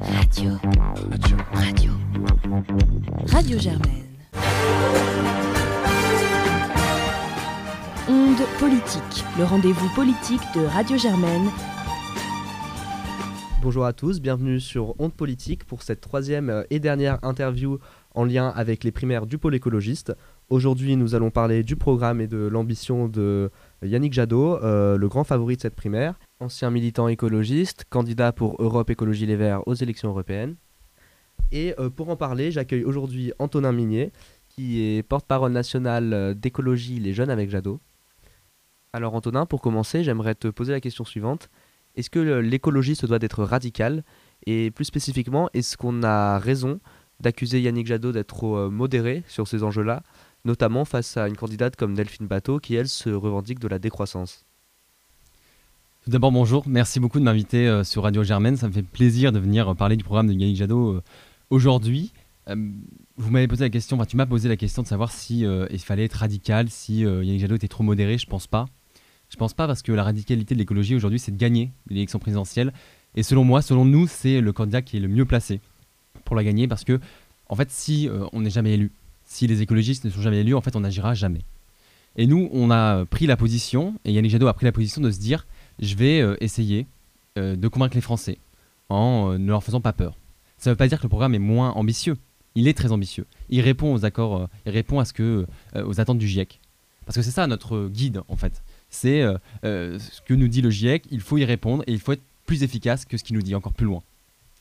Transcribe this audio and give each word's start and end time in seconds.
Radio. 0.00 0.52
Radio. 1.10 1.36
Radio. 1.52 1.92
Radio 3.26 3.58
Germaine. 3.58 4.04
Onde 8.08 8.46
politique, 8.60 9.24
le 9.36 9.44
rendez-vous 9.44 9.88
politique 9.96 10.40
de 10.54 10.64
Radio 10.66 10.96
Germaine. 10.96 11.50
Bonjour 13.60 13.84
à 13.86 13.92
tous, 13.92 14.20
bienvenue 14.20 14.60
sur 14.60 14.94
Onde 15.00 15.12
Politique 15.12 15.64
pour 15.64 15.82
cette 15.82 16.00
troisième 16.00 16.48
euh, 16.48 16.62
et 16.70 16.78
dernière 16.78 17.18
interview 17.22 17.78
en 18.14 18.24
lien 18.24 18.50
avec 18.54 18.84
les 18.84 18.92
primaires 18.92 19.26
du 19.26 19.36
pôle 19.36 19.56
écologiste. 19.56 20.14
Aujourd'hui, 20.48 20.94
nous 20.94 21.16
allons 21.16 21.30
parler 21.30 21.64
du 21.64 21.74
programme 21.74 22.20
et 22.20 22.28
de 22.28 22.38
l'ambition 22.38 23.08
de 23.08 23.50
Yannick 23.82 24.12
Jadot, 24.12 24.62
euh, 24.62 24.96
le 24.96 25.08
grand 25.08 25.24
favori 25.24 25.56
de 25.56 25.62
cette 25.62 25.74
primaire, 25.74 26.14
ancien 26.40 26.70
militant 26.70 27.08
écologiste, 27.08 27.84
candidat 27.90 28.32
pour 28.32 28.56
Europe 28.60 28.90
Écologie 28.90 29.26
Les 29.26 29.36
Verts 29.36 29.66
aux 29.66 29.74
élections 29.74 30.08
européennes. 30.08 30.56
Et 31.52 31.74
euh, 31.78 31.90
pour 31.90 32.08
en 32.08 32.16
parler, 32.16 32.50
j'accueille 32.50 32.84
aujourd'hui 32.84 33.32
Antonin 33.38 33.72
Minier, 33.72 34.12
qui 34.48 34.82
est 34.82 35.02
porte-parole 35.02 35.52
national 35.52 36.12
euh, 36.12 36.34
d'écologie 36.34 37.00
Les 37.00 37.12
Jeunes 37.12 37.30
avec 37.30 37.50
Jadot. 37.50 37.80
Alors 38.92 39.14
Antonin, 39.14 39.46
pour 39.46 39.60
commencer, 39.60 40.04
j'aimerais 40.04 40.34
te 40.34 40.48
poser 40.48 40.72
la 40.72 40.80
question 40.80 41.04
suivante. 41.04 41.50
Est-ce 41.96 42.10
que 42.10 42.18
l'écologie 42.18 42.94
se 42.94 43.06
doit 43.06 43.18
d'être 43.18 43.42
radicale? 43.42 44.04
Et 44.46 44.70
plus 44.70 44.84
spécifiquement, 44.84 45.50
est-ce 45.52 45.76
qu'on 45.76 46.02
a 46.02 46.38
raison 46.38 46.80
d'accuser 47.20 47.60
Yannick 47.60 47.86
Jadot 47.86 48.12
d'être 48.12 48.28
trop 48.28 48.70
modéré 48.70 49.24
sur 49.26 49.48
ces 49.48 49.64
enjeux-là 49.64 50.02
notamment 50.44 50.84
face 50.84 51.16
à 51.16 51.28
une 51.28 51.36
candidate 51.36 51.76
comme 51.76 51.94
Delphine 51.94 52.26
Bateau 52.26 52.58
qui, 52.58 52.74
elle, 52.74 52.88
se 52.88 53.10
revendique 53.10 53.58
de 53.58 53.68
la 53.68 53.78
décroissance? 53.78 54.47
Tout 56.04 56.10
d'abord, 56.10 56.32
bonjour. 56.32 56.64
Merci 56.66 57.00
beaucoup 57.00 57.18
de 57.18 57.24
m'inviter 57.24 57.68
euh, 57.68 57.84
sur 57.84 58.04
Radio 58.04 58.22
Germaine. 58.22 58.56
Ça 58.56 58.68
me 58.68 58.72
fait 58.72 58.82
plaisir 58.82 59.30
de 59.30 59.38
venir 59.38 59.74
parler 59.76 59.96
du 59.96 60.04
programme 60.04 60.28
de 60.28 60.32
Yannick 60.32 60.56
Jadot 60.56 60.94
euh, 60.94 61.02
aujourd'hui. 61.50 62.12
Euh, 62.48 62.56
vous 63.18 63.30
m'avez 63.30 63.48
posé 63.48 63.64
la 63.64 63.68
question, 63.68 64.02
tu 64.06 64.16
m'as 64.16 64.24
posé 64.24 64.48
la 64.48 64.56
question 64.56 64.82
de 64.82 64.86
savoir 64.86 65.10
si 65.10 65.40
il 65.40 65.78
fallait 65.80 66.04
être 66.04 66.14
radical, 66.14 66.70
si 66.70 67.00
Yannick 67.00 67.40
Jadot 67.40 67.56
était 67.56 67.68
trop 67.68 67.82
modéré. 67.82 68.16
Je 68.16 68.26
pense 68.26 68.46
pas. 68.46 68.68
Je 69.28 69.36
pense 69.36 69.54
pas 69.54 69.66
parce 69.66 69.82
que 69.82 69.90
la 69.90 70.04
radicalité 70.04 70.54
de 70.54 70.60
l'écologie 70.60 70.94
aujourd'hui, 70.94 71.18
c'est 71.18 71.32
de 71.32 71.36
gagner 71.36 71.72
l'élection 71.90 72.20
présidentielle. 72.20 72.72
Et 73.16 73.24
selon 73.24 73.42
moi, 73.42 73.60
selon 73.60 73.84
nous, 73.84 74.06
c'est 74.06 74.40
le 74.40 74.52
candidat 74.52 74.82
qui 74.82 74.98
est 74.98 75.00
le 75.00 75.08
mieux 75.08 75.24
placé 75.24 75.60
pour 76.24 76.36
la 76.36 76.44
gagner 76.44 76.68
parce 76.68 76.84
que, 76.84 77.00
en 77.48 77.56
fait, 77.56 77.72
si 77.72 78.08
on 78.32 78.40
n'est 78.42 78.50
jamais 78.50 78.74
élu, 78.74 78.92
si 79.26 79.48
les 79.48 79.62
écologistes 79.62 80.04
ne 80.04 80.10
sont 80.10 80.22
jamais 80.22 80.38
élus, 80.38 80.54
en 80.54 80.60
fait, 80.60 80.76
on 80.76 80.80
n'agira 80.80 81.12
jamais. 81.14 81.40
Et 82.16 82.28
nous, 82.28 82.48
on 82.52 82.70
a 82.70 83.04
pris 83.04 83.26
la 83.26 83.36
position, 83.36 83.94
et 84.04 84.12
Yannick 84.12 84.30
Jadot 84.30 84.46
a 84.46 84.54
pris 84.54 84.64
la 84.64 84.72
position 84.72 85.00
de 85.00 85.10
se 85.10 85.18
dire 85.18 85.44
je 85.78 85.94
vais 85.94 86.20
euh, 86.20 86.36
essayer 86.40 86.86
euh, 87.36 87.56
de 87.56 87.68
convaincre 87.68 87.94
les 87.94 88.00
Français 88.00 88.38
en 88.88 89.32
euh, 89.32 89.38
ne 89.38 89.48
leur 89.48 89.62
faisant 89.62 89.80
pas 89.80 89.92
peur. 89.92 90.16
Ça 90.58 90.70
ne 90.70 90.74
veut 90.74 90.76
pas 90.76 90.88
dire 90.88 90.98
que 90.98 91.04
le 91.04 91.08
programme 91.08 91.34
est 91.34 91.40
moins 91.40 91.70
ambitieux. 91.72 92.16
Il 92.54 92.66
est 92.66 92.76
très 92.76 92.90
ambitieux. 92.90 93.26
Il 93.50 93.60
répond 93.60 93.94
aux 93.94 94.04
accords, 94.04 94.48
il 94.66 94.72
répond 94.72 94.98
à 94.98 95.04
ce 95.04 95.12
que, 95.12 95.46
aux 95.76 96.00
attentes 96.00 96.18
du 96.18 96.26
GIEC. 96.26 96.58
Parce 97.06 97.16
que 97.16 97.22
c'est 97.22 97.30
ça 97.30 97.46
notre 97.46 97.86
guide, 97.86 98.22
en 98.26 98.34
fait. 98.34 98.62
C'est 98.90 99.22
ce 99.62 100.20
que 100.26 100.34
nous 100.34 100.48
dit 100.48 100.60
le 100.60 100.70
GIEC, 100.70 101.04
il 101.12 101.20
faut 101.20 101.38
y 101.38 101.44
répondre 101.44 101.84
et 101.86 101.92
il 101.92 102.00
faut 102.00 102.10
être 102.10 102.22
plus 102.46 102.64
efficace 102.64 103.04
que 103.04 103.16
ce 103.16 103.22
qu'il 103.22 103.36
nous 103.36 103.42
dit, 103.42 103.54
encore 103.54 103.74
plus 103.74 103.86
loin. 103.86 104.02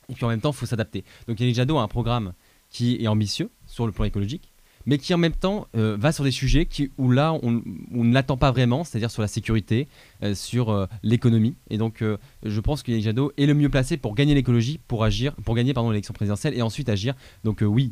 Et 0.10 0.14
puis 0.14 0.26
en 0.26 0.28
même 0.28 0.42
temps, 0.42 0.52
il 0.52 0.56
faut 0.56 0.68
s'adapter. 0.68 1.04
Donc 1.28 1.40
Yannick 1.40 1.56
Jadot 1.56 1.80
a 1.80 1.82
un 1.82 1.88
programme 1.88 2.34
qui 2.70 3.02
est 3.02 3.08
ambitieux 3.08 3.50
sur 3.66 3.88
le 3.88 3.92
plan 3.92 4.06
écologique, 4.06 4.52
mais 4.88 4.98
qui 4.98 5.14
en 5.14 5.18
même 5.18 5.34
temps 5.34 5.68
euh, 5.76 5.96
va 6.00 6.12
sur 6.12 6.24
des 6.24 6.32
sujets 6.32 6.68
où 6.98 7.12
là 7.12 7.34
on, 7.44 7.62
ne 7.92 8.14
l'attend 8.14 8.38
pas 8.38 8.52
vraiment, 8.52 8.84
c'est-à-dire 8.84 9.12
sur 9.12 9.22
la 9.22 9.28
sécurité, 9.28 9.88
euh, 10.24 10.34
sur 10.34 10.70
euh, 10.70 10.88
l'économie. 11.04 11.56
Et 11.70 11.78
donc 11.78 12.04
je 12.44 12.60
pense 12.62 12.82
que 12.82 12.92
Yannick 12.92 13.06
Jadot 13.06 13.32
est 13.38 13.46
le 13.46 13.54
mieux 13.54 13.70
placé 13.70 13.98
pour 13.98 14.16
gagner 14.16 14.34
l'écologie, 14.34 14.80
pour 14.88 15.04
agir, 15.04 15.36
pour 15.44 15.56
gagner 15.56 15.74
pardon 15.74 15.92
l'élection 15.92 16.14
présidentielle 16.14 16.56
et 16.56 16.62
ensuite 16.62 16.90
agir. 16.90 17.14
Donc 17.44 17.62
oui, 17.62 17.92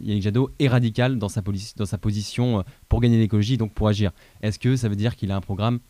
Yannick 0.00 0.22
Jadot 0.22 0.50
est 0.58 0.68
radical 0.68 1.18
dans 1.18 1.28
sa, 1.28 1.42
dans 1.76 1.86
sa 1.86 1.98
position 1.98 2.64
pour 2.88 3.00
gagner 3.00 3.18
l'écologie, 3.18 3.58
donc 3.58 3.72
pour 3.72 3.88
agir. 3.88 4.12
Est-ce 4.40 4.58
que 4.58 4.76
ça 4.76 4.88
veut 4.88 4.96
dire 4.96 5.16
qu'il 5.16 5.32
a 5.32 5.36
un 5.36 5.40
programme 5.40 5.80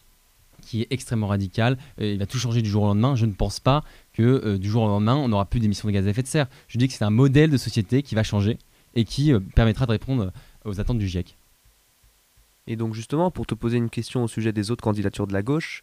qui 0.62 0.80
est 0.82 0.88
extrêmement 0.90 1.26
radical, 1.26 1.76
il 2.00 2.18
va 2.18 2.26
tout 2.26 2.38
changer 2.38 2.62
du 2.62 2.70
jour 2.70 2.84
au 2.84 2.86
lendemain? 2.86 3.14
Je 3.14 3.26
ne 3.26 3.32
pense 3.32 3.60
pas 3.60 3.84
que 4.14 4.56
du 4.56 4.70
jour 4.70 4.84
au 4.84 4.88
lendemain, 4.88 5.16
on 5.16 5.28
n'aura 5.28 5.44
plus 5.44 5.60
d'émissions 5.60 5.86
de 5.86 5.92
gaz 5.92 6.06
à 6.06 6.10
effet 6.10 6.22
de 6.22 6.28
serre. 6.28 6.46
Je 6.68 6.78
dis 6.78 6.88
que 6.88 6.94
c'est 6.94 7.04
un 7.04 7.10
modèle 7.10 7.50
de 7.50 7.58
société 7.58 8.02
qui 8.02 8.14
va 8.14 8.22
changer 8.22 8.58
et 8.94 9.04
qui 9.04 9.32
permettra 9.54 9.84
de 9.84 9.92
répondre 9.92 10.32
aux 10.66 10.80
attentes 10.80 10.98
du 10.98 11.08
GIEC. 11.08 11.36
Et 12.66 12.76
donc 12.76 12.94
justement, 12.94 13.30
pour 13.30 13.46
te 13.46 13.54
poser 13.54 13.76
une 13.76 13.90
question 13.90 14.24
au 14.24 14.28
sujet 14.28 14.52
des 14.52 14.70
autres 14.70 14.82
candidatures 14.82 15.26
de 15.26 15.32
la 15.32 15.42
gauche, 15.42 15.82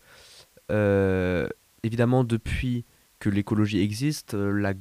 euh, 0.72 1.48
évidemment, 1.84 2.24
depuis 2.24 2.86
que 3.20 3.30
l'écologie 3.30 3.80
existe, 3.80 4.34
euh, 4.34 4.74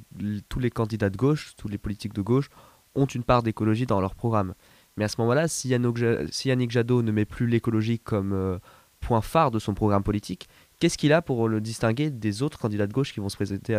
tous 0.49 0.59
les 0.59 0.71
candidats 0.71 1.11
de 1.11 1.17
gauche, 1.17 1.55
tous 1.57 1.69
les 1.69 1.79
politiques 1.79 2.15
de 2.15 2.23
gauche 2.23 2.49
ont 2.95 3.07
une 3.07 3.23
part 3.23 3.43
d'écologie 3.43 3.87
dans 3.87 4.01
leur 4.01 4.15
programme. 4.15 4.55
Mais 4.97 5.05
à 5.05 5.09
ce 5.09 5.21
moment-là, 5.21 5.49
si, 5.49 5.69
Yannick 5.69 6.71
Jadot 6.71 7.03
ne 7.03 7.13
met 7.13 7.25
plus 7.25 7.47
l'écologie 7.47 7.99
comme 7.99 8.33
euh, 8.33 8.59
point 9.01 9.21
phare 9.21 9.51
de 9.51 9.59
son 9.59 9.75
programme 9.75 10.03
politique, 10.03 10.49
Qu'est-ce 10.82 10.98
qu'il 10.98 11.12
a 11.12 11.22
pour 11.22 11.48
le 11.48 11.60
distinguer 11.60 12.10
des 12.10 12.43
autres 12.43 12.59
candidats 12.59 12.88
de 12.88 12.93
gauche 12.93 13.15
qui 13.15 13.20
vont 13.20 13.28
se 13.28 13.37
présenter 13.37 13.72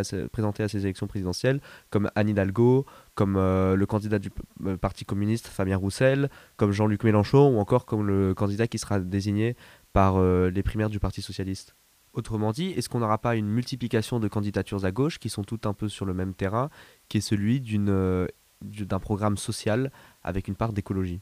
à, 0.64 0.70
ces 0.70 0.80
élections 0.86 1.06
présidentielles, 1.06 1.60
comme 1.90 2.10
Anne 2.16 2.30
Hidalgo, 2.30 2.86
comme 3.14 3.36
euh, 3.36 3.76
le 3.76 3.86
candidat 3.86 4.20
du 4.20 4.32
euh, 4.66 4.78
Parti 4.78 5.04
communiste 5.04 5.48
Fabien 5.48 5.76
Roussel, 5.76 6.30
comme 6.56 6.72
Jean-Luc 6.72 7.04
Mélenchon, 7.04 7.58
ou 7.58 7.60
encore 7.60 7.86
comme 7.86 8.08
le 8.08 8.34
candidat 8.34 8.68
qui 8.68 8.78
sera 8.78 9.02
désigné 9.02 9.58
par 9.92 10.16
euh, 10.16 10.50
les 10.50 10.64
primaires 10.64 10.90
du 10.90 11.02
Parti 11.02 11.22
socialiste. 11.22 11.76
Autrement 12.14 12.54
dit, 12.54 12.68
est-ce 12.68 12.88
qu'on 12.88 13.00
n'aura 13.00 13.18
pas 13.18 13.36
une 13.36 13.50
multiplication 13.50 14.22
de 14.22 14.30
candidatures 14.30 14.86
à 14.86 14.94
gauche 14.94 15.20
qui 15.20 15.28
sont 15.28 15.44
toutes 15.44 15.66
un 15.66 15.74
peu 15.74 15.90
sur 15.90 16.06
le 16.06 16.14
même 16.14 16.34
terrain, 16.34 16.70
qui 17.10 17.18
est 17.18 17.20
celui 17.20 17.60
d'un 17.60 19.00
programme 19.00 19.36
social 19.36 19.92
avec 20.24 20.48
une 20.48 20.56
part 20.56 20.72
d'écologie? 20.72 21.20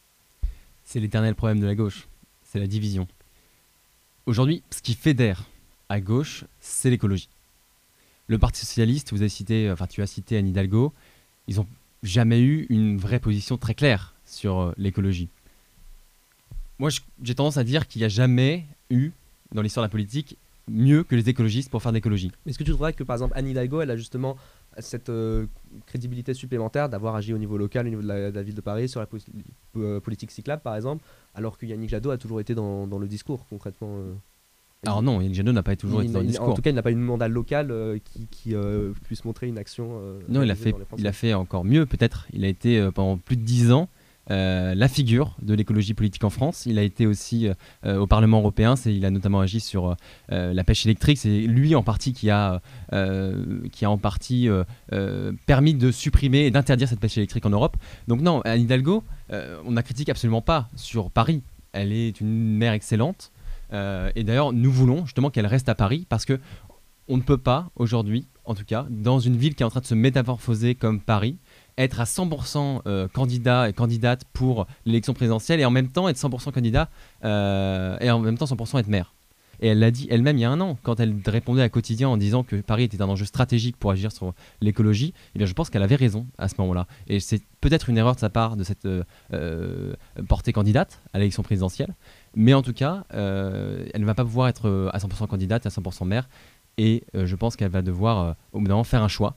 C'est 0.83 0.99
l'éternel 0.99 1.33
problème 1.33 1.59
de 1.59 1.65
la 1.65 1.73
gauche, 1.73 2.07
c'est 2.43 2.59
la 2.59 2.67
division. 2.67 3.07
Aujourd'hui, 4.27 4.61
ce 4.69 4.83
qui 4.83 4.93
fédère 4.93 5.41
à 5.91 5.99
gauche, 5.99 6.45
c'est 6.61 6.89
l'écologie. 6.89 7.27
Le 8.27 8.37
Parti 8.37 8.61
socialiste, 8.61 9.11
vous 9.11 9.21
avez 9.21 9.29
cité, 9.29 9.69
enfin 9.69 9.87
tu 9.87 10.01
as 10.01 10.07
cité 10.07 10.37
Anne 10.37 10.47
Hidalgo, 10.47 10.93
ils 11.47 11.57
n'ont 11.57 11.67
jamais 12.01 12.39
eu 12.39 12.65
une 12.69 12.97
vraie 12.97 13.19
position 13.19 13.57
très 13.57 13.75
claire 13.75 14.15
sur 14.25 14.59
euh, 14.61 14.71
l'écologie. 14.77 15.27
Moi, 16.79 16.89
j'ai 17.21 17.35
tendance 17.35 17.57
à 17.57 17.65
dire 17.65 17.89
qu'il 17.89 17.99
n'y 17.99 18.05
a 18.05 18.09
jamais 18.09 18.65
eu, 18.89 19.11
dans 19.51 19.61
l'histoire 19.61 19.83
de 19.83 19.87
la 19.87 19.91
politique, 19.91 20.37
mieux 20.69 21.03
que 21.03 21.13
les 21.13 21.27
écologistes 21.27 21.69
pour 21.69 21.81
faire 21.81 21.91
d'écologie. 21.91 22.31
Est-ce 22.45 22.57
que 22.57 22.63
tu 22.63 22.71
trouverais 22.71 22.93
que, 22.93 23.03
par 23.03 23.17
exemple, 23.17 23.33
Anne 23.35 23.49
Hidalgo, 23.49 23.81
elle 23.81 23.91
a 23.91 23.97
justement 23.97 24.37
cette 24.79 25.09
euh, 25.09 25.45
crédibilité 25.87 26.33
supplémentaire 26.33 26.87
d'avoir 26.87 27.15
agi 27.15 27.33
au 27.33 27.37
niveau 27.37 27.57
local, 27.57 27.85
au 27.85 27.89
niveau 27.89 28.01
de 28.01 28.07
la, 28.07 28.43
ville 28.43 28.55
de 28.55 28.61
Paris, 28.61 28.87
sur 28.87 29.01
la 29.01 29.07
euh, 29.75 29.99
politique 29.99 30.31
cyclable, 30.31 30.61
par 30.61 30.77
exemple, 30.77 31.03
alors 31.35 31.57
que 31.57 31.65
Yannick 31.65 31.89
Jadot 31.89 32.11
a 32.11 32.17
toujours 32.17 32.39
été 32.39 32.55
dans 32.55 32.87
le 32.97 33.07
discours, 33.09 33.45
concrètement 33.49 33.97
alors 34.83 35.03
non, 35.03 35.21
Yannick 35.21 35.35
Jadot 35.35 35.51
n'a 35.51 35.61
pas 35.61 35.75
toujours 35.75 36.01
été 36.01 36.11
dans 36.11 36.21
le 36.21 36.25
discours. 36.25 36.49
En 36.49 36.53
tout 36.53 36.61
cas, 36.63 36.71
il 36.71 36.75
n'a 36.75 36.81
pas 36.81 36.89
une 36.89 37.01
mandat 37.01 37.27
local 37.27 37.69
euh, 37.69 37.99
qui, 38.31 38.55
euh, 38.55 38.93
puisse 39.03 39.23
montrer 39.25 39.47
une 39.47 39.59
action. 39.59 39.99
Euh, 40.01 40.19
non, 40.27 40.41
il 40.41 40.49
a, 40.49 40.55
fait, 40.55 40.73
il 40.97 41.05
a 41.05 41.13
fait 41.13 41.35
encore 41.35 41.63
mieux 41.63 41.85
peut-être. 41.85 42.25
Il 42.33 42.43
a 42.45 42.47
été 42.47 42.89
pendant 42.93 43.17
plus 43.17 43.37
de 43.37 43.43
dix 43.43 43.71
ans 43.71 43.89
la 44.29 44.87
figure 44.87 45.35
de 45.41 45.53
l'écologie 45.53 45.93
politique 45.93 46.23
en 46.23 46.29
France. 46.29 46.65
Il 46.65 46.79
a 46.79 46.83
été 46.83 47.05
aussi 47.05 47.49
au 47.85 48.07
Parlement 48.07 48.39
européen. 48.39 48.75
Il 48.85 49.05
a 49.05 49.11
notamment 49.11 49.41
agi 49.41 49.59
sur 49.59 49.95
la 50.29 50.63
pêche 50.63 50.85
électrique. 50.85 51.17
C'est 51.17 51.41
lui 51.41 51.75
en 51.75 51.83
partie 51.83 52.13
qui 52.13 52.29
a, 52.29 52.61
qui 53.71 53.85
a 53.85 53.89
en 53.91 53.97
partie 53.97 54.47
permis 55.45 55.73
de 55.73 55.91
supprimer 55.91 56.45
et 56.45 56.51
d'interdire 56.51 56.87
cette 56.87 57.01
pêche 57.01 57.17
électrique 57.17 57.45
en 57.45 57.49
Europe. 57.49 57.75
Donc 58.07 58.21
non, 58.21 58.39
Anne 58.45 58.61
Hidalgo, 58.61 59.03
on 59.29 59.71
n'a 59.71 59.83
critique 59.83 60.07
absolument 60.07 60.41
pas 60.41 60.69
sur 60.75 61.11
Paris. 61.11 61.43
Elle 61.73 61.91
est 61.91 62.21
une 62.21 62.57
maire 62.57 62.73
excellente. 62.73 63.31
Euh, 63.73 64.11
et 64.15 64.23
d'ailleurs, 64.23 64.53
nous 64.53 64.71
voulons 64.71 65.05
justement 65.05 65.29
qu'elle 65.29 65.47
reste 65.47 65.69
à 65.69 65.75
Paris 65.75 66.05
parce 66.09 66.25
que 66.25 66.39
on 67.07 67.17
ne 67.17 67.21
peut 67.21 67.37
pas 67.37 67.69
aujourd'hui, 67.75 68.27
en 68.45 68.55
tout 68.55 68.63
cas, 68.63 68.85
dans 68.89 69.19
une 69.19 69.35
ville 69.35 69.55
qui 69.55 69.63
est 69.63 69.65
en 69.65 69.69
train 69.69 69.81
de 69.81 69.85
se 69.85 69.95
métamorphoser 69.95 70.75
comme 70.75 71.01
Paris, 71.01 71.37
être 71.77 71.99
à 71.99 72.05
100% 72.05 72.81
euh, 72.85 73.07
candidat 73.07 73.69
et 73.69 73.73
candidate 73.73 74.23
pour 74.33 74.67
l'élection 74.85 75.13
présidentielle 75.13 75.59
et 75.59 75.65
en 75.65 75.71
même 75.71 75.89
temps 75.89 76.07
être 76.07 76.17
100% 76.17 76.51
candidat 76.51 76.89
euh, 77.25 77.97
et 77.99 78.09
en 78.11 78.19
même 78.19 78.37
temps 78.37 78.45
100% 78.45 78.79
être 78.79 78.87
maire. 78.87 79.13
Et 79.63 79.67
elle 79.67 79.79
l'a 79.79 79.91
dit 79.91 80.07
elle-même 80.09 80.37
il 80.37 80.41
y 80.41 80.45
a 80.45 80.49
un 80.49 80.59
an, 80.59 80.77
quand 80.81 80.99
elle 80.99 81.15
répondait 81.27 81.61
à 81.61 81.69
Quotidien 81.69 82.09
en 82.09 82.17
disant 82.17 82.43
que 82.43 82.55
Paris 82.55 82.83
était 82.83 83.01
un 83.01 83.09
enjeu 83.09 83.25
stratégique 83.25 83.77
pour 83.77 83.91
agir 83.91 84.11
sur 84.11 84.33
l'écologie, 84.59 85.13
eh 85.35 85.37
bien 85.37 85.45
je 85.45 85.53
pense 85.53 85.69
qu'elle 85.69 85.83
avait 85.83 85.95
raison 85.95 86.25
à 86.39 86.47
ce 86.47 86.55
moment-là. 86.59 86.87
Et 87.07 87.19
c'est 87.19 87.43
peut-être 87.59 87.89
une 87.89 87.97
erreur 87.97 88.15
de 88.15 88.19
sa 88.19 88.29
part 88.29 88.55
de 88.55 88.63
cette 88.63 88.87
portée 90.27 90.51
candidate 90.51 90.99
à 91.13 91.19
l'élection 91.19 91.43
présidentielle. 91.43 91.93
Mais 92.35 92.53
en 92.53 92.61
tout 92.61 92.73
cas, 92.73 93.05
euh, 93.13 93.85
elle 93.93 94.01
ne 94.01 94.05
va 94.05 94.15
pas 94.15 94.23
pouvoir 94.23 94.47
être 94.47 94.67
euh, 94.67 94.89
à 94.93 94.99
100% 94.99 95.27
candidate, 95.27 95.65
à 95.65 95.69
100% 95.69 96.05
maire. 96.05 96.29
Et 96.77 97.03
euh, 97.15 97.25
je 97.25 97.35
pense 97.35 97.55
qu'elle 97.55 97.71
va 97.71 97.81
devoir, 97.81 98.35
au 98.53 98.59
bout 98.59 98.65
d'un 98.65 98.73
moment, 98.73 98.83
faire 98.83 99.03
un 99.03 99.07
choix. 99.07 99.35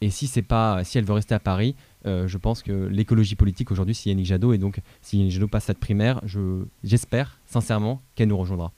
Et 0.00 0.10
si, 0.10 0.26
c'est 0.26 0.42
pas, 0.42 0.84
si 0.84 0.98
elle 0.98 1.04
veut 1.04 1.14
rester 1.14 1.34
à 1.34 1.40
Paris, 1.40 1.74
je 2.04 2.38
pense 2.38 2.62
que 2.62 2.86
l'écologie 2.86 3.34
politique 3.34 3.72
aujourd'hui, 3.72 3.96
c'est 3.96 4.10
Yannick 4.10 4.26
Jadot. 4.26 4.52
Et 4.52 4.58
donc, 4.58 4.80
si 5.02 5.18
Yannick 5.18 5.32
Jadot 5.32 5.48
passe 5.48 5.64
cette 5.64 5.80
primaire, 5.80 6.20
j'espère 6.84 7.40
sincèrement 7.46 8.00
qu'elle 8.14 8.28
nous 8.28 8.38
rejoindra. 8.38 8.72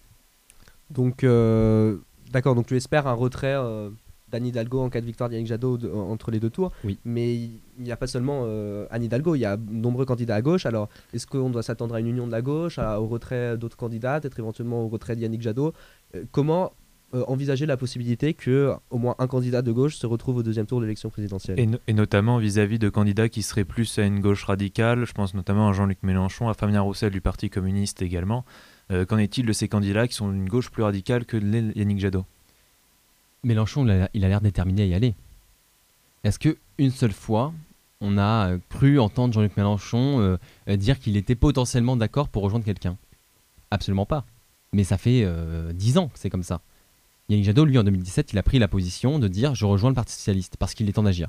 Donc, 0.88 1.26
d'accord, 2.30 2.54
donc 2.54 2.66
tu 2.66 2.76
espères 2.76 3.06
un 3.06 3.12
retrait 3.12 3.54
d'Anne 4.30 4.46
Hidalgo 4.46 4.80
en 4.80 4.90
cas 4.90 5.00
de 5.00 5.06
victoire 5.06 5.28
d'Yannick 5.28 5.48
Jadot 5.48 5.78
entre 5.94 6.30
les 6.30 6.40
deux 6.40 6.50
tours. 6.50 6.72
Oui. 6.84 6.98
Mais 7.04 7.34
il 7.34 7.84
n'y 7.84 7.92
a 7.92 7.96
pas 7.96 8.06
seulement 8.06 8.42
euh, 8.44 8.86
Anne 8.90 9.04
Hidalgo, 9.04 9.34
il 9.34 9.40
y 9.40 9.44
a 9.44 9.56
de 9.56 9.72
nombreux 9.72 10.04
candidats 10.04 10.36
à 10.36 10.42
gauche. 10.42 10.66
Alors, 10.66 10.88
est-ce 11.12 11.26
qu'on 11.26 11.50
doit 11.50 11.62
s'attendre 11.62 11.94
à 11.94 12.00
une 12.00 12.08
union 12.08 12.26
de 12.26 12.32
la 12.32 12.42
gauche, 12.42 12.78
au 12.78 13.06
retrait 13.06 13.56
d'autres 13.56 13.76
candidats, 13.76 14.20
peut-être 14.20 14.38
éventuellement 14.38 14.84
au 14.84 14.88
retrait 14.88 15.16
d'Yannick 15.16 15.42
Jadot? 15.42 15.72
Euh, 16.14 16.24
Comment 16.32 16.72
euh, 17.12 17.24
envisager 17.26 17.66
la 17.66 17.76
possibilité 17.76 18.34
que 18.34 18.72
au 18.90 18.98
moins 18.98 19.16
un 19.18 19.26
candidat 19.26 19.62
de 19.62 19.72
gauche 19.72 19.96
se 19.96 20.06
retrouve 20.06 20.36
au 20.36 20.42
deuxième 20.44 20.66
tour 20.66 20.78
de 20.78 20.84
l'élection 20.84 21.10
présidentielle? 21.10 21.58
Et, 21.88 21.92
notamment 21.92 22.38
vis-à-vis 22.38 22.78
de 22.78 22.88
candidats 22.88 23.28
qui 23.28 23.42
seraient 23.42 23.64
plus 23.64 23.98
à 23.98 24.04
une 24.04 24.20
gauche 24.20 24.44
radicale, 24.44 25.04
je 25.04 25.12
pense 25.12 25.34
notamment 25.34 25.68
à 25.68 25.72
Jean-Luc 25.72 25.98
Mélenchon, 26.04 26.48
à 26.48 26.54
Fabien 26.54 26.82
Roussel 26.82 27.10
du 27.10 27.20
Parti 27.20 27.50
communiste 27.50 28.00
également. 28.02 28.44
Euh, 28.92 29.04
qu'en 29.06 29.18
est-il 29.18 29.44
de 29.44 29.52
ces 29.52 29.66
candidats 29.66 30.06
qui 30.06 30.14
sont 30.14 30.30
d'une 30.30 30.48
gauche 30.48 30.70
plus 30.70 30.84
radicale 30.84 31.24
que 31.24 31.36
Yannick 31.76 31.98
Jadot? 31.98 32.24
Mélenchon, 33.42 33.86
il 34.14 34.24
a 34.24 34.28
l'air 34.28 34.40
déterminé 34.40 34.82
à 34.82 34.86
y 34.86 34.94
aller. 34.94 35.14
Est-ce 36.24 36.38
que 36.38 36.56
une 36.78 36.90
seule 36.90 37.12
fois, 37.12 37.52
on 38.00 38.18
a 38.18 38.56
cru 38.68 38.98
entendre 38.98 39.32
Jean-Luc 39.34 39.56
Mélenchon 39.56 40.38
euh, 40.68 40.76
dire 40.76 40.98
qu'il 40.98 41.16
était 41.16 41.34
potentiellement 41.34 41.96
d'accord 41.96 42.28
pour 42.28 42.42
rejoindre 42.42 42.64
quelqu'un? 42.64 42.96
Absolument 43.70 44.06
pas. 44.06 44.24
Mais 44.72 44.84
ça 44.84 44.98
fait 44.98 45.26
dix 45.74 45.98
ans 45.98 46.08
que 46.08 46.18
c'est 46.18 46.30
comme 46.30 46.44
ça. 46.44 46.60
Yannick 47.30 47.44
Jadot, 47.44 47.64
lui, 47.64 47.78
en 47.78 47.84
2017, 47.84 48.32
il 48.32 48.38
a 48.38 48.42
pris 48.42 48.58
la 48.58 48.66
position 48.66 49.20
de 49.20 49.28
dire 49.28 49.54
je 49.54 49.64
rejoins 49.64 49.90
le 49.90 49.94
Parti 49.94 50.12
Socialiste 50.12 50.56
parce 50.58 50.74
qu'il 50.74 50.88
est 50.88 50.92
temps 50.92 51.04
d'agir. 51.04 51.28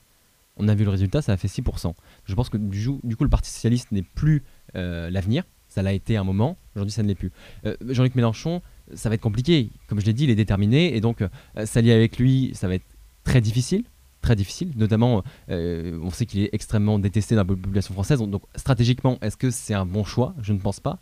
On 0.58 0.68
a 0.68 0.75
vu 0.75 0.84
le 0.84 0.90
résultat, 0.90 1.22
ça 1.22 1.31
a 1.31 1.38
fait 1.38 1.48
6%. 1.48 1.94
Je 2.25 2.36
pense 2.36 2.50
que 2.50 2.58
du, 2.58 3.16
coup, 3.16 3.24
le 3.24 3.30
Parti 3.30 3.50
Socialiste 3.52 3.92
n'est 3.92 4.02
plus 4.02 4.44
euh, 4.75 5.10
l'avenir. 5.10 5.44
Ça 5.68 5.81
l'a 5.84 5.94
été 5.94 6.18
un 6.18 6.24
moment, 6.24 6.58
aujourd'hui 6.75 6.92
ça 6.92 7.02
ne 7.04 7.08
l'est 7.08 7.16
plus. 7.16 7.31
Euh, 7.66 7.78
Jean-Luc 7.88 8.16
Mélenchon, 8.16 8.62
ça 8.96 9.10
va 9.10 9.16
être 9.16 9.22
compliqué. 9.22 9.70
Comme 9.88 10.00
je 10.00 10.06
l'ai 10.06 10.14
dit, 10.14 10.26
il 10.26 10.30
est 10.30 10.36
déterminé 10.36 10.96
et 10.96 11.02
donc 11.02 11.22
euh, 11.22 11.30
s'allier 11.66 11.94
avec 11.94 12.18
lui, 12.18 12.52
ça 12.54 12.68
va 12.68 12.76
être 12.76 12.86
très 13.24 13.42
difficile. 13.42 13.84
Très 14.22 14.36
difficile, 14.36 14.72
notamment 14.76 15.24
on 15.50 16.12
sait 16.12 16.28
qu'il 16.28 16.42
est 16.44 16.52
extrêmement 16.52 17.00
détesté 17.00 17.34
dans 17.34 17.42
la 17.42 17.46
population 17.46 17.96
française. 17.96 18.20
Donc 18.20 18.44
stratégiquement, 18.56 19.18
est-ce 19.24 19.36
que 19.36 19.50
c'est 19.50 19.74
un 19.74 19.88
bon 19.88 20.04
choix? 20.04 20.36
Je 20.44 20.54
ne 20.54 20.60
pense 20.60 20.80
pas. 20.80 21.00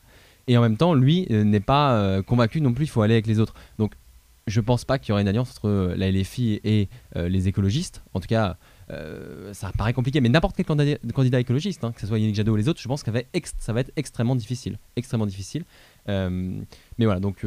Et 0.48 0.58
en 0.58 0.62
même 0.62 0.78
temps, 0.78 0.94
lui 0.94 1.28
n'est 1.30 1.60
pas 1.60 2.22
convaincu 2.24 2.62
non 2.62 2.72
plus, 2.72 2.86
il 2.86 2.88
faut 2.88 3.02
aller 3.02 3.16
avec 3.16 3.28
les 3.28 3.42
autres. 3.42 3.56
Donc 3.78 3.92
je 4.50 4.62
pense 4.62 4.84
pas 4.84 5.00
qu'il 5.00 5.10
y 5.10 5.12
aurait 5.14 5.22
une 5.22 5.28
alliance 5.28 5.52
entre 5.52 5.94
la 5.96 6.12
LFI 6.12 6.60
et 6.64 6.90
euh, 7.16 7.30
les 7.30 7.48
écologistes. 7.48 8.02
En 8.14 8.20
tout 8.20 8.28
cas, 8.28 8.58
euh, 8.92 9.54
ça 9.54 9.72
paraît 9.78 9.94
compliqué, 9.94 10.20
mais 10.22 10.30
n'importe 10.30 10.56
quel 10.58 10.66
candidat, 10.66 11.40
écologiste, 11.40 11.84
hein, 11.84 11.92
que 11.92 12.02
ce 12.02 12.08
soit 12.08 12.20
Yannick 12.20 12.36
Jadot 12.36 12.54
ou 12.54 12.56
les 12.56 12.68
autres, 12.68 12.82
je 12.82 12.88
pense 12.88 13.04
que 13.04 13.12
ça 13.60 13.74
va 13.74 13.80
être 13.80 13.92
extrêmement 13.96 14.36
difficile. 14.36 14.78
Extrêmement 14.96 15.28
difficile. 15.28 15.64
Euh, 16.08 16.62
mais 16.98 17.06
voilà, 17.06 17.20
donc. 17.20 17.46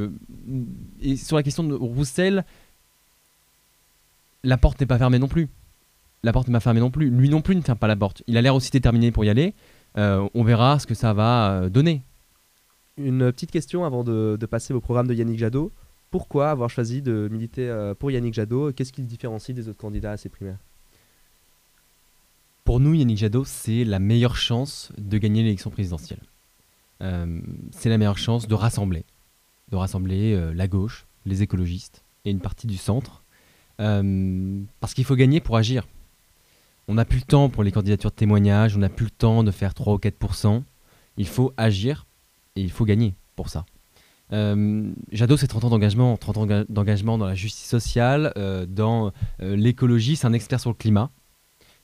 et 1.01 1.17
sur 1.17 1.37
la 1.37 1.43
question 1.43 1.65
de 1.65 1.75
Roussel, 1.75 2.45
la 4.45 4.57
porte 4.57 4.81
n'est 4.81 4.87
pas 4.87 4.99
fermée 4.99 5.19
non 5.19 5.29
plus. 5.29 5.49
La 6.23 6.33
porte 6.33 6.49
n'est 6.49 6.53
pas 6.53 6.61
fermée 6.61 6.81
non 6.81 6.91
plus. 6.91 7.11
Lui 7.11 7.29
non 7.29 7.43
plus 7.43 7.57
ne 7.57 7.63
ferme 7.63 7.79
pas 7.79 7.89
la 7.89 7.97
porte. 7.97 8.23
Il 8.27 8.37
a 8.37 8.43
l'air 8.43 8.55
aussi 8.55 8.71
déterminé 8.71 9.11
pour 9.11 9.25
y 9.25 9.31
aller. 9.31 9.55
on 9.97 10.45
verra 10.45 10.79
ce 10.79 10.87
que 10.87 10.95
ça 10.95 11.13
va 11.13 11.69
donner. 11.69 12.03
Une 12.99 13.33
petite 13.33 13.51
question 13.51 13.85
avant 13.85 14.05
de, 14.05 14.37
de 14.39 14.47
passer 14.47 14.75
au 14.75 14.81
programme 14.81 15.07
de 15.07 15.15
Yannick 15.15 15.39
Jadot. 15.39 15.73
Pourquoi 16.13 16.51
avoir 16.51 16.69
choisi 16.69 17.01
de 17.01 17.27
militer 17.33 17.71
euh, 17.71 17.95
pour 17.95 18.11
Yannick 18.11 18.35
Jadot 18.35 18.71
Qu'est-ce 18.73 18.93
qui 18.93 19.01
le 19.01 19.07
différencie 19.07 19.57
des 19.57 19.69
autres 19.69 19.81
candidats 19.81 20.13
à 20.13 20.17
ces 20.19 20.29
primaires? 20.29 20.59
Pour 22.65 22.81
nous, 22.81 22.93
Yannick 22.93 23.17
Jadot, 23.17 23.47
c'est 23.47 23.85
la 23.85 23.99
meilleure 23.99 24.37
chance 24.37 24.93
de 24.99 25.17
gagner 25.17 25.43
l'élection 25.43 25.71
présidentielle. 25.71 26.21
Euh, 27.03 27.41
c'est 27.71 27.89
la 27.89 27.99
meilleure 27.99 28.19
chance 28.19 28.47
de 28.47 28.55
rassembler, 28.55 29.05
de 29.71 29.77
rassembler 29.77 30.35
euh, 30.35 30.55
la 30.55 30.69
gauche, 30.69 31.07
les 31.25 31.43
écologistes 31.43 32.05
et 32.25 32.31
une 32.31 32.41
partie 32.41 32.67
du 32.67 32.77
centre. 32.77 33.25
parce 33.77 34.95
qu'il 34.95 35.05
faut 35.05 35.17
gagner 35.17 35.41
pour 35.41 35.57
agir. 35.57 35.87
On 36.89 36.95
n'a 36.95 37.05
plus 37.05 37.19
le 37.19 37.25
temps 37.25 37.49
pour 37.49 37.63
les 37.63 37.73
candidatures 37.73 38.11
de 38.11 38.17
témoignage, 38.17 38.77
on 38.77 38.81
n'a 38.81 38.89
plus 38.89 39.07
le 39.07 39.11
temps 39.11 39.45
de 39.45 39.51
faire 39.51 39.75
3 39.75 39.95
ou 39.95 39.99
4%. 39.99 40.63
Il 41.17 41.27
faut 41.27 41.53
agir 41.57 42.07
et 42.57 42.61
il 42.61 42.71
faut 42.71 42.85
gagner 42.85 43.15
pour 43.37 43.49
ça. 43.49 43.65
Euh, 44.33 44.91
Jadot, 45.11 45.37
c'est 45.37 45.47
30 45.47 45.65
ans 45.65 45.71
d'engagement, 45.71 46.17
30 46.17 46.37
ans 46.39 46.47
d'engagement 46.69 47.19
dans 47.19 47.27
la 47.27 47.35
justice 47.35 47.69
sociale, 47.69 48.33
euh, 48.37 48.67
dans 48.67 49.13
euh, 49.43 49.57
l'écologie, 49.57 50.17
c'est 50.17 50.27
un 50.27 50.33
expert 50.33 50.61
sur 50.61 50.71
le 50.71 50.75
climat. 50.75 51.11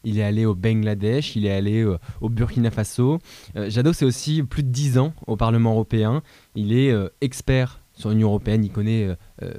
Il 0.05 0.19
est 0.19 0.23
allé 0.23 0.47
au 0.47 0.55
Bangladesh, 0.55 1.37
il 1.37 1.47
est 1.47 1.53
allé 1.53 1.85
au 2.21 2.29
Burkina 2.29 2.71
Faso. 2.71 3.19
Jadot, 3.55 3.93
c'est 3.93 4.05
aussi 4.05 4.43
plus 4.43 4.63
de 4.63 4.69
10 4.69 4.99
ans 4.99 5.13
au 5.27 5.37
Parlement 5.37 5.73
européen. 5.73 6.23
Il 6.55 6.73
est 6.73 6.95
expert 7.21 7.81
sur 7.95 8.11
l'Union 8.11 8.29
européenne, 8.29 8.65
il 8.65 8.71
connaît 8.71 9.09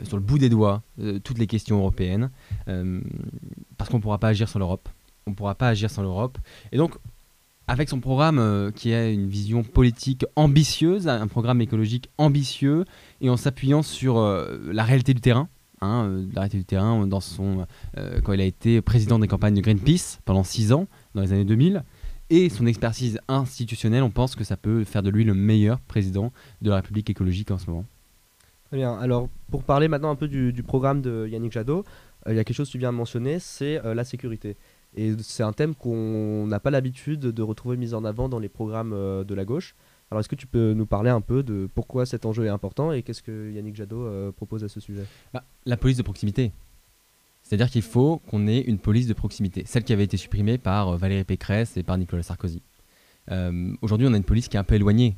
sur 0.03 0.15
le 0.15 0.23
bout 0.23 0.37
des 0.37 0.49
doigts 0.49 0.81
toutes 1.23 1.39
les 1.39 1.47
questions 1.47 1.77
européennes, 1.79 2.29
parce 3.77 3.89
qu'on 3.89 3.97
ne 3.97 4.01
pourra 4.01 4.17
pas 4.17 4.29
agir 4.29 4.47
sans 4.47 4.59
l'Europe. 4.59 4.87
On 5.27 5.31
ne 5.31 5.35
pourra 5.35 5.55
pas 5.55 5.67
agir 5.67 5.91
sans 5.91 6.01
l'Europe. 6.01 6.37
Et 6.71 6.77
donc, 6.77 6.95
avec 7.69 7.87
son 7.87 7.99
programme 7.99 8.39
euh, 8.39 8.71
qui 8.71 8.95
a 8.95 9.07
une 9.09 9.27
vision 9.27 9.63
politique 9.63 10.25
ambitieuse, 10.35 11.07
un 11.07 11.27
programme 11.27 11.61
écologique 11.61 12.09
ambitieux, 12.17 12.83
et 13.21 13.29
en 13.29 13.37
s'appuyant 13.37 13.83
sur 13.83 14.17
euh, 14.17 14.57
la 14.71 14.83
réalité 14.83 15.13
du 15.13 15.21
terrain. 15.21 15.47
Hein, 15.81 16.05
euh, 16.05 16.25
réalité 16.35 16.57
du 16.57 16.65
terrain 16.65 17.07
dans 17.07 17.21
son, 17.21 17.65
quand 18.23 18.33
il 18.33 18.41
a 18.41 18.45
été 18.45 18.81
président 18.81 19.17
des 19.17 19.27
campagnes 19.27 19.55
de 19.55 19.61
Greenpeace 19.61 20.19
pendant 20.25 20.43
six 20.43 20.73
ans, 20.73 20.87
dans 21.15 21.21
les 21.21 21.31
années 21.31 21.45
2000, 21.45 21.83
et 22.29 22.49
son 22.49 22.67
expertise 22.67 23.19
institutionnelle, 23.27 24.03
on 24.03 24.09
pense 24.09 24.35
que 24.35 24.43
ça 24.43 24.57
peut 24.57 24.83
faire 24.83 25.03
de 25.03 25.09
lui 25.09 25.23
le 25.23 25.33
meilleur 25.33 25.79
président 25.79 26.31
de 26.61 26.69
la 26.69 26.77
République 26.77 27.09
écologique 27.09 27.49
en 27.51 27.57
ce 27.57 27.69
moment. 27.69 27.85
Très 28.67 28.77
bien. 28.77 28.93
Alors, 28.99 29.29
pour 29.49 29.63
parler 29.63 29.87
maintenant 29.87 30.11
un 30.11 30.15
peu 30.15 30.27
du, 30.27 30.63
programme 30.63 31.01
de 31.01 31.27
Yannick 31.27 31.53
Jadot, 31.53 31.85
il 32.27 32.35
y 32.35 32.39
a 32.39 32.43
quelque 32.43 32.55
chose 32.55 32.67
que 32.67 32.73
tu 32.73 32.77
viens 32.77 32.91
de 32.91 32.97
mentionner, 32.97 33.39
c'est 33.39 33.81
la 33.83 34.03
sécurité. 34.03 34.57
Et 34.95 35.13
c'est 35.19 35.43
un 35.43 35.53
thème 35.53 35.75
qu'on 35.75 36.47
n'a 36.47 36.59
pas 36.59 36.71
l'habitude 36.71 37.19
de 37.19 37.41
retrouver 37.41 37.77
mis 37.77 37.93
en 37.93 38.03
avant 38.05 38.29
dans 38.29 38.39
les 38.39 38.49
programmes 38.49 38.93
euh, 38.93 39.23
de 39.23 39.35
la 39.35 39.45
gauche. 39.45 39.75
Alors 40.11 40.21
est-ce 40.21 40.29
que 40.29 40.35
tu 40.35 40.47
peux 40.47 40.73
nous 40.73 40.85
parler 40.85 41.09
un 41.09 41.21
peu 41.21 41.43
de 41.43 41.69
pourquoi 41.73 42.05
cet 42.05 42.25
enjeu 42.25 42.45
est 42.45 42.49
important 42.49 42.91
et 42.91 43.03
qu'est-ce 43.03 43.21
que 43.21 43.51
Yannick 43.51 43.75
Jadot 43.75 44.05
euh, 44.05 44.31
propose 44.31 44.63
à 44.63 44.69
ce 44.69 44.79
sujet? 44.79 45.03
Bah, 45.33 45.43
La 45.65 45.77
police 45.77 45.97
de 45.97 46.03
proximité. 46.03 46.51
C'est-à-dire 47.43 47.69
qu'il 47.69 47.81
faut 47.81 48.17
qu'on 48.29 48.47
ait 48.47 48.59
une 48.61 48.79
police 48.79 49.07
de 49.07 49.13
proximité, 49.13 49.63
celle 49.65 49.83
qui 49.83 49.93
avait 49.93 50.03
été 50.03 50.17
supprimée 50.17 50.57
par 50.57 50.89
euh, 50.89 50.97
Valérie 50.97 51.23
Pécresse 51.23 51.77
et 51.77 51.83
par 51.83 51.97
Nicolas 51.97 52.23
Sarkozy. 52.23 52.61
Aujourd'hui, 53.83 54.07
on 54.07 54.13
a 54.15 54.17
une 54.17 54.23
police 54.23 54.47
qui 54.47 54.57
est 54.57 54.59
un 54.59 54.63
peu 54.63 54.73
éloignée 54.73 55.15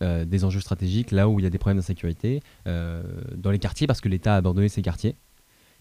des 0.00 0.44
enjeux 0.44 0.60
stratégiques, 0.60 1.10
là 1.10 1.28
où 1.28 1.40
il 1.40 1.42
y 1.42 1.46
a 1.46 1.50
des 1.50 1.58
problèmes 1.58 1.78
d'insécurité, 1.78 2.40
dans 2.64 3.50
les 3.50 3.58
quartiers, 3.58 3.88
parce 3.88 4.00
que 4.00 4.08
l'État 4.08 4.34
a 4.34 4.36
abandonné 4.36 4.68
ces 4.68 4.80
quartiers, 4.80 5.16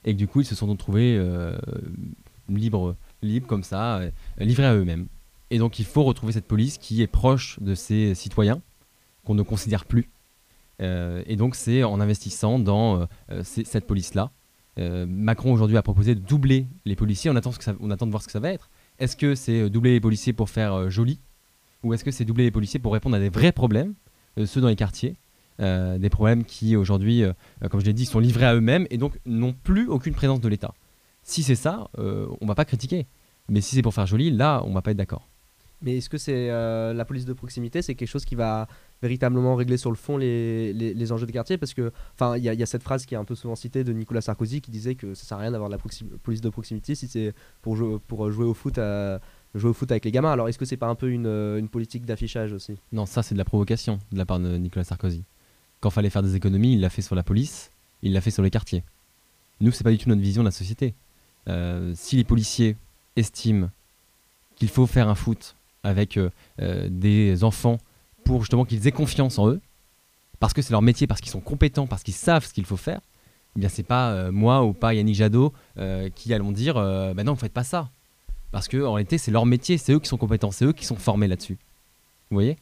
et 0.03 0.13
que 0.13 0.17
du 0.17 0.27
coup, 0.27 0.41
ils 0.41 0.45
se 0.45 0.55
sont 0.55 0.65
retrouvés 0.65 1.21
libres 2.49 2.95
libres 3.21 3.47
comme 3.47 3.63
ça, 3.63 3.97
euh, 3.97 4.11
livrés 4.39 4.65
à 4.65 4.75
eux-mêmes. 4.75 5.07
Et 5.49 5.59
donc 5.59 5.79
il 5.79 5.85
faut 5.85 6.03
retrouver 6.03 6.33
cette 6.33 6.47
police 6.47 6.77
qui 6.77 7.01
est 7.01 7.07
proche 7.07 7.59
de 7.61 7.75
ses 7.75 8.15
citoyens, 8.15 8.61
qu'on 9.23 9.35
ne 9.35 9.43
considère 9.43 9.85
plus. 9.85 10.09
Euh, 10.81 11.23
et 11.25 11.35
donc 11.35 11.55
c'est 11.55 11.83
en 11.83 11.99
investissant 11.99 12.59
dans 12.59 13.07
euh, 13.31 13.43
cette 13.43 13.85
police-là. 13.85 14.31
Macron 15.07 15.51
aujourd'hui 15.51 15.75
a 15.75 15.81
proposé 15.81 16.13
de 16.13 16.19
doubler 16.19 16.67
les 16.85 16.95
policiers. 16.95 17.31
On 17.31 17.35
attend, 17.35 17.49
de 17.49 18.11
voir 18.11 18.21
ce 18.21 18.27
que 18.27 18.31
ça 18.31 18.39
va 18.39 18.51
être. 18.51 18.69
Est-ce 18.99 19.15
que 19.15 19.33
c'est 19.33 19.71
doubler 19.71 19.93
les 19.93 19.99
policiers 19.99 20.33
pour 20.33 20.51
faire 20.51 20.91
joli? 20.91 21.19
Ou 21.81 21.95
est-ce 21.95 22.03
que 22.03 22.11
c'est 22.11 22.25
doubler 22.25 22.43
les 22.43 22.51
policiers 22.51 22.79
pour 22.79 22.93
répondre 22.93 23.15
à 23.15 23.19
des 23.19 23.29
vrais 23.29 23.51
problèmes, 23.51 23.95
ceux 24.45 24.61
dans 24.61 24.67
les 24.67 24.75
quartiers 24.75 25.15
Des 25.57 26.09
problèmes 26.11 26.43
qui 26.43 26.75
aujourd'hui, 26.75 27.23
comme 27.71 27.79
je 27.79 27.87
l'ai 27.87 27.93
dit, 27.93 28.05
sont 28.05 28.19
livrés 28.19 28.45
à 28.45 28.53
eux-mêmes 28.53 28.85
et 28.91 28.99
donc 28.99 29.17
n'ont 29.25 29.53
plus 29.53 29.87
aucune 29.87 30.13
présence 30.13 30.41
de 30.41 30.47
l'État? 30.47 30.75
Si 31.27 31.43
c'est 31.43 31.55
ça, 31.55 31.89
euh, 31.99 32.25
on 32.39 32.45
va 32.45 32.55
pas 32.55 32.63
critiquer. 32.63 33.05
Mais 33.49 33.59
si 33.59 33.75
c'est 33.75 33.81
pour 33.81 33.93
faire 33.93 34.07
joli, 34.07 34.31
là, 34.31 34.63
on 34.65 34.71
va 34.71 34.81
pas 34.81 34.91
être 34.91 34.97
d'accord. 34.97 35.27
Mais 35.81 35.97
est-ce 35.97 36.09
que 36.09 36.17
c'est 36.17 36.49
euh, 36.49 36.93
la 36.93 37.05
police 37.05 37.25
de 37.25 37.33
proximité, 37.33 37.81
c'est 37.81 37.93
quelque 37.93 38.09
chose 38.09 38.25
qui 38.25 38.35
va 38.35 38.67
véritablement 39.01 39.55
régler 39.55 39.77
sur 39.77 39.91
le 39.91 39.95
fond 39.95 40.17
les, 40.17 40.73
les, 40.73 41.11
enjeux 41.11 41.27
de 41.27 41.31
quartier? 41.31 41.57
Parce 41.57 41.73
que, 41.73 41.91
enfin, 42.15 42.35
il 42.35 42.43
y, 42.43 42.49
a 42.49 42.65
cette 42.65 42.81
phrase 42.81 43.05
qui 43.05 43.13
est 43.13 43.17
un 43.17 43.25
peu 43.25 43.35
souvent 43.35 43.55
citée 43.55 43.83
de 43.83 43.93
Nicolas 43.93 44.21
Sarkozy 44.21 44.61
qui 44.61 44.71
disait 44.71 44.95
que 44.95 45.13
ça 45.13 45.25
sert 45.25 45.37
à 45.37 45.41
rien 45.41 45.51
d'avoir 45.51 45.69
la 45.69 45.77
police 45.77 46.41
de 46.41 46.49
proximité 46.49 46.95
si 46.95 47.07
c'est 47.07 47.33
pour, 47.61 47.75
jouer, 47.75 47.99
pour 48.07 48.31
jouer 48.31 48.45
au 48.45 48.55
foot 48.55 48.79
avec 48.79 50.05
les 50.05 50.11
gamins. 50.11 50.31
Alors 50.31 50.49
est-ce 50.49 50.57
que 50.57 50.65
c'est 50.65 50.77
pas 50.77 50.87
un 50.87 50.95
peu 50.95 51.09
une, 51.09 51.27
une 51.27 51.69
politique 51.69 52.05
d'affichage 52.05 52.53
aussi? 52.53 52.77
Non, 52.91 53.05
ça 53.05 53.21
c'est 53.21 53.35
de 53.35 53.39
la 53.39 53.45
provocation 53.45 53.99
de 54.11 54.17
la 54.17 54.25
part 54.25 54.39
de 54.39 54.57
Nicolas 54.57 54.83
Sarkozy. 54.83 55.23
Quand 55.79 55.91
fallait 55.91 56.09
faire 56.09 56.23
des 56.23 56.35
économies, 56.35 56.73
il 56.73 56.81
l'a 56.81 56.89
fait 56.89 57.03
sur 57.03 57.15
la 57.15 57.23
police, 57.23 57.69
il 58.01 58.13
l'a 58.13 58.21
fait 58.21 58.31
sur 58.31 58.41
les 58.41 58.49
quartiers. 58.49 58.83
Nous, 59.59 59.71
c'est 59.71 59.83
pas 59.83 59.91
du 59.91 59.97
tout 59.97 60.09
notre 60.09 60.21
vision 60.21 60.41
de 60.41 60.47
la 60.47 60.51
société. 60.51 60.93
Euh, 61.47 61.93
si 61.95 62.15
les 62.15 62.23
policiers 62.23 62.75
estiment 63.15 63.69
qu'il 64.55 64.69
faut 64.69 64.87
faire 64.87 65.07
un 65.07 65.15
foot 65.15 65.55
avec 65.87 66.17
euh, 66.17 66.29
euh, 66.61 66.87
des 66.91 67.43
enfants 67.43 67.77
pour 68.25 68.41
justement 68.41 68.65
qu'ils 68.65 68.87
aient 68.87 68.91
confiance 68.91 69.39
en 69.39 69.49
eux, 69.49 69.61
parce 70.39 70.53
que 70.53 70.61
c'est 70.61 70.71
leur 70.71 70.81
métier, 70.81 71.07
parce 71.07 71.21
qu'ils 71.21 71.31
sont 71.31 71.39
compétents, 71.39 71.87
parce 71.87 72.03
qu'ils 72.03 72.13
savent 72.13 72.45
ce 72.45 72.53
qu'il 72.53 72.65
faut 72.65 72.77
faire, 72.77 72.99
eh 73.55 73.59
bien 73.61 73.69
c'est 73.69 73.83
pas 73.83 74.29
moi 74.31 74.63
ou 74.63 74.73
pas 74.73 74.93
Yannick 74.93 75.15
Jadot 75.15 75.53
qui 76.13 76.33
allons 76.33 76.51
dire 76.51 76.75
bah 76.75 77.23
non, 77.23 77.33
vous 77.33 77.39
faites 77.39 77.53
pas 77.53 77.63
ça. 77.63 77.89
Parce 78.51 78.67
que 78.67 78.83
en 78.85 78.93
réalité, 78.93 79.17
c'est 79.17 79.31
leur 79.31 79.45
métier, 79.45 79.77
c'est 79.77 79.93
eux 79.93 79.99
qui 79.99 80.07
sont 80.07 80.17
compétents, 80.17 80.51
c'est 80.51 80.65
eux 80.65 80.73
qui 80.73 80.85
sont 80.85 80.95
formés 80.95 81.27
là-dessus. 81.27 81.57
Vous 82.29 82.35
voyez? 82.35 82.57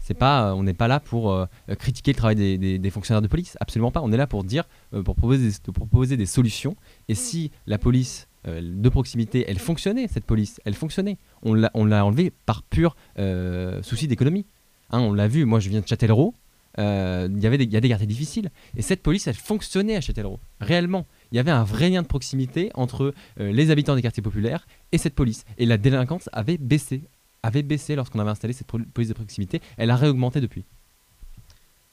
C'est 0.00 0.14
pas, 0.14 0.54
on 0.54 0.62
n'est 0.64 0.74
pas 0.74 0.88
là 0.88 0.98
pour 0.98 1.46
critiquer 1.78 2.12
le 2.12 2.16
travail 2.16 2.58
des, 2.58 2.90
fonctionnaires 2.90 3.22
de 3.22 3.28
police, 3.28 3.56
absolument 3.60 3.92
pas. 3.92 4.00
On 4.02 4.10
est 4.10 4.16
là 4.16 4.26
pour 4.26 4.42
dire, 4.42 4.64
pour 5.04 5.14
proposer 5.14 6.16
des 6.16 6.26
solutions. 6.26 6.74
Et 7.08 7.14
si 7.14 7.52
la 7.66 7.78
police 7.78 8.26
euh, 8.46 8.60
de 8.62 8.88
proximité, 8.88 9.44
elle 9.48 9.58
fonctionnait, 9.58 10.08
cette 10.08 10.24
police, 10.24 10.60
elle 10.64 10.74
fonctionnait. 10.74 11.16
On 11.42 11.54
l'a, 11.54 11.70
enlevée 12.04 12.32
par 12.46 12.62
pur 12.62 12.96
euh, 13.18 13.82
souci 13.82 14.08
d'économie. 14.08 14.46
Hein, 14.90 15.00
on 15.00 15.12
l'a 15.12 15.28
vu, 15.28 15.44
moi 15.44 15.60
je 15.60 15.68
viens 15.68 15.80
de 15.80 15.86
Châtellerault, 15.86 16.34
euh, 16.78 17.28
il 17.30 17.42
y 17.42 17.46
avait 17.46 17.58
des- 17.58 17.64
il 17.64 17.72
y 17.72 17.76
a 17.76 17.80
des 17.80 17.88
quartiers 17.88 18.06
difficiles. 18.06 18.50
Et 18.76 18.82
cette 18.82 19.02
police, 19.02 19.26
elle 19.26 19.34
fonctionnait 19.34 19.96
à 19.96 20.00
Châtellerault, 20.00 20.40
réellement. 20.60 21.06
Il 21.30 21.36
y 21.36 21.38
avait 21.38 21.50
un 21.50 21.64
vrai 21.64 21.88
lien 21.90 22.02
de 22.02 22.06
proximité 22.06 22.70
entre 22.74 23.14
les 23.38 23.70
habitants 23.70 23.94
des 23.94 24.02
quartiers 24.02 24.22
populaires 24.22 24.66
et 24.92 24.98
cette 24.98 25.14
police. 25.14 25.44
Et 25.58 25.66
la 25.66 25.78
délinquance 25.78 26.28
avait 26.32 26.58
baissé, 26.58 27.02
avait 27.42 27.62
baissé 27.62 27.96
lorsqu'on 27.96 28.18
avait 28.18 28.30
installé 28.30 28.52
cette 28.52 28.66
police 28.66 29.08
de 29.08 29.14
proximité. 29.14 29.60
Elle 29.78 29.90
a 29.90 29.96
réaugmenté 29.96 30.40
depuis. 30.40 30.64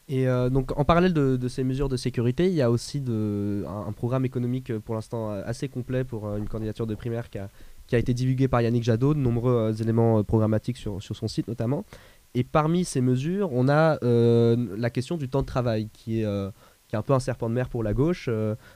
Et 0.10 0.28
euh, 0.28 0.50
donc, 0.50 0.78
en 0.78 0.84
parallèle 0.84 1.14
de, 1.14 1.48
ces 1.48 1.64
mesures 1.64 1.88
de 1.88 1.96
sécurité, 1.96 2.48
il 2.48 2.54
y 2.54 2.64
a 2.64 2.72
aussi 2.72 3.04
un, 3.08 3.92
programme 3.94 4.26
économique 4.26 4.72
euh, 4.72 4.80
pour 4.80 4.96
l'instant 4.96 5.32
euh, 5.32 5.44
assez 5.46 5.70
complet 5.70 6.04
pour 6.04 6.36
une 6.36 6.50
candidature 6.50 6.88
de 6.88 6.96
primaire 6.96 7.30
qui 7.30 7.38
a, 7.38 7.50
été 7.98 8.16
divulgué 8.16 8.48
par 8.48 8.62
Yannick 8.62 8.84
Jadot, 8.84 9.14
de 9.14 9.20
nombreux 9.20 9.80
éléments 9.82 10.24
programmatiques 10.24 10.78
sur, 10.78 11.00
son 11.00 11.28
site 11.28 11.48
notamment. 11.48 11.86
Et 12.34 12.44
parmi 12.44 12.86
ces 12.86 13.02
mesures, 13.02 13.50
on 13.54 13.70
a 13.70 14.00
la 14.02 14.90
question 14.90 15.18
du 15.18 15.30
temps 15.30 15.42
de 15.42 15.48
travail 15.48 15.90
qui 15.94 16.22
est, 16.22 16.26
un 16.26 17.02
peu 17.04 17.14
un 17.14 17.20
serpent 17.20 17.50
de 17.50 17.56
mer 17.56 17.70
pour 17.70 17.84
la 17.84 17.94
gauche, 17.94 18.30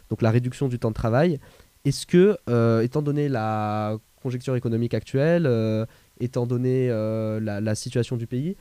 donc 0.10 0.24
la 0.24 0.32
réduction 0.32 0.68
du 0.68 0.80
temps 0.80 0.90
de 0.90 0.96
travail. 0.96 1.40
Est-ce 1.86 2.08
que, 2.08 2.38
étant 2.84 3.04
donné 3.04 3.30
la 3.30 3.98
conjecture 4.24 4.56
économique 4.56 4.96
actuelle, 4.96 5.48
étant 6.20 6.48
donné 6.48 6.90
la 6.90 7.76
situation 7.76 8.18
du 8.18 8.26
pays, 8.26 8.56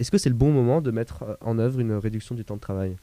est-ce 0.00 0.10
que 0.10 0.18
c'est 0.18 0.28
le 0.28 0.34
bon 0.34 0.52
moment 0.52 0.80
de 0.80 0.90
mettre 0.90 1.22
euh, 1.22 1.34
en 1.40 1.58
œuvre 1.58 1.80
une 1.80 1.92
réduction 1.92 2.34
du 2.34 2.44
temps 2.44 2.56
de 2.56 2.60
travail? 2.60 2.96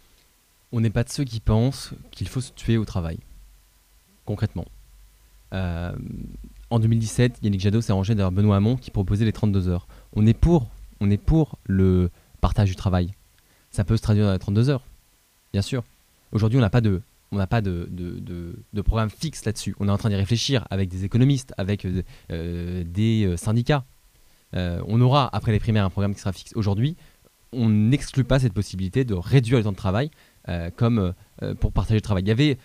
On 0.72 0.82
n'est 0.82 0.90
pas 0.90 1.04
de 1.04 1.10
ceux 1.10 1.24
qui 1.24 1.40
pensent 1.40 1.94
qu'il 2.12 2.28
faut 2.28 2.42
se 2.42 2.52
tuer 2.54 2.78
au 2.78 2.86
travail, 2.86 3.20
concrètement. 4.26 4.66
Euh, 5.54 5.94
en 6.70 6.80
2017, 6.80 7.40
Yannick 7.42 7.60
Jadot 7.60 7.82
s'est 7.82 7.92
rangé 7.92 8.16
derrière 8.16 8.32
Benoît 8.32 8.56
Hamon 8.56 8.78
qui 8.78 8.92
proposait 8.92 9.26
les 9.26 9.34
32 9.34 9.68
heures. 9.68 9.88
On 10.14 10.26
est 10.26 10.34
pour, 10.34 10.70
on 11.02 11.10
est 11.10 11.18
pour 11.18 11.58
le 11.66 12.10
partage 12.40 12.70
du 12.70 12.76
travail. 12.76 13.12
Ça 13.70 13.84
peut 13.84 13.98
se 13.98 14.02
traduire 14.02 14.26
dans 14.26 14.34
les 14.34 14.40
32 14.40 14.70
heures, 14.70 14.86
bien 15.54 15.62
sûr. 15.62 15.84
Aujourd'hui, 16.32 16.58
on 16.58 16.62
n'a 16.62 16.70
pas 16.70 16.82
de, 16.82 17.02
on 17.32 17.38
n'a 17.38 17.48
programme 18.84 19.10
fixe 19.10 19.44
là-dessus. 19.44 19.76
On 19.80 19.88
est 19.88 19.92
en 19.92 19.98
train 19.98 20.10
d'y 20.10 20.16
réfléchir 20.16 20.66
avec 20.70 20.90
des 20.90 21.04
économistes, 21.04 21.54
avec 21.58 21.86
euh, 21.86 22.84
des 22.86 23.36
syndicats. 23.38 23.84
Euh, 24.56 24.82
on 24.88 25.00
aura, 25.02 25.30
après 25.34 25.52
les 25.52 25.60
primaires, 25.60 25.86
un 25.86 25.90
programme 25.90 26.14
qui 26.14 26.20
sera 26.20 26.34
fixe. 26.34 26.52
Aujourd'hui, 26.56 26.98
on 27.52 27.70
n'exclut 27.70 28.24
pas 28.24 28.40
cette 28.40 28.54
possibilité 28.54 29.04
de 29.04 29.14
réduire 29.14 29.58
le 29.58 29.64
temps 29.64 29.72
de 29.72 29.78
travail 29.78 30.10
euh, 30.50 30.70
comme 30.76 31.14
euh, 31.42 31.54
pour 31.56 31.72
partager 31.72 31.96
le 31.96 32.02
travail. 32.02 32.24
Il 32.24 32.30
y 32.30 32.32
avait, 32.32 32.58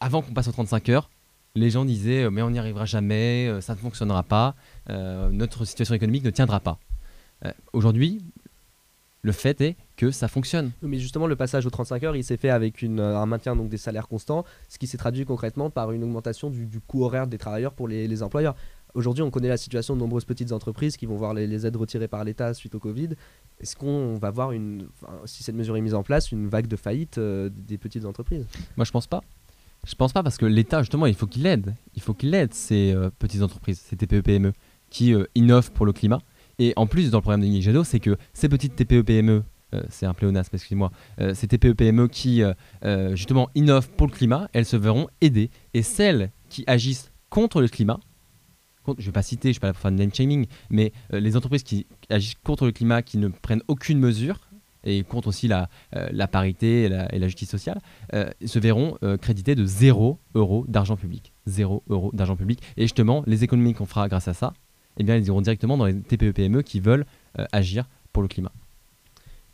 avant 0.00 0.22
qu'on 0.22 0.32
passe 0.32 0.48
aux 0.48 0.52
35 0.52 0.88
heures, 0.90 1.10
les 1.54 1.70
gens 1.70 1.84
disaient 1.84 2.28
mais 2.30 2.42
on 2.42 2.50
n'y 2.50 2.58
arrivera 2.58 2.84
jamais, 2.84 3.60
ça 3.60 3.74
ne 3.74 3.78
fonctionnera 3.78 4.24
pas, 4.24 4.56
notre 4.88 5.64
situation 5.64 5.94
économique 5.94 6.24
ne 6.24 6.30
tiendra 6.30 6.58
pas. 6.58 6.80
Aujourd'hui, 7.72 8.20
le 9.22 9.30
fait 9.30 9.60
est 9.60 9.76
que 9.96 10.10
ça 10.10 10.26
fonctionne. 10.26 10.72
Mais 10.82 10.98
justement, 10.98 11.28
le 11.28 11.36
passage 11.36 11.64
aux 11.64 11.70
35 11.70 12.02
heures, 12.02 12.16
il 12.16 12.24
s'est 12.24 12.38
fait 12.38 12.50
avec 12.50 12.82
un 12.82 13.26
maintien 13.26 13.54
donc, 13.54 13.68
des 13.68 13.76
salaires 13.76 14.08
constants, 14.08 14.44
ce 14.68 14.78
qui 14.78 14.88
s'est 14.88 14.98
traduit 14.98 15.24
concrètement 15.26 15.70
par 15.70 15.92
une 15.92 16.02
augmentation 16.02 16.50
du, 16.50 16.80
coût 16.80 17.04
horaire 17.04 17.28
des 17.28 17.38
travailleurs 17.38 17.72
pour 17.72 17.86
les 17.86 18.22
employeurs. 18.24 18.56
Aujourd'hui, 18.94 19.22
on 19.22 19.30
connaît 19.30 19.48
la 19.48 19.56
situation 19.56 19.94
de 19.94 20.00
nombreuses 20.00 20.24
petites 20.24 20.52
entreprises 20.52 20.96
qui 20.96 21.06
vont 21.06 21.16
voir 21.16 21.34
les, 21.34 21.66
aides 21.66 21.76
retirées 21.76 22.08
par 22.08 22.24
l'État 22.24 22.54
suite 22.54 22.74
au 22.74 22.78
Covid. 22.78 23.10
Est-ce 23.60 23.76
qu'on 23.76 24.14
va 24.14 24.30
voir, 24.30 24.52
une, 24.52 24.86
si 25.24 25.42
cette 25.42 25.54
mesure 25.54 25.76
est 25.76 25.80
mise 25.80 25.94
en 25.94 26.02
place, 26.02 26.32
une 26.32 26.48
vague 26.48 26.66
de 26.66 26.76
faillite 26.76 27.18
euh, 27.18 27.50
des 27.52 27.78
petites 27.78 28.04
entreprises? 28.04 28.46
Moi, 28.76 28.84
je 28.84 28.90
pense 28.90 29.06
pas. 29.06 29.22
Je 29.86 29.94
pense 29.94 30.12
pas 30.12 30.22
parce 30.22 30.38
que 30.38 30.46
l'État, 30.46 30.80
justement, 30.80 31.06
il 31.06 31.14
faut 31.14 31.26
qu'il 31.26 31.44
aide. 31.46 31.74
Il 31.94 32.02
faut 32.02 32.14
qu'il 32.14 32.34
aide 32.34 32.54
ces 32.54 32.92
euh, 32.92 33.10
petites 33.18 33.42
entreprises, 33.42 33.80
ces 33.80 33.96
TPE-PME, 33.96 34.52
qui 34.90 35.12
euh, 35.12 35.24
innovent 35.34 35.72
pour 35.72 35.86
le 35.86 35.92
climat. 35.92 36.20
Et 36.58 36.72
en 36.76 36.86
plus, 36.86 37.10
dans 37.10 37.18
le 37.18 37.22
programme 37.22 37.40
de 37.40 37.60
Jadot, 37.60 37.84
c'est 37.84 38.00
que 38.00 38.16
ces 38.32 38.48
petites 38.48 38.76
TPE-PME, 38.76 39.42
euh, 39.74 39.82
c'est 39.90 40.06
un 40.06 40.14
pléonasme, 40.14 40.50
excusez-moi, 40.54 40.90
ces 41.34 41.48
TPE-PME 41.48 42.08
qui, 42.08 42.42
euh, 42.42 42.54
euh, 42.84 43.16
justement, 43.16 43.50
innovent 43.54 43.90
pour 43.90 44.06
le 44.06 44.12
climat, 44.12 44.48
elles 44.52 44.66
se 44.66 44.76
verront 44.76 45.08
aidées. 45.20 45.50
Et 45.74 45.82
celles 45.82 46.30
qui 46.48 46.64
agissent 46.66 47.10
contre 47.30 47.60
le 47.60 47.68
climat, 47.68 47.98
contre- 48.84 49.00
je 49.00 49.06
ne 49.06 49.08
vais 49.08 49.12
pas 49.12 49.22
citer, 49.22 49.48
je 49.48 49.50
ne 49.50 49.52
suis 49.54 49.60
pas 49.60 49.68
là 49.68 49.72
pour 49.72 49.90
de 49.90 49.96
name 49.96 50.14
shaming, 50.14 50.46
mais 50.70 50.92
euh, 51.12 51.20
les 51.20 51.36
entreprises 51.36 51.62
qui 51.62 51.86
agissent 52.10 52.36
contre 52.44 52.66
le 52.66 52.72
climat, 52.72 53.02
qui 53.02 53.18
ne 53.18 53.28
prennent 53.28 53.62
aucune 53.68 53.98
mesure, 53.98 54.38
et 54.86 55.02
contre 55.02 55.28
aussi 55.28 55.48
la, 55.48 55.70
euh, 55.96 56.26
parité 56.26 56.84
et 56.84 56.88
la, 56.88 57.26
justice 57.26 57.48
sociale, 57.48 57.80
euh, 58.12 58.28
se 58.44 58.58
verront 58.58 58.98
crédités 59.20 59.54
de 59.54 59.64
0 59.64 60.18
euros 60.34 60.66
d'argent 60.68 60.96
public. 60.96 61.32
0 61.46 61.82
euros 61.88 62.10
d'argent 62.12 62.36
public. 62.36 62.60
Et 62.76 62.82
justement, 62.82 63.24
les 63.26 63.44
économies 63.44 63.72
qu'on 63.72 63.86
fera 63.86 64.08
grâce 64.08 64.28
à 64.28 64.34
ça, 64.34 64.52
eh 64.98 65.02
bien, 65.02 65.16
elles 65.16 65.26
iront 65.26 65.40
directement 65.40 65.78
dans 65.78 65.86
les 65.86 65.98
TPE-PME 65.98 66.62
qui 66.62 66.80
veulent 66.80 67.06
agir 67.52 67.88
pour 68.12 68.22
le 68.22 68.28
climat. 68.28 68.52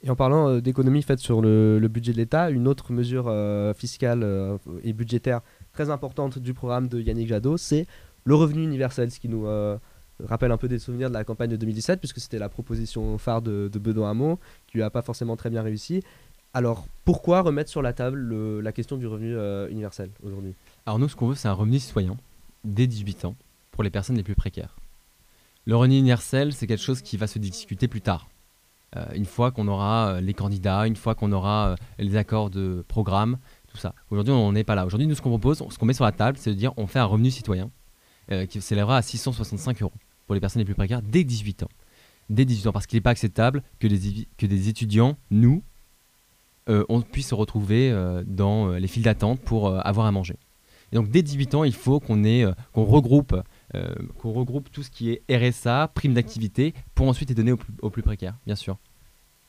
Et 0.02 0.10
en 0.10 0.16
parlant 0.16 0.48
euh, 0.48 0.60
d'économies 0.60 1.02
faites 1.02 1.18
sur 1.20 1.42
le, 1.42 1.78
budget 1.88 2.12
de 2.12 2.16
l'État, 2.16 2.50
une 2.50 2.66
autre 2.66 2.92
mesure 2.92 3.32
fiscale 3.76 4.26
et 4.82 4.92
budgétaire 4.92 5.42
très 5.72 5.90
importante 5.90 6.38
du 6.38 6.54
programme 6.54 6.88
de 6.88 7.00
Yannick 7.00 7.28
Jadot, 7.28 7.56
c'est 7.56 7.86
le 8.24 8.34
revenu 8.34 8.62
universel, 8.62 9.10
ce 9.10 9.18
qui 9.20 9.28
nous 9.28 9.46
euh, 9.46 9.78
rappelle 10.24 10.52
un 10.52 10.56
peu 10.56 10.68
des 10.68 10.78
souvenirs 10.78 11.08
de 11.08 11.14
la 11.14 11.24
campagne 11.24 11.50
de 11.50 11.56
2017, 11.56 11.98
puisque 12.00 12.20
c'était 12.20 12.38
la 12.38 12.48
proposition 12.48 13.16
phare 13.18 13.42
de, 13.42 13.68
de 13.72 13.78
Benoît 13.78 14.10
Hamon, 14.10 14.38
qui 14.66 14.78
n'a 14.78 14.90
pas 14.90 15.02
forcément 15.02 15.36
très 15.36 15.50
bien 15.50 15.62
réussi. 15.62 16.02
Alors, 16.52 16.86
pourquoi 17.04 17.42
remettre 17.42 17.70
sur 17.70 17.80
la 17.82 17.92
table 17.92 18.18
le- 18.18 18.60
la 18.60 18.72
question 18.72 18.96
du 18.96 19.06
revenu 19.06 19.34
euh, 19.36 19.68
universel 19.70 20.10
aujourd'hui? 20.24 20.54
Alors 20.84 20.98
nous, 20.98 21.08
ce 21.08 21.14
qu'on 21.16 21.28
veut, 21.28 21.34
c'est 21.36 21.48
un 21.48 21.52
revenu 21.52 21.78
citoyen 21.78 22.16
dès 22.64 22.86
18 22.86 23.24
ans 23.24 23.36
pour 23.70 23.82
les 23.84 23.90
personnes 23.90 24.16
les 24.16 24.22
plus 24.24 24.34
précaires. 24.34 24.76
Le 25.66 25.76
revenu 25.76 25.96
universel, 25.98 26.52
c'est 26.52 26.66
quelque 26.66 26.82
chose 26.82 27.02
qui 27.02 27.16
va 27.16 27.26
se 27.26 27.38
discuter 27.38 27.86
plus 27.86 28.00
tard. 28.00 28.28
Euh, 28.96 29.04
une 29.14 29.26
fois 29.26 29.52
qu'on 29.52 29.68
aura 29.68 30.20
les 30.20 30.34
candidats, 30.34 30.86
une 30.88 30.96
fois 30.96 31.14
qu'on 31.14 31.30
aura 31.30 31.76
les 32.00 32.16
accords 32.16 32.50
de 32.50 32.84
programme, 32.88 33.38
tout 33.68 33.76
ça. 33.76 33.94
Aujourd'hui, 34.10 34.32
on 34.34 34.50
n'est 34.52 34.64
pas 34.64 34.74
là. 34.74 34.84
Aujourd'hui, 34.84 35.06
nous, 35.06 35.14
ce 35.14 35.22
qu'on 35.22 35.28
propose, 35.28 35.58
ce 35.70 35.78
qu'on 35.78 35.86
met 35.86 35.92
sur 35.92 36.04
la 36.04 36.10
table, 36.10 36.36
c'est 36.38 36.50
de 36.50 36.56
dire 36.56 36.72
on 36.76 36.88
fait 36.88 36.98
un 36.98 37.04
revenu 37.04 37.30
citoyen 37.30 37.70
euh, 38.32 38.46
qui 38.46 38.60
s'élèvera 38.60 38.96
à 38.96 39.02
665 39.02 39.82
euros 39.82 39.92
pour 40.26 40.34
les 40.34 40.40
personnes 40.40 40.60
les 40.60 40.66
plus 40.66 40.74
précaires 40.74 41.02
dès 41.02 41.24
18 41.24 41.64
ans. 41.64 41.68
Dès 42.28 42.44
18 42.44 42.68
ans, 42.68 42.72
parce 42.72 42.86
qu'il 42.86 42.96
n'est 42.96 43.02
pas 43.02 43.10
acceptable 43.10 43.62
que 43.80 43.88
des, 43.88 44.28
que 44.36 44.46
des 44.46 44.68
étudiants, 44.68 45.16
nous, 45.30 45.62
euh, 46.68 46.84
on 46.88 47.00
puisse 47.00 47.28
se 47.28 47.34
retrouver 47.34 47.90
euh, 47.90 48.22
dans 48.26 48.68
euh, 48.68 48.78
les 48.78 48.86
files 48.86 49.02
d'attente 49.02 49.40
pour 49.40 49.74
avoir 49.74 50.06
à 50.06 50.12
manger. 50.12 50.36
Donc 50.92 51.08
dès 51.08 51.22
18 51.22 51.54
ans, 51.54 51.64
il 51.64 51.72
faut 51.72 52.00
qu'on 52.00 52.20
qu'on 52.72 52.84
regroupe, 52.84 53.40
qu'on 54.18 54.32
regroupe 54.32 54.72
tout 54.72 54.82
ce 54.82 54.90
qui 54.90 55.10
est 55.10 55.22
RSA, 55.30 55.92
prime 55.94 56.14
d'activité, 56.14 56.74
pour 56.96 57.06
ensuite 57.06 57.28
les 57.28 57.34
donner 57.36 57.52
aux 57.52 57.90
plus, 57.90 58.02
précaires, 58.02 58.34
bien 58.44 58.56
sûr. 58.56 58.76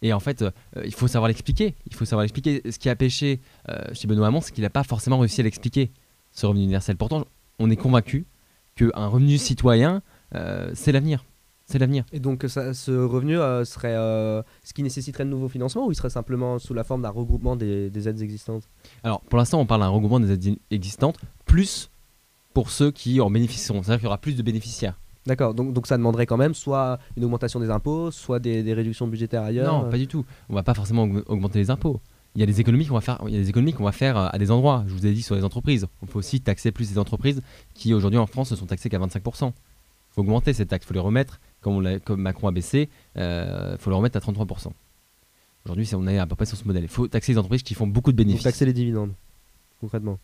Et 0.04 0.14
en 0.14 0.20
fait, 0.20 0.46
il 0.86 0.94
faut 0.94 1.08
savoir 1.08 1.30
l'expliquer. 1.30 1.74
Il 1.88 1.96
faut 1.96 2.06
savoir 2.06 2.22
l'expliquer. 2.22 2.62
Ce 2.70 2.78
qui 2.78 2.90
a 2.90 2.96
pêché 2.96 3.40
euh, 3.70 3.92
chez 3.94 4.08
Benoît 4.08 4.28
Hamon, 4.28 4.42
c'est 4.42 4.52
qu'il 4.52 4.62
n'a 4.62 4.70
pas 4.70 4.84
forcément 4.84 5.18
réussi 5.18 5.42
à 5.42 5.44
l'expliquer, 5.44 5.92
ce 6.32 6.46
revenu 6.46 6.64
universel. 6.64 6.96
Pourtant, 6.96 7.26
on 7.58 7.72
est 7.72 7.76
convaincu 7.76 8.28
qu'un 8.76 9.08
revenu 9.08 9.38
citoyen, 9.38 10.02
euh, 10.36 10.72
c'est 10.74 10.92
l'avenir. 10.92 11.26
C'est 11.66 11.80
l'avenir. 11.80 12.04
Et 12.12 12.20
donc, 12.20 12.44
ça- 12.50 12.74
ce 12.74 12.92
revenu 12.92 13.38
euh, 13.40 13.64
serait 13.64 13.96
euh, 13.96 14.42
ce 14.64 14.74
qui 14.74 14.84
nécessiterait 14.84 15.24
de 15.24 15.30
nouveaux 15.30 15.48
financements 15.48 15.86
ou 15.88 15.92
il 15.92 15.96
serait 15.96 16.10
simplement 16.10 16.60
sous 16.60 16.74
la 16.74 16.84
forme 16.84 17.02
d'un 17.02 17.10
regroupement 17.10 17.56
des, 17.56 17.90
des 17.90 18.10
aides 18.10 18.22
existantes? 18.22 18.64
Alors, 19.04 19.22
pour 19.22 19.38
l'instant, 19.38 19.60
on 19.60 19.66
parle 19.66 19.82
d'un 19.82 19.88
regroupement 19.88 20.20
des 20.20 20.32
aides 20.32 20.58
existantes, 20.70 21.18
plus 21.46 21.90
pour 22.54 22.72
ceux 22.72 22.92
qui 22.92 23.22
en 23.22 23.30
bénéficieront. 23.32 23.84
C'est-à-dire 23.84 24.00
qu'il 24.00 24.06
y 24.06 24.08
aura 24.08 24.18
plus 24.18 24.36
de 24.36 24.44
bénéficiaires. 24.44 25.00
D'accord, 25.28 25.54
donc, 25.54 25.72
donc 25.72 25.86
ça 25.88 25.98
demanderait 25.98 26.26
quand 26.26 26.36
même 26.36 26.56
soit 26.56 26.98
une 27.16 27.24
augmentation 27.24 27.60
des 27.60 27.70
impôts, 27.70 28.10
soit 28.12 28.40
des, 28.40 28.64
des 28.64 28.74
réductions 28.74 29.08
budgétaires 29.08 29.44
ailleurs? 29.44 29.84
Non, 29.84 29.90
pas 29.90 29.98
du 29.98 30.08
tout. 30.08 30.26
On 30.50 30.56
va 30.56 30.64
pas 30.64 30.74
forcément 30.74 31.06
aug- 31.06 31.24
augmenter 31.28 31.60
les 31.60 31.70
impôts. 31.70 32.02
Il 32.36 32.40
y 32.40 32.44
a 32.44 32.46
des 32.46 32.62
économies 32.62 32.86
qu'on 32.86 32.94
va 32.94 33.02
faire. 33.02 33.22
Il 33.28 33.34
y 33.34 33.38
a 33.38 33.40
des 33.42 33.50
économies 33.50 33.74
qu'on 33.74 33.84
va 33.84 33.92
faire 33.92 34.18
euh, 34.18 34.28
à 34.32 34.38
des 34.38 34.52
endroits. 34.52 34.84
Je 34.88 34.94
vous 34.94 35.06
ai 35.06 35.14
dit 35.14 35.22
sur 35.22 35.36
les 35.36 35.44
entreprises. 35.44 35.88
On 36.02 36.06
peut 36.06 36.20
aussi 36.20 36.40
taxer 36.42 36.72
plus 36.72 36.90
les 36.90 36.98
entreprises 36.98 37.42
qui 37.74 37.94
aujourd'hui 37.94 38.20
en 38.20 38.28
France 38.28 38.52
ne 38.52 38.56
sont 38.56 38.66
taxées 38.66 38.90
qu'à 38.90 39.00
25 39.00 39.22
Il 39.26 39.32
faut 39.32 40.22
augmenter 40.22 40.54
ces 40.54 40.66
taxes. 40.66 40.86
Il 40.86 40.88
faut 40.88 40.94
les 40.94 41.00
remettre 41.02 41.40
comme, 41.60 41.86
on 41.86 42.00
comme 42.00 42.22
Macron 42.22 42.48
a 42.48 42.52
baissé. 42.52 42.90
Il 43.16 43.76
faut 43.80 43.90
les 43.90 43.96
remettre 43.96 44.18
à 44.18 44.22
33 44.22 44.46
Aujourd'hui, 45.66 45.86
c'est- 45.86 45.96
on 45.96 46.08
est 46.08 46.18
à 46.18 46.26
peu 46.26 46.36
près 46.36 46.46
sur 46.46 46.58
ce 46.58 46.66
modèle. 46.66 46.84
Il 46.84 46.90
faut 46.90 47.08
taxer 47.08 47.34
les 47.34 47.38
entreprises 47.38 47.64
qui 47.64 47.74
font 47.76 47.86
beaucoup 47.88 48.12
de 48.12 48.18
bénéfices. 48.18 48.44
taxer 48.44 48.66
les 48.66 48.74
dividendes, 48.74 49.14
concrètement. 49.80 50.18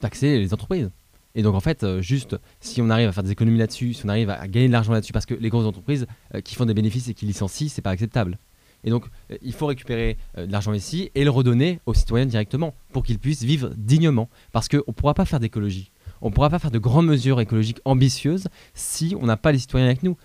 taxer 0.00 0.38
les 0.38 0.52
entreprises. 0.52 0.90
Et 1.34 1.42
donc 1.42 1.54
en 1.54 1.60
fait, 1.60 1.84
euh, 1.84 2.00
juste 2.00 2.36
si 2.60 2.80
on 2.80 2.88
arrive 2.90 3.08
à 3.08 3.12
faire 3.12 3.22
des 3.22 3.30
économies 3.30 3.58
là-dessus, 3.58 3.92
si 3.94 4.04
on 4.06 4.08
arrive 4.08 4.30
à 4.30 4.48
gagner 4.48 4.68
de 4.68 4.72
l'argent 4.72 4.92
là-dessus, 4.92 5.12
parce 5.12 5.26
que 5.26 5.34
les 5.34 5.50
grosses 5.50 5.66
entreprises 5.66 6.06
euh, 6.34 6.40
qui 6.40 6.54
font 6.54 6.64
des 6.64 6.72
bénéfices 6.74 7.08
et 7.08 7.14
qui 7.14 7.26
licencient, 7.26 7.68
c'est 7.68 7.82
pas 7.82 7.90
acceptable. 7.90 8.38
Et 8.86 8.90
donc 8.90 9.04
euh, 9.30 9.36
il 9.42 9.52
faut 9.52 9.66
récupérer 9.66 10.16
euh, 10.38 10.46
de 10.46 10.52
l'argent 10.52 10.72
ici 10.72 11.10
et 11.14 11.24
le 11.24 11.30
redonner 11.30 11.80
aux 11.84 11.92
citoyens 11.92 12.24
directement 12.24 12.74
pour 12.92 13.02
qu'ils 13.02 13.18
puissent 13.18 13.42
vivre 13.42 13.70
dignement. 13.76 14.30
Parce 14.52 14.68
qu'on 14.68 14.78
ne 14.78 14.92
pourra 14.92 15.12
pas 15.12 15.26
faire 15.26 15.40
d'écologie. 15.40 15.90
On 16.22 16.30
ne 16.30 16.34
pourra 16.34 16.48
pas 16.48 16.58
faire 16.58 16.70
de 16.70 16.78
grandes 16.78 17.06
mesures 17.06 17.40
écologiques 17.40 17.80
ambitieuses 17.84 18.46
si 18.72 19.14
on 19.20 19.26
n'a 19.26 19.36
pas 19.36 19.52
les 19.52 19.58
citoyens 19.58 19.86
avec 19.86 20.02
nous. 20.02 20.16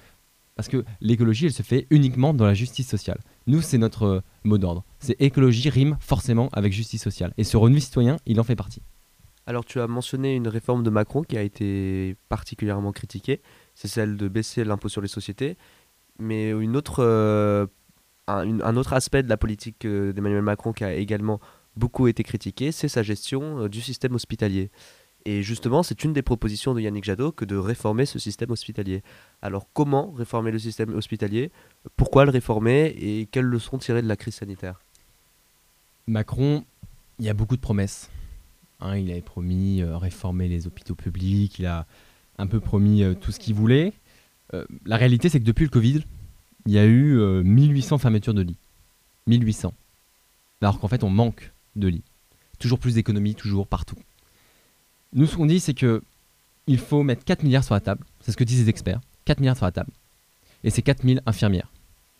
Parce 0.56 0.70
que 0.70 0.86
l'écologie, 1.02 1.48
elle 1.48 1.54
se 1.54 1.64
fait 1.64 1.88
uniquement 1.90 2.34
dans 2.34 2.46
la 2.46 2.54
justice 2.54 2.88
sociale. 2.88 3.20
Nous, 3.48 3.62
c'est 3.62 3.78
notre 3.78 4.04
euh, 4.04 4.22
mot 4.44 4.58
d'ordre. 4.58 4.84
C'est 5.00 5.20
écologie 5.20 5.70
rime 5.70 5.98
forcément 6.00 6.50
avec 6.54 6.72
justice 6.72 7.02
sociale. 7.02 7.34
Et 7.38 7.44
ce 7.44 7.58
revenu 7.58 7.80
citoyen, 7.80 8.18
il 8.26 8.40
en 8.40 8.44
fait 8.44 8.56
partie. 8.56 8.82
Alors 9.48 9.66
tu 9.66 9.82
as 9.82 9.88
mentionné 9.88 10.36
une 10.36 10.48
réforme 10.48 10.84
de 10.84 10.92
Macron 10.92 11.24
qui 11.24 11.36
a 11.36 11.42
été 11.42 12.16
particulièrement 12.30 12.92
critiquée, 12.92 13.42
c'est 13.74 13.88
celle 13.88 14.16
de 14.16 14.28
baisser 14.28 14.64
l'impôt 14.64 14.88
sur 14.88 15.02
les 15.02 15.08
sociétés, 15.08 15.58
mais 16.20 16.52
une 16.52 16.78
autre, 16.78 17.68
un, 18.28 18.76
autre 18.78 18.94
aspect 18.94 19.24
de 19.24 19.30
la 19.30 19.38
politique 19.38 19.86
euh, 19.86 20.14
d'Emmanuel 20.14 20.42
Macron 20.42 20.74
qui 20.74 20.84
a 20.84 20.94
également 20.94 21.40
beaucoup 21.76 22.08
été 22.08 22.24
critiqué, 22.24 22.72
c'est 22.72 22.88
sa 22.88 23.04
gestion 23.04 23.64
euh, 23.64 23.70
du 23.70 23.82
système 23.82 24.16
hospitalier. 24.16 24.70
Et 25.26 25.44
justement, 25.44 25.84
c'est 25.84 26.04
une 26.04 26.14
des 26.14 26.24
propositions 26.24 26.74
de 26.74 26.82
Yannick 26.82 27.04
Jadot 27.04 27.32
que 27.32 27.46
de 27.46 27.56
réformer 27.56 28.06
ce 28.06 28.18
système 28.18 28.50
hospitalier. 28.50 29.04
Alors 29.42 29.68
comment 29.72 30.12
réformer 30.12 30.52
le 30.52 30.58
système 30.58 30.96
hospitalier? 30.96 31.52
Pourquoi 31.96 32.26
le 32.26 32.32
réformer? 32.32 32.96
Et 32.98 33.28
quelles 33.28 33.46
leçons 33.46 33.78
tirer 33.78 34.02
de 34.02 34.08
la 34.08 34.16
crise 34.16 34.36
sanitaire? 34.36 34.82
Macron, 36.08 36.66
il 37.20 37.26
y 37.26 37.30
a 37.30 37.36
beaucoup 37.36 37.56
de 37.56 37.62
promesses. 37.62 38.10
Hein, 38.80 38.98
il 38.98 39.12
avait 39.12 39.22
promis 39.22 39.84
euh, 39.84 39.96
réformer 39.98 40.48
les 40.48 40.66
hôpitaux 40.66 40.96
publics, 40.96 41.60
il 41.60 41.68
a 41.68 41.86
un 42.40 42.48
peu 42.48 42.60
promis 42.60 43.04
tout 43.22 43.32
ce 43.32 43.40
qu'il 43.40 43.54
voulait. 43.54 43.94
La 44.86 44.98
réalité, 44.98 45.30
c'est 45.30 45.40
que 45.40 45.46
depuis 45.46 45.64
le 45.64 45.70
Covid, 45.70 46.04
il 46.66 46.74
y 46.74 46.80
a 46.80 46.86
eu 46.86 47.18
euh, 47.20 47.44
1800 47.44 47.98
fermetures 47.98 48.34
de 48.34 48.42
lits. 48.42 48.58
1800. 49.28 49.74
Alors 50.62 50.80
qu'en 50.80 50.88
fait, 50.88 51.04
on 51.04 51.10
manque 51.10 51.52
de 51.76 51.88
lits. 51.88 52.04
Toujours 52.60 52.80
plus 52.80 52.96
d'économies, 52.96 53.36
toujours 53.36 53.68
partout. 53.68 53.96
Nous, 55.14 55.26
ce 55.26 55.36
qu'on 55.36 55.46
dit, 55.46 55.60
c'est 55.60 55.74
que 55.74 56.02
il 56.68 56.78
faut 56.78 57.04
mettre 57.04 57.26
4 57.26 57.44
milliards 57.44 57.64
sur 57.64 57.74
la 57.74 57.82
table. 57.82 58.06
C'est 58.22 58.32
ce 58.32 58.38
que 58.38 58.44
disent 58.44 58.62
les 58.62 58.70
experts. 58.70 59.02
4 59.26 59.40
milliards 59.40 59.58
sur 59.58 59.66
la 59.66 59.72
table. 59.72 59.92
Et 60.64 60.70
c'est 60.70 60.82
4000 60.82 61.22
infirmières. 61.26 61.72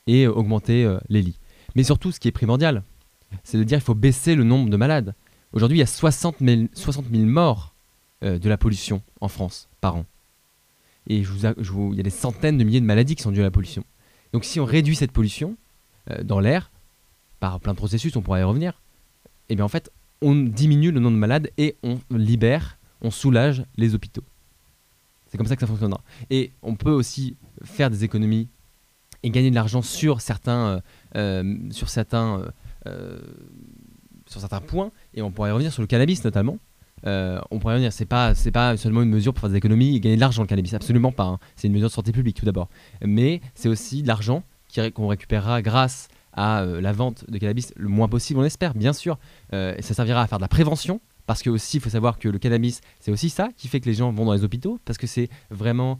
Et 0.08 0.26
euh, 0.26 0.32
augmenter 0.32 0.84
euh, 0.84 1.00
les 1.10 1.22
lits. 1.22 1.38
Mais 1.76 1.84
surtout, 1.84 2.12
ce 2.12 2.20
qui 2.20 2.28
est 2.28 2.32
primordial, 2.32 2.84
c'est 3.44 3.58
de 3.58 3.64
dire 3.64 3.78
qu'il 3.78 3.86
faut 3.86 3.96
baisser 3.96 4.36
le 4.36 4.44
nombre 4.44 4.70
de 4.70 4.78
malades. 4.78 5.14
Aujourd'hui, 5.54 5.78
il 5.78 5.82
y 5.82 5.84
a 5.84 5.88
60 5.88 6.38
000, 6.42 6.64
60 6.74 7.06
000 7.12 7.26
morts 7.26 7.74
euh, 8.24 8.40
de 8.40 8.50
la 8.50 8.58
pollution 8.58 9.02
en 9.20 9.28
France 9.28 9.70
par 9.80 9.96
an. 9.96 10.06
Et 11.08 11.18
il 11.18 11.96
y 11.96 12.00
a 12.00 12.04
des 12.04 12.10
centaines 12.10 12.58
de 12.58 12.64
milliers 12.64 12.82
de 12.82 12.86
maladies 12.86 13.16
qui 13.16 13.24
sont 13.24 13.32
dues 13.32 13.40
à 13.40 13.44
la 13.44 13.52
pollution. 13.52 13.84
Donc 14.34 14.46
si 14.46 14.60
on 14.60 14.66
réduit 14.66 14.96
cette 14.96 15.12
pollution 15.12 15.56
euh, 16.10 16.24
dans 16.24 16.40
l'air, 16.40 16.72
par 17.40 17.60
plein 17.60 17.74
de 17.74 17.78
processus, 17.78 18.16
on 18.16 18.22
pourra 18.22 18.40
y 18.40 18.44
revenir, 18.44 18.82
et 19.50 19.56
bien 19.56 19.66
en 19.66 19.70
fait, 19.70 19.92
on 20.22 20.36
diminue 20.36 20.92
le 20.92 21.00
nombre 21.00 21.16
de 21.16 21.20
malades 21.20 21.50
et 21.58 21.76
on 21.84 22.00
libère, 22.12 22.78
on 23.02 23.10
soulage 23.10 23.64
les 23.78 23.96
hôpitaux. 23.96 24.24
C'est 25.28 25.38
comme 25.38 25.48
ça 25.48 25.56
que 25.56 25.62
ça 25.62 25.68
fonctionnera. 25.68 26.02
Et 26.30 26.52
on 26.62 26.76
peut 26.76 26.92
aussi 26.92 27.36
faire 27.64 27.90
des 27.90 28.04
économies 28.04 28.48
et 29.24 29.30
gagner 29.30 29.50
de 29.50 29.56
l'argent 29.56 29.82
sur 29.82 30.22
certains, 30.22 30.68
euh, 30.68 30.80
euh, 31.16 31.72
sur 31.72 31.90
certains 31.90 32.52
sur 34.28 34.40
certains 34.40 34.62
points, 34.62 34.92
et 35.14 35.22
on 35.22 35.30
pourrait 35.30 35.50
y 35.50 35.54
revenir 35.54 35.72
sur 35.72 35.82
le 35.82 35.88
cannabis 35.88 36.24
notamment. 36.24 36.58
Euh, 37.08 37.40
on 37.52 37.60
pourrait 37.60 37.74
revenir, 37.76 37.92
c'est 37.94 38.06
pas, 38.06 38.36
c'est 38.36 38.52
pas 38.52 38.78
seulement 38.78 39.02
une 39.02 39.10
mesure 39.10 39.34
pour 39.34 39.42
faire 39.42 39.50
des 39.50 39.58
économies 39.58 39.96
et 39.96 40.00
gagner 40.00 40.16
de 40.16 40.22
l'argent 40.22 40.42
le 40.42 40.48
cannabis, 40.48 40.74
absolument 40.74 41.12
pas. 41.12 41.24
hein. 41.24 41.40
C'est 41.56 41.68
une 41.68 41.74
mesure 41.74 41.88
de 41.88 41.94
santé 41.94 42.12
publique 42.12 42.38
tout 42.38 42.46
d'abord. 42.46 42.70
Mais 43.04 43.42
c'est 43.56 43.70
aussi 43.70 44.04
de 44.04 44.08
l'argent 44.08 44.44
qu'on 44.94 45.08
récupérera 45.08 45.62
grâce 45.62 46.08
à 46.34 46.62
euh, 46.62 46.80
la 46.80 46.94
vente 46.94 47.30
de 47.30 47.38
cannabis 47.38 47.74
le 47.76 47.90
moins 47.90 48.08
possible, 48.08 48.40
on 48.40 48.44
espère, 48.44 48.74
bien 48.74 48.94
sûr. 48.94 49.18
Euh, 49.54 49.76
et 49.78 49.82
ça 49.82 49.94
servira 49.94 50.22
à 50.22 50.28
faire 50.28 50.38
de 50.38 50.44
la 50.44 50.48
prévention. 50.48 51.02
Parce 51.28 51.44
que 51.44 51.50
aussi, 51.50 51.78
il 51.78 51.80
faut 51.80 51.90
savoir 51.90 52.18
que 52.20 52.28
le 52.28 52.40
cannabis, 52.40 52.82
c'est 53.00 53.12
aussi 53.12 53.30
ça 53.30 53.50
qui 53.56 53.68
fait 53.70 53.80
que 53.80 53.86
les 53.86 53.94
gens 53.94 54.12
vont 54.12 54.26
dans 54.26 54.34
les 54.34 54.44
hôpitaux, 54.44 54.80
parce 54.84 54.98
que 54.98 55.08
c'est 55.08 55.30
vraiment 55.50 56.00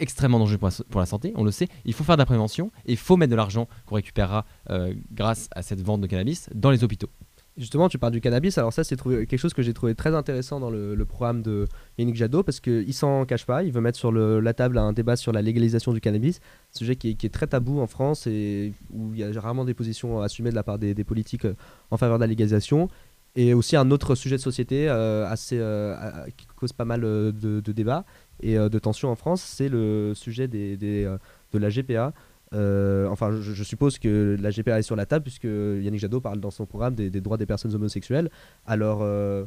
extrêmement 0.00 0.38
dangereux 0.40 0.58
pour 0.58 0.68
la, 0.68 0.74
pour 0.90 0.98
la 0.98 1.06
santé, 1.06 1.32
on 1.36 1.44
le 1.44 1.52
sait. 1.52 1.68
Il 1.84 1.92
faut 1.92 2.02
faire 2.02 2.16
de 2.16 2.22
la 2.22 2.26
prévention 2.26 2.72
et 2.84 2.92
il 2.92 2.96
faut 2.98 3.16
mettre 3.16 3.30
de 3.30 3.36
l'argent 3.36 3.68
qu'on 3.84 3.96
récupérera 3.96 4.44
grâce 5.12 5.48
à 5.54 5.62
cette 5.62 5.82
vente 5.82 6.00
de 6.00 6.06
cannabis 6.06 6.48
dans 6.52 6.70
les 6.70 6.82
hôpitaux. 6.82 7.10
Justement, 7.58 7.88
tu 7.88 7.98
parles 7.98 8.12
du 8.12 8.20
cannabis. 8.20 8.58
Alors 8.58 8.72
ça, 8.72 8.84
c'est 8.84 9.00
quelque 9.02 9.38
chose 9.38 9.54
que 9.54 9.62
j'ai 9.62 9.72
trouvé 9.72 9.94
très 9.94 10.14
intéressant 10.14 10.60
dans 10.60 10.68
le, 10.68 11.04
programme 11.06 11.40
de 11.40 11.66
Yannick 11.96 12.14
Jadot 12.14 12.42
parce 12.42 12.60
qu'il 12.60 12.92
s'en 12.92 13.24
cache 13.24 13.46
pas. 13.46 13.62
Il 13.62 13.72
veut 13.72 13.80
mettre 13.80 13.98
sur 13.98 14.12
la 14.12 14.52
table 14.52 14.76
un 14.76 14.92
débat 14.92 15.16
sur 15.16 15.32
la 15.32 15.40
légalisation 15.40 15.94
du 15.94 16.00
cannabis, 16.02 16.40
sujet 16.70 16.96
qui 16.96 17.16
est, 17.18 17.32
très 17.32 17.46
tabou 17.46 17.80
en 17.80 17.86
France 17.86 18.26
et 18.26 18.74
où 18.92 19.14
il 19.14 19.20
y 19.20 19.24
a 19.24 19.40
rarement 19.40 19.64
des 19.64 19.72
positions 19.72 20.20
assumées 20.20 20.50
de 20.50 20.54
la 20.54 20.62
part 20.62 20.78
des, 20.78 20.94
politiques 21.04 21.46
euh, 21.46 21.54
en 21.90 21.96
faveur 21.96 22.18
de 22.18 22.24
la 22.24 22.26
légalisation. 22.26 22.88
Et 23.36 23.54
aussi 23.54 23.76
un 23.76 23.90
autre 23.90 24.14
sujet 24.14 24.36
de 24.36 24.42
société 24.42 24.88
euh, 24.88 25.26
assez, 25.26 25.58
euh, 25.58 25.94
qui 26.36 26.46
cause 26.56 26.72
pas 26.72 26.84
mal 26.84 27.00
de, 27.00 27.60
débats 27.60 28.04
et 28.40 28.56
de 28.56 28.78
tensions 28.78 29.10
en 29.10 29.16
France, 29.16 29.42
c'est 29.42 29.68
le 29.68 30.12
sujet 30.14 30.46
de 30.46 31.18
la 31.54 31.68
GPA. 31.70 32.12
Euh, 32.52 33.08
enfin, 33.08 33.32
je, 33.40 33.62
suppose 33.64 33.98
que 33.98 34.36
la 34.40 34.50
GPA 34.50 34.78
est 34.78 34.82
sur 34.82 34.96
la 34.96 35.06
table 35.06 35.24
puisque 35.24 35.44
Yannick 35.44 36.00
Jadot 36.00 36.20
parle 36.20 36.40
dans 36.40 36.50
son 36.50 36.66
programme 36.66 36.94
des, 36.94 37.10
droits 37.20 37.36
des 37.36 37.46
personnes 37.46 37.74
homosexuelles. 37.74 38.30
Alors, 38.66 39.00
euh, 39.02 39.44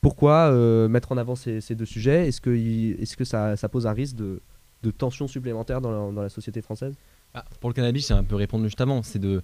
pourquoi 0.00 0.50
euh, 0.50 0.88
mettre 0.88 1.12
en 1.12 1.16
avant 1.16 1.34
ces, 1.34 1.60
deux 1.74 1.86
sujets? 1.86 2.28
Est-ce 2.28 2.40
que, 2.40 3.24
ça, 3.24 3.68
pose 3.68 3.86
un 3.86 3.92
risque 3.92 4.16
de, 4.16 4.40
de 4.82 4.90
tension 4.90 5.26
supplémentaire 5.26 5.80
dans 5.80 6.12
la, 6.12 6.28
société 6.28 6.60
française? 6.60 6.94
Ah, 7.34 7.44
pour 7.60 7.70
le 7.70 7.74
cannabis, 7.74 8.08
j'ai 8.08 8.14
un 8.14 8.24
peu 8.24 8.36
répondu 8.36 8.64
juste 8.64 8.80
avant. 8.80 9.02
C'est 9.02 9.18
de. 9.18 9.42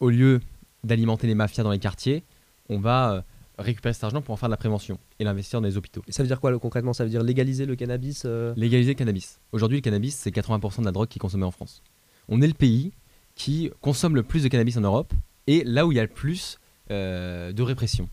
au 0.00 0.10
lieu 0.10 0.40
d'alimenter 0.84 1.26
les 1.26 1.34
mafias 1.34 1.64
dans 1.64 1.70
les 1.70 1.78
quartiers, 1.78 2.22
on 2.68 2.78
va 2.78 3.24
récupérer 3.58 3.92
cet 3.94 4.04
argent 4.04 4.20
pour 4.22 4.32
en 4.32 4.36
faire 4.36 4.48
de 4.48 4.52
la 4.52 4.56
prévention 4.58 4.98
et 5.18 5.24
l'investir 5.24 5.60
dans 5.60 5.66
les 5.66 5.76
hôpitaux. 5.76 6.02
Ça 6.08 6.22
veut 6.22 6.26
dire 6.28 6.40
quoi 6.40 6.50
le- 6.50 6.58
concrètement? 6.58 6.92
Ça 6.92 7.04
veut 7.04 7.10
dire 7.10 7.22
légaliser 7.22 7.64
le 7.66 7.74
cannabis 7.76 8.22
euh, 8.26 8.52
Légaliser 8.56 8.90
le 8.92 8.98
cannabis. 8.98 9.40
Aujourd'hui, 9.52 9.78
le 9.78 9.82
cannabis, 9.82 10.14
c'est 10.14 10.30
80% 10.30 10.80
de 10.80 10.84
la 10.84 10.92
drogue 10.92 11.08
qui 11.08 11.18
est 11.18 11.20
consommée 11.20 11.44
en 11.44 11.50
France. 11.50 11.82
On 12.28 12.40
est 12.42 12.46
le 12.46 12.54
pays 12.54 12.92
qui 13.34 13.70
consomme 13.80 14.14
le 14.14 14.22
plus 14.22 14.42
de 14.42 14.48
cannabis 14.48 14.76
en 14.76 14.80
Europe 14.82 15.12
et 15.46 15.62
là 15.64 15.86
où 15.86 15.92
il 15.92 15.96
y 15.96 15.98
a 15.98 16.02
le 16.02 16.08
plus 16.08 16.58
euh, 16.90 17.52
de 17.52 17.62
répression. 17.62 18.08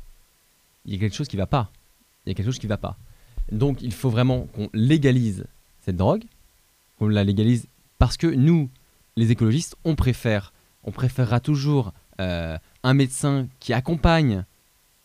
Il 0.85 0.93
y 0.93 0.95
a 0.95 0.99
quelque 0.99 1.15
chose 1.15 1.27
qui 1.27 1.35
ne 1.37 1.41
va 1.41 1.47
pas. 1.47 1.71
Il 2.25 2.29
y 2.29 2.31
a 2.31 2.35
quelque 2.35 2.45
chose 2.45 2.59
qui 2.59 2.65
ne 2.67 2.69
va 2.69 2.77
pas. 2.77 2.97
Donc, 3.51 3.81
il 3.81 3.91
faut 3.93 4.09
vraiment 4.09 4.47
qu'on 4.53 4.69
légalise 4.73 5.45
cette 5.81 5.97
drogue, 5.97 6.23
qu'on 6.97 7.07
la 7.09 7.23
légalise 7.23 7.67
parce 7.99 8.15
que 8.17 8.27
nous, 8.27 8.69
les 9.17 9.31
écologistes, 9.31 9.75
on 9.83 9.95
préfère, 9.95 10.53
on 10.83 10.91
préférera 10.91 11.39
toujours 11.39 11.93
euh, 12.21 12.57
un 12.83 12.93
médecin 12.93 13.47
qui 13.59 13.73
accompagne 13.73 14.45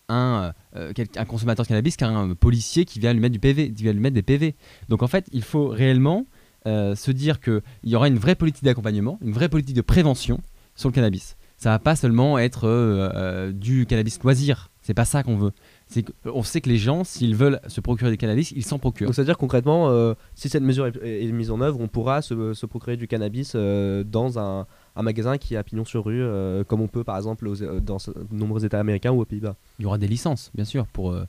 un, 0.09 0.53
euh, 0.77 0.93
quel- 0.95 1.09
un 1.17 1.25
consommateur 1.25 1.65
de 1.65 1.69
cannabis 1.69 1.97
qu'un 1.97 2.35
policier 2.35 2.85
qui 2.85 2.99
vient 2.99 3.13
lui 3.13 3.21
mettre 3.21 3.33
du 3.33 3.39
PV, 3.41 3.73
qui 3.73 3.83
vient 3.83 3.93
lui 3.93 4.01
mettre 4.01 4.15
des 4.15 4.23
PV. 4.23 4.55
Donc 4.89 5.03
en 5.03 5.07
fait, 5.07 5.27
il 5.33 5.43
faut 5.43 5.69
réellement 5.69 6.27
euh, 6.67 6.95
se 6.95 7.11
dire 7.11 7.41
qu'il 7.41 7.63
y 7.85 7.95
aura 7.95 8.09
une 8.09 8.19
vraie 8.19 8.35
politique 8.35 8.65
d'accompagnement, 8.65 9.19
une 9.23 9.33
vraie 9.33 9.49
politique 9.49 9.77
de 9.77 9.83
prévention 9.83 10.41
sur 10.75 10.89
le 10.89 10.95
cannabis. 10.95 11.37
Ça 11.57 11.71
va 11.71 11.79
pas 11.81 11.97
seulement 11.97 12.39
être 12.39 12.69
euh, 12.69 13.11
euh, 13.15 13.53
du 13.53 13.85
cannabis 13.87 14.23
loisir. 14.23 14.71
C'est 14.81 14.95
pas 14.95 15.05
ça 15.05 15.23
qu'on 15.23 15.37
veut. 15.37 15.53
C'est 15.87 16.05
on 16.25 16.43
sait 16.43 16.61
que 16.61 16.69
les 16.69 16.79
gens, 16.79 17.05
s'ils 17.05 17.35
veulent 17.35 17.61
se 17.67 17.81
procurer 17.81 18.11
du 18.11 18.17
cannabis, 18.17 18.53
ils 18.53 18.65
s'en 18.65 18.79
procurent. 18.79 19.09
Donc, 19.09 19.15
ça 19.15 19.23
veut 19.23 19.27
dire 19.27 19.37
concrètement, 19.37 19.91
euh, 19.91 20.15
si 20.35 20.49
cette 20.49 20.63
mesure 20.63 20.87
est, 20.87 21.31
mise 21.33 21.51
en 21.51 21.61
œuvre, 21.61 21.81
on 21.81 21.89
pourra 21.89 22.23
se, 22.23 22.65
procurer 22.67 22.97
du 22.97 23.09
cannabis 23.09 23.53
euh, 23.55 24.05
dans 24.05 24.39
un, 24.39 24.67
un 24.99 25.03
magasin 25.03 25.39
qui 25.39 25.57
à 25.57 25.63
pignon 25.63 25.85
sur 25.85 26.05
rue, 26.05 26.21
euh, 26.21 26.65
comme 26.65 26.81
on 26.81 26.89
peut 26.89 27.05
par 27.05 27.17
exemple 27.17 27.47
aux- 27.47 27.63
euh, 27.63 27.79
dans 27.81 27.97
de 27.99 28.35
nombreux 28.37 28.65
États 28.65 28.81
américains 28.81 29.13
ou 29.13 29.21
aux 29.21 29.25
Pays-Bas. 29.25 29.55
Il 29.79 29.85
y 29.85 29.87
aura 29.87 29.97
des 29.97 30.09
licences, 30.09 30.51
bien 30.55 30.65
sûr. 30.65 30.87
Pour, 30.89 31.13
euh, 31.13 31.25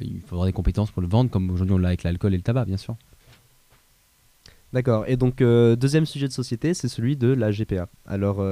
il 0.00 0.20
faudra 0.22 0.46
des 0.46 0.52
compétences 0.52 0.90
pour 0.90 1.02
le 1.02 1.08
vendre, 1.08 1.30
comme 1.30 1.50
aujourd'hui 1.50 1.74
on 1.74 1.78
l'a 1.78 1.88
avec 1.88 2.02
l'alcool 2.04 2.32
et 2.32 2.38
le 2.38 2.42
tabac, 2.42 2.64
bien 2.64 2.78
sûr. 2.78 2.96
D'accord. 4.72 5.04
Et 5.06 5.16
donc, 5.18 5.42
deuxième 5.42 6.06
sujet 6.06 6.26
de 6.28 6.32
société, 6.32 6.72
c'est 6.72 6.88
celui 6.88 7.14
de 7.16 7.28
la 7.28 7.50
GPA. 7.50 7.88
Alors, 8.06 8.42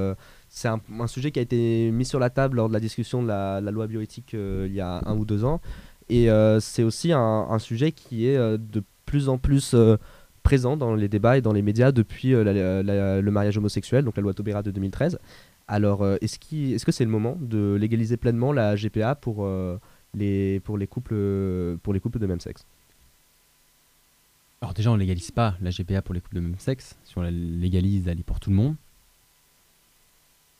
c'est 0.49 0.67
un, 0.67 0.79
un 0.99 1.07
sujet 1.07 1.31
qui 1.31 1.39
a 1.39 1.41
été 1.41 1.89
mis 1.91 2.05
sur 2.05 2.19
la 2.19 2.29
table 2.29 2.57
lors 2.57 2.67
de 2.67 2.73
la 2.73 2.79
discussion 2.79 3.23
de 3.23 3.27
la, 3.27 3.59
la 3.59 3.71
loi 3.71 3.87
bioéthique 3.87 4.33
il 4.33 4.71
y 4.73 4.81
a 4.81 5.01
un 5.07 5.15
ou 5.17 5.25
deux 5.25 5.43
ans. 5.43 5.61
Et 6.09 6.27
c'est 6.59 6.83
aussi 6.83 7.11
un, 7.11 7.19
un 7.49 7.57
sujet 7.57 7.91
qui 7.91 8.27
est 8.27 8.37
de 8.37 8.83
plus 9.07 9.29
en 9.29 9.39
plus 9.39 9.75
présent 10.43 10.77
dans 10.77 10.95
les 10.95 11.07
débats 11.07 11.37
et 11.37 11.41
dans 11.41 11.53
les 11.53 11.61
médias 11.61 11.91
depuis 11.91 12.33
euh, 12.33 13.21
le 13.21 13.31
mariage 13.31 13.57
homosexuel, 13.57 14.03
donc 14.03 14.15
la 14.17 14.21
loi 14.21 14.33
Taubira 14.33 14.63
de 14.63 14.71
2013. 14.71 15.19
Alors, 15.67 16.01
euh, 16.01 16.17
est-ce 16.21 16.85
que 16.85 16.91
c'est 16.91 17.05
le 17.05 17.11
moment 17.11 17.37
de 17.39 17.77
légaliser 17.79 18.17
pleinement 18.17 18.51
la 18.51 18.75
GPA 18.75 19.15
pour, 19.15 19.45
euh, 19.45 19.77
les, 20.13 20.59
pour, 20.61 20.77
les, 20.77 20.87
couples, 20.87 21.13
de 21.13 22.25
même 22.27 22.39
sexe? 22.39 22.65
Alors 24.61 24.73
déjà, 24.73 24.91
on 24.91 24.95
légalise 24.95 25.31
pas 25.31 25.55
la 25.61 25.69
GPA 25.71 26.01
pour 26.01 26.13
les 26.13 26.21
couples 26.21 26.35
de 26.35 26.41
même 26.41 26.59
sexe. 26.59 26.97
Si 27.05 27.17
on 27.17 27.21
la 27.21 27.31
légalise, 27.31 28.07
elle 28.07 28.19
est 28.19 28.23
pour 28.23 28.39
tout 28.39 28.49
le 28.49 28.55
monde. 28.55 28.75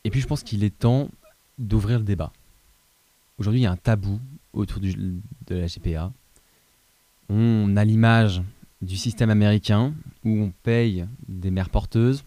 Et 0.03 0.09
puis 0.09 0.21
je 0.21 0.27
pense 0.27 0.41
qu'il 0.41 0.63
est 0.63 0.75
temps 0.75 1.09
d'ouvrir 1.59 1.99
le 1.99 2.05
débat. 2.05 2.31
Aujourd'hui, 3.37 3.61
il 3.61 3.63
y 3.63 3.67
a 3.67 3.71
un 3.71 3.77
tabou 3.77 4.19
autour 4.53 4.79
de 4.81 5.55
la 5.55 5.67
GPA. 5.67 6.11
On 7.29 7.75
a 7.77 7.85
l'image 7.85 8.41
du 8.81 8.97
système 8.97 9.29
américain 9.29 9.93
où 10.23 10.41
on 10.41 10.53
paye 10.63 11.05
des 11.27 11.51
mères 11.51 11.69
porteuses, 11.69 12.23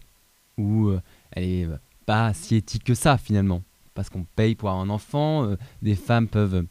où 0.57 0.87
euh, 0.87 1.01
elle 1.31 1.43
est 1.43 1.65
euh, 1.65 1.77
pas 2.05 2.33
si 2.33 2.55
éthique 2.55 2.83
que 2.83 2.93
ça 2.93 3.17
finalement. 3.17 3.61
Parce 3.93 4.09
qu'on 4.09 4.25
paye 4.35 4.55
pour 4.55 4.69
avoir 4.69 4.83
un 4.83 4.89
enfant, 4.89 5.45
euh, 5.45 5.55
des 5.81 5.95
femmes 5.95 6.27
peuvent 6.27 6.65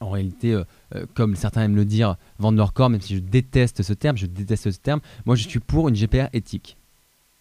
en 0.00 0.10
réalité, 0.10 0.60
comme 1.14 1.34
certains 1.34 1.62
aiment 1.62 1.76
le 1.76 1.86
dire, 1.86 2.16
vendre 2.38 2.58
leur 2.58 2.74
corps, 2.74 2.90
même 2.90 3.00
si 3.00 3.14
je 3.14 3.20
déteste 3.20 3.82
ce 3.82 3.94
terme, 3.94 4.18
je 4.18 4.26
déteste 4.26 4.70
ce 4.70 4.76
terme. 4.76 5.00
Moi, 5.24 5.34
je 5.34 5.48
suis 5.48 5.60
pour 5.60 5.88
une 5.88 5.94
GPA 5.94 6.28
éthique. 6.34 6.76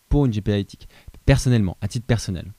Pour 0.07 0.25
une 0.25 0.31
GPA 0.31 0.59
éthique. 0.59 0.87
Personnellement, 1.25 1.75
à 1.81 1.89
titre 1.89 2.05
personnel. 2.05 2.53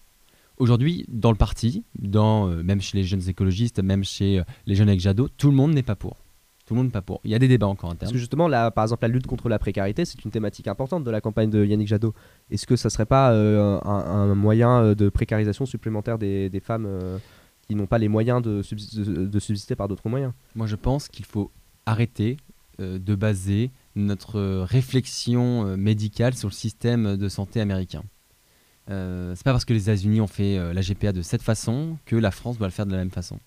Aujourd'hui, 0.58 1.06
dans 1.08 1.30
le 1.30 1.38
parti, 1.38 1.84
dans, 1.98 2.48
même 2.48 2.82
chez 2.82 2.98
les 2.98 3.04
jeunes 3.04 3.26
écologistes, 3.30 3.78
même 3.78 4.04
chez 4.04 4.42
les 4.66 4.74
jeunes 4.74 4.88
avec 4.88 5.00
Jadot, 5.00 5.28
tout 5.28 5.48
le 5.48 5.56
monde 5.56 5.72
n'est 5.72 5.82
pas 5.82 5.96
pour. 5.96 6.18
Tout 6.66 6.74
le 6.74 6.80
monde 6.80 6.92
pas 6.92 7.02
pour. 7.02 7.20
Il 7.24 7.30
y 7.30 7.34
a 7.34 7.38
des 7.38 7.48
débats 7.48 7.66
encore 7.66 7.90
internes. 7.90 8.00
Parce 8.00 8.12
que 8.12 8.18
justement, 8.18 8.48
là, 8.48 8.70
par 8.70 8.84
exemple, 8.84 9.02
la 9.02 9.08
lutte 9.08 9.26
contre 9.26 9.48
la 9.50 9.58
précarité, 9.58 10.04
c'est 10.06 10.24
une 10.24 10.30
thématique 10.30 10.66
importante 10.66 11.04
de 11.04 11.10
la 11.10 11.20
campagne 11.20 11.50
de 11.50 11.62
Yannick 11.64 11.88
Jadot. 11.88 12.14
Est-ce 12.50 12.66
que 12.66 12.76
ça 12.76 12.88
serait 12.88 13.04
pas 13.04 13.32
euh, 13.32 13.78
un, 13.84 13.90
un 13.90 14.34
moyen 14.34 14.80
euh, 14.82 14.94
de 14.94 15.10
précarisation 15.10 15.66
supplémentaire 15.66 16.16
des, 16.18 16.48
des 16.48 16.60
femmes 16.60 16.86
euh, 16.86 17.18
qui 17.66 17.74
n'ont 17.74 17.86
pas 17.86 17.98
les 17.98 18.08
moyens 18.08 18.40
de, 18.40 18.62
subs- 18.62 18.96
de- 18.96 19.26
de 19.26 19.38
subsister 19.40 19.76
par 19.76 19.88
d'autres 19.88 20.08
moyens? 20.08 20.32
Moi, 20.54 20.66
je 20.66 20.76
pense 20.76 21.08
qu'il 21.08 21.26
faut 21.26 21.50
arrêter 21.84 22.38
euh, 22.80 22.98
de 22.98 23.14
baser 23.14 23.70
notre 23.94 24.40
réflexion 24.62 25.76
médicale 25.76 26.34
sur 26.34 26.48
le 26.48 26.54
système 26.54 27.16
de 27.18 27.28
santé 27.28 27.60
américain. 27.60 28.02
C'est 28.88 29.42
pas 29.44 29.52
parce 29.52 29.64
que 29.64 29.72
les 29.72 29.82
États-Unis 29.84 30.20
ont 30.20 30.26
fait 30.26 30.58
la 30.74 30.80
GPA 30.82 31.12
de 31.12 31.22
cette 31.22 31.42
façon 31.42 31.96
que 32.04 32.16
la 32.16 32.30
France 32.30 32.58
doit 32.58 32.66
le 32.66 32.72
faire 32.72 32.84
de 32.86 32.90
la 32.92 32.98
même 32.98 33.10
façon. 33.10 33.38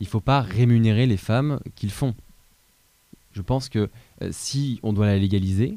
Il 0.00 0.06
faut 0.08 0.20
pas 0.20 0.40
rémunérer 0.40 1.06
les 1.06 1.16
femmes 1.16 1.60
qu'ils 1.76 1.92
font. 1.92 2.14
Je 3.32 3.42
pense 3.42 3.68
que 3.68 3.88
euh, 4.22 4.28
si 4.30 4.78
on 4.82 4.92
doit 4.92 5.06
la 5.06 5.18
légaliser, 5.18 5.76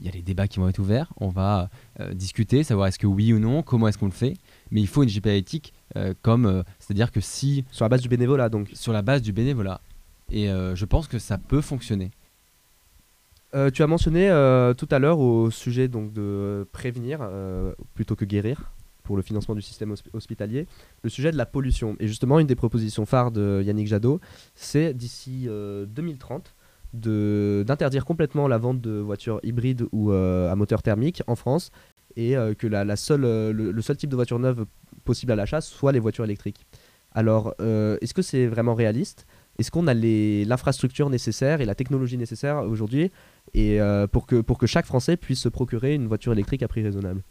il 0.00 0.06
y 0.06 0.08
a 0.08 0.12
les 0.12 0.22
débats 0.22 0.46
qui 0.48 0.58
vont 0.58 0.68
être 0.68 0.78
ouverts, 0.78 1.12
on 1.18 1.28
va 1.28 1.70
euh, 2.00 2.12
discuter, 2.12 2.62
savoir 2.64 2.86
est-ce 2.88 2.98
que 2.98 3.06
oui 3.06 3.32
ou 3.32 3.38
non, 3.38 3.62
comment 3.62 3.88
est-ce 3.88 3.96
qu'on 3.98 4.06
le 4.06 4.12
fait, 4.12 4.34
mais 4.70 4.80
il 4.82 4.86
faut 4.86 5.02
une 5.02 5.08
GPA 5.08 5.32
éthique 5.34 5.72
euh, 5.96 6.12
comme, 6.22 6.62
c'est-à-dire 6.78 7.10
que 7.12 7.20
si 7.20 7.64
Sur 7.70 7.84
la 7.84 7.88
base 7.88 8.02
du 8.02 8.08
bénévolat, 8.08 8.48
donc. 8.48 8.68
sur 8.74 8.92
la 8.92 9.02
base 9.02 9.22
du 9.22 9.32
bénévolat. 9.32 9.80
Et 10.30 10.48
je 10.48 10.84
pense 10.84 11.06
que 11.06 11.20
ça 11.20 11.38
peut 11.38 11.60
fonctionner. 11.60 12.10
Tu 13.72 13.82
as 13.82 13.86
mentionné 13.86 14.26
tout 14.76 14.88
à 14.90 14.98
l'heure 14.98 15.20
au 15.20 15.50
sujet 15.52 15.86
donc 15.86 16.12
de 16.12 16.66
prévenir 16.72 17.20
plutôt 17.94 18.16
que 18.16 18.24
guérir 18.24 18.72
pour 19.04 19.16
le 19.16 19.22
financement 19.22 19.54
du 19.54 19.62
système 19.62 19.92
hosp- 19.92 20.08
hospitalier, 20.14 20.66
le 21.04 21.08
sujet 21.10 21.30
de 21.30 21.36
la 21.36 21.46
pollution. 21.46 21.96
Et 22.00 22.08
justement, 22.08 22.40
une 22.40 22.48
des 22.48 22.56
propositions 22.56 23.06
phares 23.06 23.30
de 23.30 23.62
Yannick 23.64 23.86
Jadot, 23.86 24.20
c'est 24.56 24.92
d'ici 24.94 25.44
euh, 25.46 25.86
2030 25.86 26.42
de- 26.42 26.50
d'interdire 27.00 28.04
complètement 28.04 28.48
la 28.48 28.58
vente 28.58 28.80
de 28.80 28.92
voitures 28.98 29.40
hybrides 29.42 29.86
ou 29.92 30.12
euh, 30.12 30.50
à 30.50 30.56
moteur 30.56 30.82
thermique 30.82 31.22
en 31.26 31.36
France 31.36 31.70
et 32.16 32.36
euh, 32.36 32.54
que 32.54 32.66
la, 32.66 32.84
la 32.84 32.96
seule, 32.96 33.24
euh, 33.24 33.52
le, 33.52 33.72
le 33.72 33.82
seul 33.82 33.96
type 33.96 34.10
de 34.10 34.16
voiture 34.16 34.38
neuve 34.38 34.64
possible 35.04 35.32
à 35.32 35.36
l'achat 35.36 35.60
soit 35.60 35.92
les 35.92 35.98
voitures 36.00 36.24
électriques. 36.24 36.66
Alors, 37.12 37.54
est-ce 37.58 38.12
que 38.12 38.20
c'est 38.20 38.46
vraiment 38.46 38.74
réaliste? 38.74 39.26
Est-ce 39.58 39.70
qu'on 39.70 39.86
a 39.86 39.94
les- 39.94 40.44
l'infrastructure 40.44 41.08
nécessaire 41.08 41.62
et 41.62 41.64
la 41.64 41.74
technologie 41.74 42.18
nécessaire 42.18 42.58
aujourd'hui 42.64 43.10
et 43.54 43.80
euh, 43.80 44.06
pour, 44.06 44.26
que, 44.26 44.42
pour 44.42 44.58
que 44.58 44.66
chaque 44.66 44.84
Français 44.84 45.16
puisse 45.16 45.40
se 45.40 45.48
procurer 45.48 45.94
une 45.94 46.08
voiture 46.08 46.32
électrique 46.34 46.62
à 46.62 46.68
prix 46.68 46.82
raisonnable? 46.82 47.22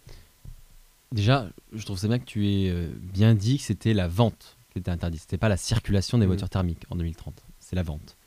Déjà, 1.12 1.48
je 1.72 1.86
trouve 1.86 2.00
ça 2.00 2.08
bien 2.08 2.18
que 2.20 2.26
tu 2.26 2.48
aies 2.48 2.74
bien 3.14 3.36
dit 3.36 3.58
que 3.58 3.64
c'était 3.64 3.94
la 3.94 4.08
vente 4.08 4.58
qui 4.74 4.80
était 4.80 4.90
interdite. 4.92 5.22
C'était 5.22 5.38
pas 5.38 5.50
la 5.50 5.58
circulation 5.58 6.18
des 6.18 6.24
Mhm. 6.26 6.30
voitures 6.32 6.50
thermiques 6.50 6.84
en 6.90 6.96
2030. 6.96 7.44
C'est 7.60 7.76
la 7.76 7.84
vente. 7.84 8.18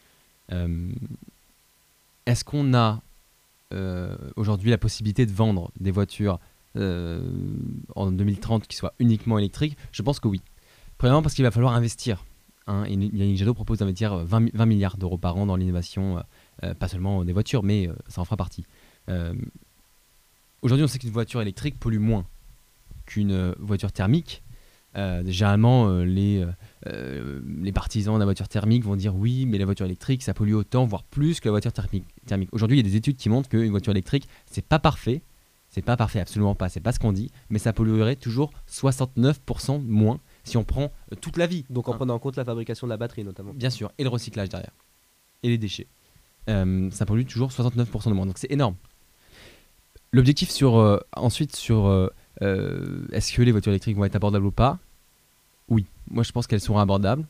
Euh, 0.53 0.91
Est-ce 2.27 2.45
qu'on 2.45 2.75
a 2.75 3.01
euh, 3.75 4.17
aujourd'hui 4.37 4.71
la 4.71 4.79
possibilité 4.79 5.27
de 5.27 5.33
vendre 5.33 5.71
des 5.81 5.91
voitures 5.91 6.39
euh, 6.77 7.21
en 7.97 8.11
2030 8.13 8.67
qui 8.67 8.77
soient 8.77 8.95
uniquement 8.99 9.39
électriques? 9.39 9.77
Je 9.93 10.03
pense 10.03 10.21
que 10.21 10.29
oui. 10.29 10.41
Premièrement 10.99 11.23
parce 11.23 11.35
qu'il 11.35 11.45
va 11.45 11.51
falloir 11.51 11.75
investir. 11.75 12.25
hein. 12.67 12.85
Et 12.87 12.93
Yannick 12.95 13.37
Jadot 13.37 13.55
propose 13.55 13.79
d'investir 13.79 14.13
euh, 14.13 14.25
20, 14.25 14.41
mi- 14.41 14.51
20 14.55 14.67
milliards 14.67 14.97
d'euros 14.97 15.19
par 15.19 15.37
an 15.37 15.47
dans 15.47 15.57
l'innovation, 15.57 16.23
pas 16.81 16.89
seulement 16.89 17.25
des 17.25 17.33
voitures, 17.33 17.63
mais 17.63 17.89
ça 18.09 18.21
en 18.21 18.25
fera 18.25 18.37
partie. 18.37 18.65
Aujourd'hui, 20.63 20.85
on 20.85 20.89
sait 20.89 20.99
qu'une 20.99 21.11
voiture 21.11 21.41
électrique 21.41 21.79
pollue 21.79 21.99
moins 22.01 22.27
qu'une 23.07 23.53
voiture 23.61 23.93
thermique. 23.93 24.43
Généralement, 24.95 26.01
les, 26.01 26.45
euh, 26.87 27.41
les 27.61 27.73
partisans 27.73 28.15
de 28.15 28.19
la 28.21 28.25
voiture 28.25 28.49
thermique 28.49 28.85
vont 28.85 28.97
dire 28.97 29.15
oui, 29.15 29.47
mais 29.47 29.59
la 29.59 29.65
voiture 29.65 29.87
électrique, 29.87 30.23
ça 30.23 30.35
pollue 30.35 30.55
autant, 30.55 30.87
voire 30.87 31.03
plus 31.03 31.41
que 31.41 31.49
la 31.49 31.53
voiture 31.53 31.73
thermique. 31.73 32.05
thermique. 32.27 32.49
Aujourd'hui, 32.53 32.79
il 32.79 32.85
y 32.85 32.87
a 32.87 32.91
des 32.91 32.97
études 32.97 33.17
qui 33.17 33.29
montrent 33.29 33.49
qu'une 33.49 33.71
voiture 33.71 33.91
électrique, 33.93 34.29
c'est 34.47 34.65
pas 34.65 34.79
parfait. 34.79 35.23
C'est 35.71 35.83
pas 35.83 35.99
parfait, 35.99 36.21
absolument 36.21 36.55
pas. 36.55 36.71
C'est 36.71 36.81
pas 36.81 36.93
ce 36.93 36.99
qu'on 36.99 37.13
dit, 37.13 37.31
mais 37.51 37.59
ça 37.59 37.75
polluerait 37.75 38.17
toujours 38.17 38.53
69% 38.71 39.85
moins 39.85 40.19
si 40.45 40.57
on 40.57 40.65
prend 40.65 40.91
euh, 41.13 41.17
toute 41.21 41.37
la 41.37 41.47
vie. 41.47 41.67
Donc 41.69 41.89
en 41.89 41.93
Hein. 41.93 41.97
prenant 41.97 42.15
en 42.15 42.19
compte 42.19 42.37
la 42.37 42.45
fabrication 42.45 42.87
de 42.87 42.91
la 42.91 42.97
batterie 42.97 43.23
notamment. 43.25 43.53
Bien 43.53 43.69
sûr, 43.69 43.93
et 43.99 44.03
le 44.03 44.09
recyclage 44.09 44.49
derrière. 44.49 44.73
Et 45.43 45.49
les 45.51 45.59
déchets. 45.59 45.87
Euh, 46.49 46.91
ça 46.91 47.05
pollue 47.05 47.27
toujours 47.27 47.51
69% 47.51 48.09
de 48.09 48.15
moins. 48.15 48.25
Donc 48.25 48.39
c'est 48.39 48.51
énorme. 48.51 48.77
L'objectif 50.13 50.49
sur 50.49 50.79
euh, 50.79 50.99
ensuite 51.15 51.55
sur 51.55 52.11
est-ce 52.41 53.33
que 53.33 53.43
les 53.43 53.53
voitures 53.53 53.73
électriques 53.73 53.97
vont 53.97 54.05
être 54.05 54.17
abordables 54.17 54.47
ou 54.47 54.53
pas? 54.53 54.79
Oui, 55.69 55.87
moi 56.11 56.23
je 56.23 56.33
pense 56.33 56.47
qu'elles 56.47 56.61
seront 56.61 56.79
abordables 56.79 57.27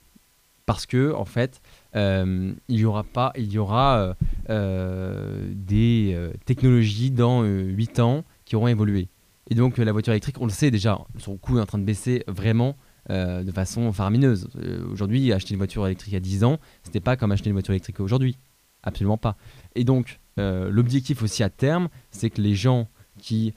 parce 0.67 0.85
que 0.85 1.15
en 1.15 1.25
fait 1.25 1.63
euh, 1.97 2.53
il 2.69 2.77
y 2.77 2.85
aura 2.85 3.03
pas 3.03 3.33
il 3.37 3.51
y 3.51 3.59
aura 3.59 3.99
euh, 3.99 4.15
euh, 4.51 5.51
des 5.55 6.17
technologies 6.45 7.11
dans 7.11 7.43
8 7.43 8.01
ans 8.01 8.25
qui 8.45 8.55
auront 8.55 8.69
évolué. 8.69 9.09
Et 9.51 9.55
donc 9.55 9.79
la 9.79 9.93
voiture 9.93 10.13
électrique, 10.13 10.37
on 10.41 10.45
le 10.45 10.53
sait 10.53 10.71
déjà, 10.71 10.99
son 11.17 11.39
coût 11.39 11.59
est 11.59 11.63
en 11.63 11.67
train 11.67 11.79
de 11.79 11.85
baisser 11.85 12.23
vraiment 12.29 12.77
de 13.09 13.51
façon 13.53 13.91
faramineuse. 13.91 14.49
Aujourd'hui, 14.93 15.33
acheter 15.33 15.55
une 15.55 15.59
voiture 15.59 15.87
électrique 15.87 16.13
à 16.13 16.21
10 16.21 16.45
ans, 16.45 16.59
c'était 16.83 17.01
pas 17.01 17.17
comme 17.17 17.33
acheter 17.33 17.49
une 17.49 17.55
voiture 17.55 17.73
électrique 17.73 18.01
aujourd'hui. 18.01 18.37
Absolument 18.83 19.17
pas. 19.17 19.37
Et 19.75 19.85
donc, 19.85 20.21
l'objectif 20.37 21.23
aussi 21.23 21.43
à 21.43 21.49
terme, 21.49 21.89
c'est 22.11 22.29
que 22.29 22.43
les 22.43 22.55
gens 22.55 22.87
qui 23.17 23.55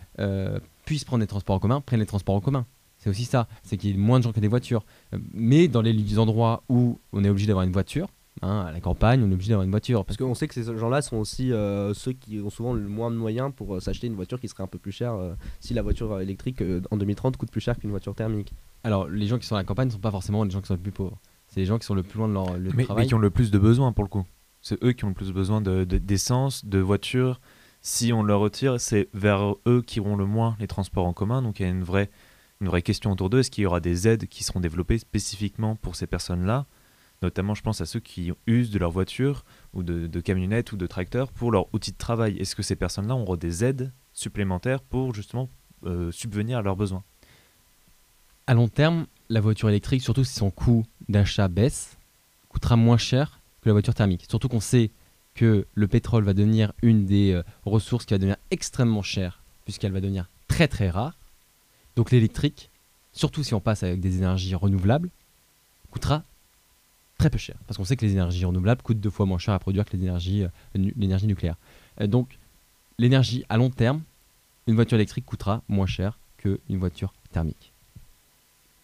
puissent 0.86 1.04
prendre 1.04 1.20
les 1.20 1.28
transports 1.28 1.58
en 1.58 1.60
commun 1.60 1.82
prennent 1.82 2.00
les 2.00 2.06
transports 2.06 2.36
en 2.36 2.40
commun. 2.40 2.66
C'est 3.04 3.10
aussi 3.10 3.26
ça, 3.26 3.48
c'est 3.64 3.78
qu'il 3.78 3.90
y 3.90 3.94
ait 3.94 3.98
moins 3.98 4.20
de 4.20 4.24
gens 4.24 4.32
que 4.32 4.40
des 4.40 4.48
voitures. 4.48 4.86
Euh, 5.14 5.18
Mais 5.34 5.68
dans 5.68 5.82
les 5.82 6.20
endroits 6.20 6.64
où 6.70 7.00
on 7.14 7.24
est 7.24 7.30
obligé 7.30 7.48
d'avoir 7.48 7.66
une 7.66 7.72
voiture, 7.74 8.08
hein, 8.44 8.62
à 8.68 8.72
la 8.72 8.80
campagne, 8.80 9.24
on 9.24 9.30
est 9.32 9.34
obligé 9.34 9.50
d'avoir 9.50 9.66
une 9.66 9.72
voiture. 9.72 10.06
Parce 10.06 10.18
qu'on 10.18 10.36
sait 10.36 10.48
que 10.48 10.54
ces 10.54 10.64
gens-là 10.78 11.02
sont 11.02 11.18
aussi 11.18 11.52
euh, 11.52 11.94
ceux 11.96 12.14
qui 12.14 12.40
ont 12.40 12.52
souvent 12.52 12.74
le 12.74 12.88
moins 12.88 13.10
de 13.10 13.16
moyens 13.16 13.52
pour 13.56 13.76
euh, 13.76 13.80
s'acheter 13.80 14.06
une 14.08 14.14
voiture 14.16 14.40
qui 14.40 14.48
serait 14.48 14.62
un 14.64 14.68
peu 14.68 14.78
plus 14.78 14.92
chère 14.92 15.16
euh, 15.16 15.34
si 15.60 15.74
la 15.74 15.82
voiture 15.82 16.22
électrique 16.22 16.62
euh, 16.62 16.80
en 16.92 16.98
2030 16.98 17.38
coûte 17.38 17.50
plus 17.52 17.60
cher 17.62 17.78
qu'une 17.80 17.90
voiture 17.90 18.14
thermique. 18.14 18.54
Alors, 18.84 19.08
les 19.08 19.26
gens 19.26 19.40
qui 19.40 19.48
sont 19.48 19.56
à 19.56 19.60
la 19.60 19.64
campagne 19.64 19.88
ne 19.88 19.94
sont 19.94 19.98
pas 20.00 20.12
forcément 20.12 20.44
les 20.44 20.52
gens 20.52 20.62
qui 20.62 20.68
sont 20.68 20.76
les 20.76 20.80
plus 20.80 20.92
pauvres. 20.92 21.20
C'est 21.48 21.60
les 21.60 21.66
gens 21.66 21.80
qui 21.80 21.86
sont 21.88 21.96
le 21.96 22.04
plus 22.04 22.18
loin 22.20 22.28
de 22.28 22.34
leur 22.34 22.52
de 22.54 22.60
mais, 22.60 22.70
mais 22.76 22.84
travail. 22.86 23.08
qui 23.08 23.14
ont 23.16 23.20
le 23.20 23.30
plus 23.32 23.50
de 23.52 23.58
besoins 23.60 23.92
pour 23.92 24.04
le 24.04 24.10
coup. 24.10 24.26
C'est 24.62 24.82
eux 24.84 24.92
qui 24.94 25.06
ont 25.06 25.10
le 25.10 25.14
plus 25.16 25.32
besoin 25.34 25.60
de- 25.60 25.84
de- 25.84 25.98
d'essence, 25.98 26.66
de, 26.66 26.78
voitures. 26.80 27.42
Si 27.82 28.14
on 28.14 28.22
leur 28.24 28.40
retire, 28.40 28.80
c'est 28.80 29.10
vers 29.14 29.56
eux 29.68 29.82
qui 29.86 30.00
auront 30.00 30.16
le 30.16 30.26
moins 30.28 30.56
les 30.60 30.68
transports 30.68 31.06
en 31.08 31.14
commun. 31.14 31.42
Donc 31.42 31.60
il 31.60 31.64
y 31.64 31.66
a 31.66 31.70
une 31.70 31.84
vraie, 31.84 32.10
une 32.62 32.68
vraie 32.68 32.82
question 32.82 33.12
autour 33.12 33.30
d'eux. 33.30 33.40
Est-ce 33.40 33.52
qu'il 33.52 33.64
y 33.64 33.68
aura 33.68 33.80
des 33.80 34.08
aides 34.08 34.28
qui 34.28 34.44
seront 34.44 34.60
développées 34.60 35.00
spécifiquement 35.00 35.76
pour 35.76 35.96
ces 35.96 36.08
personnes-là? 36.08 36.66
Notamment, 37.24 37.54
je 37.54 37.62
pense 37.62 37.82
à 37.82 37.86
ceux 37.86 38.00
qui 38.00 38.32
usent 38.48 38.72
de 38.72 38.80
leur 38.80 38.92
voiture 38.92 39.44
ou 39.74 39.84
de, 39.84 40.08
de 40.08 40.20
camionnettes 40.22 40.72
ou 40.72 40.78
de 40.78 40.88
tracteurs 40.88 41.32
pour 41.32 41.52
leur 41.52 41.72
outil 41.74 41.92
de 41.92 41.98
travail. 41.98 42.38
Est-ce 42.38 42.56
que 42.56 42.64
ces 42.64 42.76
personnes-là 42.76 43.16
auront 43.16 43.36
des 43.36 43.64
aides 43.64 43.92
supplémentaires 44.14 44.82
pour 44.82 45.14
justement 45.14 45.50
euh, 45.86 46.12
subvenir 46.12 46.60
à 46.60 46.62
leurs 46.62 46.76
besoins? 46.76 47.04
À 48.48 48.54
long 48.54 48.68
terme, 48.68 49.06
la 49.30 49.40
voiture 49.40 49.70
électrique, 49.70 50.02
surtout 50.02 50.24
si 50.24 50.34
son 50.34 50.50
coût 50.50 50.86
d'achat 51.10 51.48
baisse, 51.48 51.98
coûtera 52.50 52.76
moins 52.76 52.98
cher 52.98 53.40
que 53.62 53.70
la 53.70 53.74
voiture 53.74 53.94
thermique. 53.94 54.26
Surtout 54.28 54.50
qu'on 54.50 54.60
sait 54.60 54.92
que 55.36 55.68
le 55.74 55.88
pétrole 55.88 56.24
va 56.24 56.34
devenir 56.34 56.74
une 56.82 57.06
des 57.06 57.34
euh, 57.34 57.44
ressources 57.66 58.06
qui 58.06 58.14
va 58.14 58.18
devenir 58.18 58.38
extrêmement 58.50 59.04
chère, 59.04 59.44
puisqu'elle 59.64 59.94
va 59.94 60.02
devenir 60.02 60.28
très 60.48 60.68
très 60.68 60.90
rare. 60.90 61.18
Donc 61.96 62.12
l'électrique, 62.12 62.70
surtout 63.14 63.44
si 63.44 63.54
on 63.54 63.60
passe 63.60 63.84
avec 63.84 64.00
des 64.00 64.18
énergies 64.18 64.56
renouvelables, 64.56 65.10
coûtera 65.92 66.24
très 67.18 67.30
peu 67.30 67.38
cher. 67.38 67.56
Parce 67.68 67.78
qu'on 67.78 67.86
sait 67.86 67.96
que 67.96 68.06
les 68.06 68.14
énergies 68.14 68.46
renouvelables 68.46 68.82
coûtent 68.82 69.00
deux 69.00 69.10
fois 69.10 69.26
moins 69.26 69.38
cher 69.38 69.54
à 69.54 69.60
produire 69.60 69.86
que 69.86 69.96
euh, 69.96 70.50
l'énergie 70.76 71.28
nucléaire. 71.28 71.56
Euh, 72.00 72.08
donc 72.08 72.40
l'énergie 72.98 73.46
à 73.50 73.58
long 73.58 73.70
terme, 73.70 74.02
une 74.68 74.76
voiture 74.76 74.96
électrique 74.96 75.26
coûtera 75.26 75.62
moins 75.68 75.86
cher 75.86 76.18
qu'une 76.38 76.58
voiture 76.78 77.14
thermique. 77.32 77.72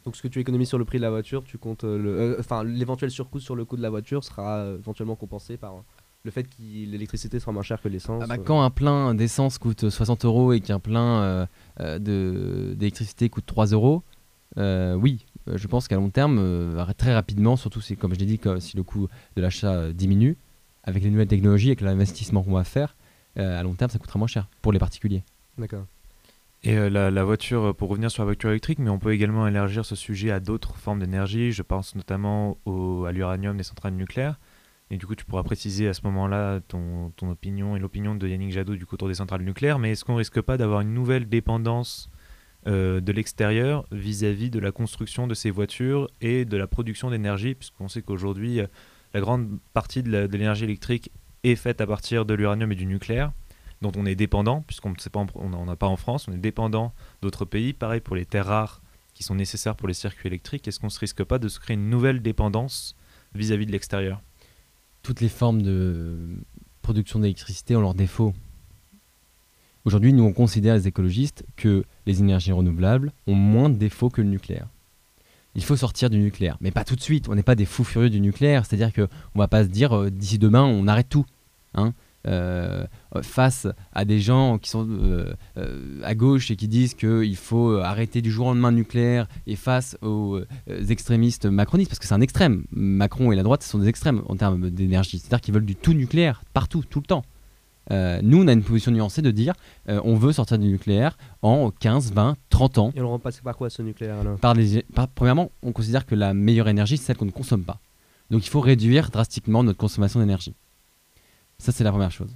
Donc 0.06 0.16
ce 0.16 0.22
que 0.22 0.28
tu 0.28 0.40
économises 0.40 0.70
sur 0.70 0.78
le 0.78 0.86
prix 0.86 1.00
de 1.00 1.04
la 1.04 1.10
voiture, 1.10 1.44
tu 1.44 1.58
comptes 1.58 1.84
euh, 1.84 1.98
le, 1.98 2.38
enfin 2.40 2.64
l'éventuel 2.64 3.12
surcoût 3.12 3.40
sur 3.40 3.56
le 3.56 3.66
coût 3.66 3.76
de 3.76 3.82
la 3.82 3.90
voiture 3.90 4.24
sera 4.24 4.66
éventuellement 4.80 5.16
compensé 5.16 5.58
par 5.58 5.74
le 6.28 6.32
fait 6.32 6.44
que 6.44 6.50
l'électricité 6.60 7.40
sera 7.40 7.54
moins 7.54 7.64
chère 7.64 7.82
que 7.82 7.88
l'essence. 7.88 8.22
Ah 8.22 8.28
bah, 8.28 8.36
euh. 8.38 8.44
quand 8.44 8.62
un 8.62 8.70
plein 8.70 9.16
d'essence 9.16 9.58
coûte 9.58 9.90
60 9.90 10.26
euros 10.26 10.52
et 10.52 10.60
qu'un 10.60 10.80
plein 10.80 11.22
euh, 11.22 11.46
euh, 11.80 12.76
d'électricité 12.76 13.30
coûte 13.30 13.46
3 13.46 13.68
euros, 13.68 14.04
euh, 14.58 14.94
oui, 14.96 15.26
euh, 15.48 15.58
je 15.58 15.68
pense 15.68 15.88
qu'à 15.88 15.96
long 15.96 16.10
terme, 16.10 16.38
euh, 16.38 16.86
très 16.98 17.14
rapidement, 17.14 17.56
surtout 17.56 17.80
si, 17.80 17.96
comme 17.96 18.14
je 18.14 18.20
l'ai 18.20 18.26
dit, 18.26 18.40
que 18.40 18.60
si 18.60 18.76
le 18.76 18.84
coût 18.84 19.08
de 19.38 19.42
l'achat 19.42 19.74
euh, 19.74 19.94
diminue, 19.94 20.36
avec 20.84 21.02
les 21.02 21.10
nouvelles 21.10 21.30
technologies, 21.30 21.70
avec 21.70 21.80
l'investissement 21.80 22.44
qu'on 22.44 22.54
va 22.54 22.66
faire, 22.66 22.98
euh, 23.40 23.58
à 23.58 23.64
long 23.64 23.74
terme, 23.74 23.90
ça 23.90 23.98
coûtera 23.98 24.20
moins 24.20 24.28
cher 24.28 24.50
pour 24.62 24.74
les 24.74 24.80
particuliers. 24.80 25.24
D'accord. 25.58 25.86
Et 26.64 26.76
euh, 26.76 26.90
la, 26.90 27.10
la 27.10 27.24
voiture, 27.24 27.68
euh, 27.68 27.74
pour 27.74 27.88
revenir 27.88 28.12
sur 28.12 28.24
la 28.24 28.26
voiture 28.26 28.50
électrique, 28.50 28.80
mais 28.80 28.90
on 28.90 29.00
peut 29.00 29.14
également 29.14 29.48
élargir 29.48 29.86
ce 29.86 29.96
sujet 29.96 30.32
à 30.32 30.42
d'autres 30.42 30.76
formes 30.76 31.00
d'énergie. 31.00 31.54
Je 31.54 31.62
pense 31.62 31.96
notamment 31.96 32.58
au, 32.66 33.06
à 33.06 33.14
l'uranium 33.14 33.56
des 33.56 33.64
centrales 33.64 33.94
nucléaires. 33.94 34.38
Et 34.90 34.98
du 34.98 35.06
coup, 35.06 35.16
tu 35.16 35.26
pourras 35.26 35.44
préciser 35.44 35.88
à 35.88 35.94
ce 35.94 36.02
moment-là 36.04 36.62
ton, 36.68 37.12
opinion 37.24 37.76
et 37.76 37.80
l'opinion 37.80 38.16
de 38.16 38.28
Yannick 38.28 38.52
Jadot 38.52 38.76
du 38.76 38.86
coup 38.86 38.96
autour 38.96 39.10
des 39.10 39.16
centrales 39.16 39.42
nucléaires. 39.42 39.80
Mais 39.80 39.92
est-ce 39.92 40.06
qu'on 40.06 40.16
risque 40.16 40.42
pas 40.42 40.58
d'avoir 40.58 40.82
une 40.82 40.94
nouvelle 40.94 41.28
dépendance 41.28 42.10
euh, 42.68 43.02
de 43.02 43.12
l'extérieur 43.12 43.86
vis-à-vis 43.92 44.50
de 44.50 44.60
la 44.60 44.72
construction 44.72 45.28
de 45.28 45.34
ces 45.34 45.52
voitures 45.52 46.08
et 46.22 46.46
de 46.46 46.58
la 46.58 46.68
production 46.68 47.10
d'énergie, 47.10 47.56
puisqu'on 47.56 47.88
sait 47.88 48.02
qu'aujourd'hui, 48.02 48.62
euh, 48.62 48.68
la 49.14 49.20
grande 49.20 49.60
partie 49.74 50.04
de 50.04 50.28
de 50.28 50.38
l'énergie 50.38 50.64
électrique 50.64 51.12
est 51.44 51.56
faite 51.56 51.82
à 51.82 51.88
partir 51.88 52.26
de 52.26 52.34
l'uranium 52.34 52.72
et 52.72 52.76
du 52.76 52.86
nucléaire, 52.86 53.32
dont 53.82 53.92
on 53.96 54.06
est 54.06 54.16
dépendant, 54.16 54.62
puisqu'on 54.62 54.94
n'en 55.50 55.68
a 55.68 55.76
pas 55.76 55.88
en 55.88 55.98
France, 55.98 56.28
on 56.28 56.34
est 56.34 56.38
dépendant 56.38 56.94
d'autres 57.22 57.46
pays. 57.46 57.74
Pareil 57.74 58.02
pour 58.02 58.16
les 58.16 58.26
terres 58.26 58.48
rares 58.48 58.82
qui 59.14 59.24
sont 59.24 59.36
nécessaires 59.36 59.76
pour 59.76 59.88
les 59.88 59.94
circuits 59.94 60.28
électriques. 60.28 60.68
Est-ce 60.68 60.80
qu'on 60.80 60.88
ne 60.88 61.00
risque 61.00 61.24
pas 61.24 61.40
de 61.40 61.48
se 61.48 61.60
créer 61.60 61.76
une 61.76 61.90
nouvelle 61.90 62.22
dépendance 62.22 62.96
vis-à-vis 63.34 63.66
de 63.66 63.72
l'extérieur? 63.72 64.22
Toutes 65.08 65.22
les 65.22 65.30
formes 65.30 65.62
de 65.62 66.18
production 66.82 67.20
d'électricité 67.20 67.78
ont 67.78 67.82
leurs 67.82 67.94
défauts. 67.94 68.34
Aujourd'hui, 69.86 70.12
nous, 70.12 70.26
on 70.26 70.34
considère, 70.34 70.76
les 70.76 70.86
écologistes, 70.86 71.46
que 71.56 71.86
les 72.06 72.20
énergies 72.20 72.52
renouvelables 72.52 73.14
ont 73.26 73.34
moins 73.34 73.70
de 73.70 73.76
défauts 73.76 74.10
que 74.10 74.22
le 74.22 74.28
nucléaire. 74.28 74.68
Il 75.56 75.64
faut 75.64 75.78
sortir 75.78 76.10
du 76.10 76.18
nucléaire, 76.18 76.58
mais 76.60 76.72
pas 76.72 76.84
tout 76.84 76.98
de 76.98 77.02
suite. 77.02 77.30
On 77.30 77.36
n'est 77.36 77.42
pas 77.42 77.56
des 77.56 77.64
fous 77.64 77.86
furieux 77.86 78.10
du 78.10 78.20
nucléaire, 78.20 78.66
c'est-à-dire 78.66 78.92
qu'on 78.92 79.04
ne 79.04 79.40
va 79.40 79.48
pas 79.48 79.64
se 79.64 79.70
dire 79.70 79.96
euh, 79.96 80.12
d'ici 80.12 80.40
demain, 80.40 80.66
on 80.66 80.90
arrête 80.90 81.08
tout. 81.08 81.26
hein. 81.74 81.94
Euh, 82.28 82.86
face 83.22 83.68
à 83.94 84.04
des 84.06 84.20
gens 84.20 84.58
qui 84.58 84.70
sont 84.70 84.86
euh, 84.90 85.34
euh, 85.58 86.02
à 86.04 86.14
gauche 86.14 86.52
et 86.52 86.56
qui 86.58 86.68
disent 86.68 86.94
qu'il 86.94 87.36
faut 87.38 87.78
arrêter 87.78 88.22
du 88.22 88.30
jour 88.32 88.48
au 88.48 88.50
lendemain 88.50 88.70
le 88.72 88.76
nucléaire, 88.78 89.28
et 89.48 89.56
face 89.56 89.98
aux 90.02 90.40
extrémistes 90.90 91.46
macronistes, 91.46 91.90
parce 91.90 92.00
que 92.00 92.06
c'est 92.06 92.14
un 92.14 92.22
extrême. 92.22 92.66
Macron 92.72 93.32
et 93.32 93.36
la 93.36 93.44
droite, 93.44 93.64
ce 93.64 93.70
sont 93.70 93.80
des 93.80 93.88
extrêmes 93.88 94.22
en 94.28 94.36
termes 94.36 94.70
d'énergie. 94.70 95.20
C'est-à-dire 95.20 95.42
qu'ils 95.42 95.54
veulent 95.54 95.66
du 95.66 95.76
tout 95.76 95.94
nucléaire, 95.94 96.44
partout, 96.54 96.84
tout 96.90 97.00
le 97.00 97.06
temps. 97.06 97.24
Euh, 97.92 98.20
nous, 98.22 98.44
on 98.44 98.48
a 98.50 98.52
une 98.52 98.64
position 98.64 98.92
nuancée 98.92 99.22
de 99.22 99.32
dire 99.32 99.54
euh, 99.88 100.02
on 100.04 100.16
veut 100.16 100.34
sortir 100.34 100.60
du 100.60 100.68
nucléaire 100.68 101.18
en 101.42 101.72
15, 101.72 102.12
20, 102.12 102.36
30 102.50 102.78
ans. 102.80 102.92
Et 102.96 103.00
on 103.00 103.04
le 103.04 103.08
remplace 103.08 103.40
par 103.40 103.56
quoi 103.56 103.70
ce 103.70 103.82
nucléaire 103.82 104.18
alors? 104.20 104.38
Par 104.40 104.54
les- 104.54 104.84
par- 104.94 105.08
premièrement, 105.08 105.52
on 105.64 105.72
considère 105.72 106.06
que 106.06 106.14
la 106.16 106.34
meilleure 106.34 106.68
énergie, 106.68 106.98
c'est 106.98 107.06
celle 107.06 107.16
qu'on 107.18 107.26
ne 107.26 107.32
consomme 107.32 107.64
pas. 107.64 107.80
Donc 108.30 108.46
il 108.46 108.50
faut 108.50 108.60
réduire 108.60 109.10
drastiquement 109.10 109.64
notre 109.64 109.78
consommation 109.78 110.20
d'énergie. 110.20 110.54
Ça, 111.60 111.72
c'est 111.72 111.84
la 111.84 111.92
première 111.92 112.12
chose. 112.12 112.36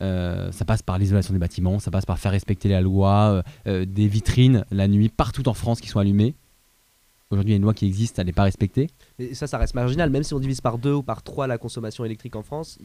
Euh, 0.00 0.52
ça 0.52 0.64
passe 0.64 0.82
par 0.82 0.98
l'isolation 0.98 1.32
des 1.32 1.40
bâtiments, 1.40 1.78
ça 1.78 1.90
passe 1.90 2.06
par 2.06 2.18
faire 2.18 2.30
respecter 2.30 2.68
la 2.68 2.80
loi, 2.80 3.30
euh, 3.30 3.42
euh, 3.66 3.84
des 3.84 4.06
vitrines 4.06 4.64
la 4.70 4.86
nuit 4.86 5.08
partout 5.08 5.48
en 5.48 5.54
France 5.54 5.80
qui 5.80 5.88
sont 5.88 5.98
allumées. 5.98 6.34
Aujourd'hui, 7.30 7.50
il 7.50 7.54
y 7.54 7.56
a 7.56 7.58
une 7.58 7.62
loi 7.62 7.74
qui 7.74 7.84
existe, 7.84 8.18
elle 8.18 8.26
n'est 8.26 8.32
pas 8.32 8.44
respectée. 8.44 8.88
Et 9.18 9.34
ça, 9.34 9.46
ça 9.46 9.58
reste 9.58 9.74
marginal. 9.74 10.08
Même 10.08 10.22
si 10.22 10.32
on 10.32 10.38
divise 10.38 10.62
par 10.62 10.78
deux 10.78 10.94
ou 10.94 11.02
par 11.02 11.22
trois 11.22 11.46
la 11.46 11.58
consommation 11.58 12.04
électrique 12.04 12.36
en 12.36 12.42
France, 12.42 12.78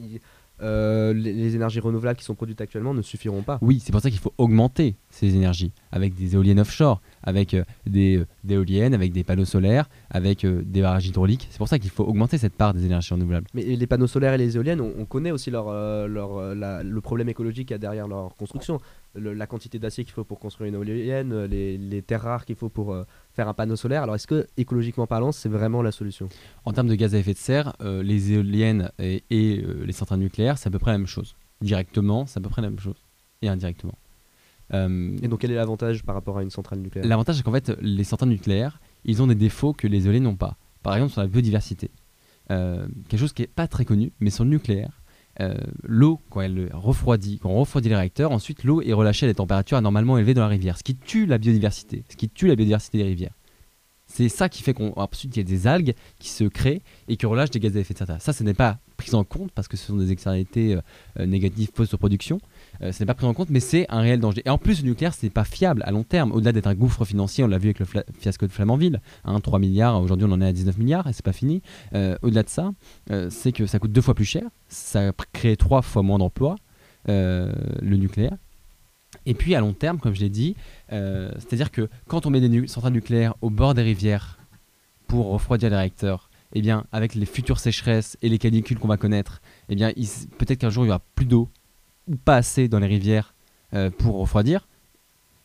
euh, 0.64 1.14
les, 1.14 1.34
les 1.34 1.56
énergies 1.56 1.80
renouvelables 1.80 2.18
qui 2.18 2.26
sont 2.26 2.36
produites 2.36 2.62
actuellement 2.62 2.94
ne 2.94 3.02
suffiront 3.02 3.42
pas. 3.44 3.60
Oui, 3.62 3.82
c'est 3.84 3.92
pour 3.92 4.02
ça 4.02 4.10
qu'il 4.10 4.20
faut 4.20 4.34
augmenter 4.38 4.96
ces 5.10 5.36
énergies 5.36 5.72
avec 5.92 6.16
des 6.16 6.34
éoliennes 6.36 6.60
offshore, 6.60 7.02
avec 7.22 7.54
euh, 7.54 7.64
des, 7.86 8.18
euh, 8.18 8.26
des 8.44 8.56
éoliennes, 8.56 8.94
avec 8.94 9.12
des 9.12 9.24
panneaux 9.24 9.46
solaires, 9.46 9.90
avec 10.10 10.46
des 10.46 10.82
barrages 10.82 11.06
hydrauliques. 11.08 11.48
C'est 11.52 11.58
pour 11.58 11.68
ça 11.68 11.78
qu'il 11.80 11.90
faut 11.92 12.04
augmenter 12.06 12.38
cette 12.38 12.54
part 12.54 12.74
des 12.74 12.86
énergies 12.86 13.14
renouvelables. 13.14 13.48
Mais 13.54 13.64
les 13.64 13.88
panneaux 13.88 14.08
solaires 14.08 14.34
et 14.34 14.38
les 14.38 14.56
éoliennes, 14.56 14.82
on, 14.82 14.94
on 14.98 15.06
connaît 15.06 15.32
aussi 15.32 15.52
leur, 15.52 15.66
leur, 16.08 16.56
la- 16.56 16.82
le 16.84 17.02
problème 17.02 17.30
écologique 17.30 17.68
qu'il 17.68 17.74
y 17.74 17.76
a 17.76 17.80
derrière 17.80 18.08
leur 18.08 18.36
construction. 18.36 18.80
Le- 19.16 19.34
la 19.34 19.46
quantité 19.46 19.78
d'acier 19.78 20.04
qu'il 20.04 20.14
faut 20.14 20.24
pour 20.24 20.40
construire 20.40 20.70
une 20.70 20.76
éolienne, 20.76 21.34
euh, 21.34 21.48
les, 21.48 21.78
les 21.78 22.02
terres 22.02 22.24
rares 22.24 22.46
qu'il 22.46 22.56
faut 22.56 22.70
pour 22.70 22.94
euh, 22.94 23.04
faire 23.34 23.48
un 23.48 23.54
panneau 23.54 23.76
solaire. 23.76 24.02
Alors 24.02 24.16
est-ce 24.16 24.26
que, 24.26 24.48
écologiquement 24.58 25.06
parlant, 25.06 25.32
c'est 25.32 25.50
vraiment 25.50 25.84
la 25.84 25.92
solution? 25.92 26.30
En 26.66 26.74
termes 26.74 26.88
de 26.88 26.96
gaz 26.96 27.14
à 27.14 27.20
effet 27.20 27.34
de 27.34 27.38
serre, 27.38 27.76
euh, 27.82 28.02
les 28.02 28.32
éoliennes 28.32 28.90
et, 28.98 29.24
et, 29.30 29.64
euh, 29.64 29.86
les 29.86 29.94
centrales 29.94 30.18
nucléaires, 30.20 30.58
c'est 30.58 30.68
à 30.68 30.72
peu 30.72 30.80
près 30.80 30.92
la 30.92 30.98
même 30.98 31.06
chose. 31.06 31.36
Directement, 31.62 32.26
c'est 32.26 32.40
à 32.40 32.42
peu 32.42 32.50
près 32.50 32.64
la 32.64 32.72
même 32.72 32.80
chose. 32.80 32.96
Et 33.44 33.50
indirectement. 33.50 33.94
Et 34.72 35.28
donc 35.28 35.42
quel 35.42 35.52
est 35.52 35.56
l'avantage 35.56 36.04
par 36.04 36.16
rapport 36.16 36.40
à 36.40 36.42
une 36.42 36.50
centrale 36.50 36.80
nucléaire? 36.80 37.08
L'avantage, 37.08 37.36
c'est 37.36 37.44
qu'en 37.44 37.52
fait, 37.52 37.72
les 37.82 38.04
centrales 38.04 38.30
nucléaires, 38.30 38.80
ils 39.06 39.22
ont 39.22 39.28
des 39.28 39.36
défauts 39.36 39.74
que 39.74 39.86
les 39.86 40.08
éoliennes 40.08 40.24
n'ont 40.24 40.36
pas. 40.36 40.58
Par 40.82 40.96
exemple, 40.96 41.12
sur 41.12 41.22
la 41.22 41.28
biodiversité. 41.28 41.92
Quelque 42.48 43.18
chose 43.18 43.34
qui 43.34 43.44
n'est 43.44 43.48
pas 43.48 43.68
très 43.68 43.86
connu, 43.86 44.12
mais 44.20 44.32
sur 44.32 44.44
le 44.46 44.50
nucléaire, 44.50 45.03
euh, 45.42 45.56
l'eau, 45.84 46.20
quand 46.30 46.42
elle 46.42 46.70
refroidit, 46.74 47.40
quand 47.40 47.50
on 47.50 47.60
refroidit 47.60 47.90
les 47.90 47.96
réacteurs, 47.96 48.32
ensuite 48.32 48.64
l'eau 48.64 48.82
est 48.82 48.94
relâchée 48.94 49.26
à 49.26 49.30
des 49.30 49.36
températures 49.36 49.78
anormalement 49.78 50.18
élevées 50.18 50.34
dans 50.34 50.42
la 50.42 50.48
rivière, 50.48 50.78
ce 50.78 50.84
qui 50.84 50.96
tue 50.96 51.26
la 51.26 51.38
biodiversité, 51.38 52.04
ce 52.10 52.16
qui 52.16 52.30
tue 52.30 52.48
la 52.48 52.56
biodiversité 52.56 53.00
des 53.00 53.06
rivières. 53.06 53.34
C'est 54.06 54.30
ça 54.30 54.48
qui 54.48 54.62
fait 54.62 54.74
qu'ensuite 54.74 55.36
il 55.36 55.40
y 55.40 55.42
a 55.42 55.44
des 55.44 55.66
algues 55.66 55.96
qui 56.20 56.30
se 56.30 56.44
créent 56.44 56.82
et 57.08 57.18
qui 57.18 57.26
relâchent 57.26 57.50
des 57.50 57.60
gaz 57.60 57.76
à 57.76 57.80
effet 57.80 57.94
de 57.94 58.00
serre. 58.00 58.22
Ça, 58.22 58.32
ce 58.32 58.44
n'est 58.44 58.54
pas 58.54 58.78
pris 58.96 59.16
en 59.16 59.24
compte 59.24 59.52
parce 59.52 59.68
que 59.68 59.76
ce 59.76 59.88
sont 59.88 59.96
des 59.96 60.12
externalités 60.12 60.76
euh, 60.76 60.82
euh, 61.20 61.26
négatives 61.26 61.72
post-production. 61.72 62.40
Euh, 62.82 62.92
ce 62.92 63.02
n'est 63.02 63.06
pas 63.06 63.14
pris 63.14 63.26
en 63.26 63.34
compte, 63.34 63.50
mais 63.50 63.60
c'est 63.60 63.86
un 63.90 64.02
réel 64.02 64.20
danger. 64.20 64.42
Et 64.46 64.50
en 64.50 64.58
plus, 64.58 64.82
le 64.82 64.90
nucléaire, 64.90 65.14
ce 65.14 65.26
n'est 65.26 65.30
pas 65.30 65.44
fiable 65.44 65.84
à 65.86 65.92
long 65.92 66.04
terme. 66.04 66.32
Au-delà 66.32 66.52
d'être 66.52 66.68
un 66.68 66.76
gouffre 66.76 67.06
financier, 67.06 67.44
on 67.44 67.48
l'a 67.48 67.58
vu 67.58 67.68
avec 67.70 67.80
le 67.80 67.86
fiasco 68.20 68.48
de 68.48 68.52
Flamanville, 68.52 69.02
hein, 69.26 69.40
3 69.40 69.60
milliards, 69.60 70.02
aujourd'hui 70.02 70.28
on 70.30 70.32
en 70.32 70.42
est 70.42 70.48
à 70.48 70.54
19 70.54 70.78
milliards 70.78 71.08
et 71.08 71.14
c'est 71.14 71.26
pas 71.26 71.34
fini. 71.34 71.62
Euh, 71.94 72.16
Au-delà 72.22 72.44
de 72.44 72.50
ça, 72.50 72.72
euh, 73.12 73.30
c'est 73.30 73.52
que 73.52 73.66
ça 73.66 73.80
coûte 73.80 73.92
deux 73.92 74.02
fois 74.02 74.14
plus 74.14 74.26
cher, 74.26 74.44
ça 74.68 75.12
crée 75.32 75.56
trois 75.58 75.82
fois 75.82 76.04
moins 76.04 76.18
d'emplois, 76.18 76.56
le 77.08 77.96
nucléaire. 77.96 78.36
Et 79.26 79.34
puis 79.34 79.56
à 79.56 79.60
long 79.60 79.74
terme, 79.74 80.00
comme 80.00 80.16
je 80.16 80.22
l'ai 80.22 80.30
dit, 80.30 80.56
c'est-à-dire 80.90 81.72
que 81.72 81.90
quand 82.08 82.26
on 82.26 82.30
met 82.30 82.42
des 82.42 82.68
centrales 82.68 82.94
nucléaires 82.94 83.36
au 83.42 83.50
bord 83.50 83.74
des 83.74 83.82
rivières 83.82 84.40
pour 85.08 85.28
refroidir 85.28 85.70
les 85.70 85.76
réacteurs, 85.76 86.30
eh 86.54 86.62
bien, 86.62 86.86
avec 86.92 87.16
les 87.16 87.26
futures 87.26 87.60
sécheresses 87.60 88.18
et 88.22 88.30
les 88.30 88.38
canicules 88.38 88.80
qu'on 88.80 88.88
va 88.88 88.98
connaître, 88.98 89.42
eh 89.70 89.76
bien, 89.76 89.92
peut-être 90.38 90.60
qu'un 90.60 90.70
jour 90.70 90.86
il 90.86 90.88
y 90.88 90.92
aura 90.92 91.02
plus 91.16 91.26
d'eau 91.26 91.50
ou 92.08 92.16
pas 92.16 92.38
assez 92.38 92.68
dans 92.68 92.80
les 92.80 92.88
rivières 92.88 93.34
euh, 93.74 93.90
pour 93.90 94.18
refroidir 94.18 94.68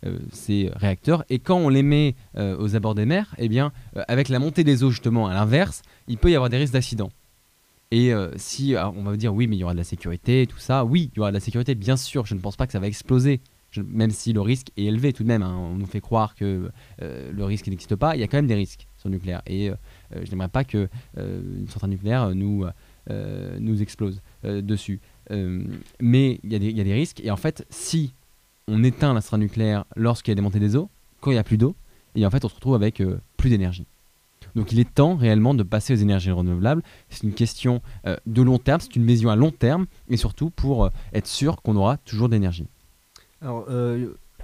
euh, 0.05 0.19
ces 0.33 0.71
réacteurs. 0.75 1.25
Et 1.31 1.39
quand 1.39 1.57
on 1.57 1.69
les 1.69 1.83
met 1.83 2.15
euh, 2.37 2.57
aux 2.59 2.77
abords 2.77 2.95
des 2.95 3.07
mers, 3.07 3.35
eh 3.39 3.49
bien, 3.49 3.73
avec 4.07 4.29
la 4.29 4.39
montée 4.39 4.65
des 4.65 4.85
eaux 4.85 4.91
justement 4.91 5.29
à 5.29 5.35
l'inverse, 5.35 5.83
il 6.09 6.19
peut 6.19 6.31
y 6.31 6.35
avoir 6.35 6.51
des 6.51 6.59
risques 6.59 6.75
d'accident. 6.75 7.11
Et 7.91 8.13
si 8.37 8.75
on 8.77 9.03
va 9.03 9.13
me 9.13 9.17
dire 9.17 9.33
oui, 9.33 9.47
mais 9.47 9.57
il 9.57 9.61
y 9.61 9.65
aura 9.65 9.73
de 9.73 9.79
la 9.79 9.85
sécurité, 9.85 10.47
tout 10.47 10.59
ça, 10.59 10.85
oui, 10.85 11.11
il 11.11 11.17
y 11.17 11.21
aura 11.21 11.31
de 11.31 11.37
la 11.37 11.41
sécurité, 11.41 11.75
bien 11.75 11.97
sûr. 11.97 12.27
Je 12.27 12.35
ne 12.35 12.41
pense 12.41 12.55
pas 12.55 12.67
que 12.67 12.73
ça 12.75 12.81
va 12.81 12.87
exploser, 12.87 13.41
même 13.79 14.11
si 14.11 14.35
le 14.35 14.43
risque 14.43 14.69
est 14.77 14.85
élevé 14.85 15.15
tout 15.15 15.23
de 15.23 15.29
même. 15.29 15.43
hein. 15.43 15.57
On 15.59 15.77
nous 15.77 15.87
fait 15.87 16.03
croire 16.03 16.35
que 16.35 16.71
le 17.01 17.45
risque 17.45 17.67
n'existe 17.67 17.97
pas. 17.97 18.15
Il 18.15 18.21
y 18.21 18.23
a 18.23 18.29
quand 18.29 18.37
même 18.37 18.47
des 18.47 18.55
risques 18.55 18.87
sur 18.99 19.09
le 19.09 19.15
nucléaire. 19.15 19.41
Et 19.47 19.71
je 20.11 20.31
n'aimerais 20.31 20.51
pas 20.51 20.65
que 20.65 20.91
euh, 21.17 21.41
une 21.61 21.69
centrale 21.69 21.89
nucléaire 21.89 22.35
nous 22.35 22.67
nous 23.59 23.81
explose 23.81 24.21
dessus. 24.45 25.01
Euh, 25.31 25.63
mais 26.01 26.41
il 26.45 26.53
y, 26.53 26.57
a 26.57 26.59
des- 26.59 26.93
risques. 26.93 27.21
Et 27.23 27.31
en 27.31 27.37
fait, 27.37 27.67
si 27.71 28.13
on 28.67 28.83
éteint 28.85 29.15
la 29.15 29.39
nucléaire 29.39 29.85
lorsqu'il 29.97 30.31
y 30.31 30.33
a 30.33 30.35
des 30.37 30.43
montées 30.43 30.61
des 30.61 30.77
eaux, 30.77 30.89
quand 31.21 31.31
il 31.31 31.35
n'y 31.35 31.41
a 31.41 31.45
plus 31.45 31.59
d'eau, 31.59 31.75
et 32.15 32.25
en 32.25 32.31
fait, 32.31 32.45
on 32.45 32.49
se 32.49 32.55
retrouve 32.55 32.75
avec 32.75 33.01
euh, 33.01 33.19
plus 33.37 33.51
d'énergie. 33.51 33.87
Donc 34.55 34.73
il 34.73 34.81
est 34.81 34.93
temps 34.95 35.15
réellement 35.17 35.55
de 35.55 35.63
passer 35.63 35.93
aux 35.93 35.97
énergies 35.97 36.31
renouvelables. 36.31 36.83
C'est 37.11 37.23
une 37.25 37.35
question 37.35 37.83
euh, 38.07 38.17
de 38.27 38.43
long 38.43 38.59
terme, 38.59 38.81
c'est 38.81 38.97
une 38.97 39.07
vision 39.07 39.31
à 39.31 39.37
long 39.37 39.51
terme, 39.51 39.87
et 40.09 40.17
surtout 40.17 40.51
pour 40.51 40.91
être 41.13 41.27
sûr 41.27 41.61
qu'on 41.63 41.77
aura 41.77 41.99
toujours 41.99 42.29
d'énergie. 42.29 42.67
Alors, 43.43 43.69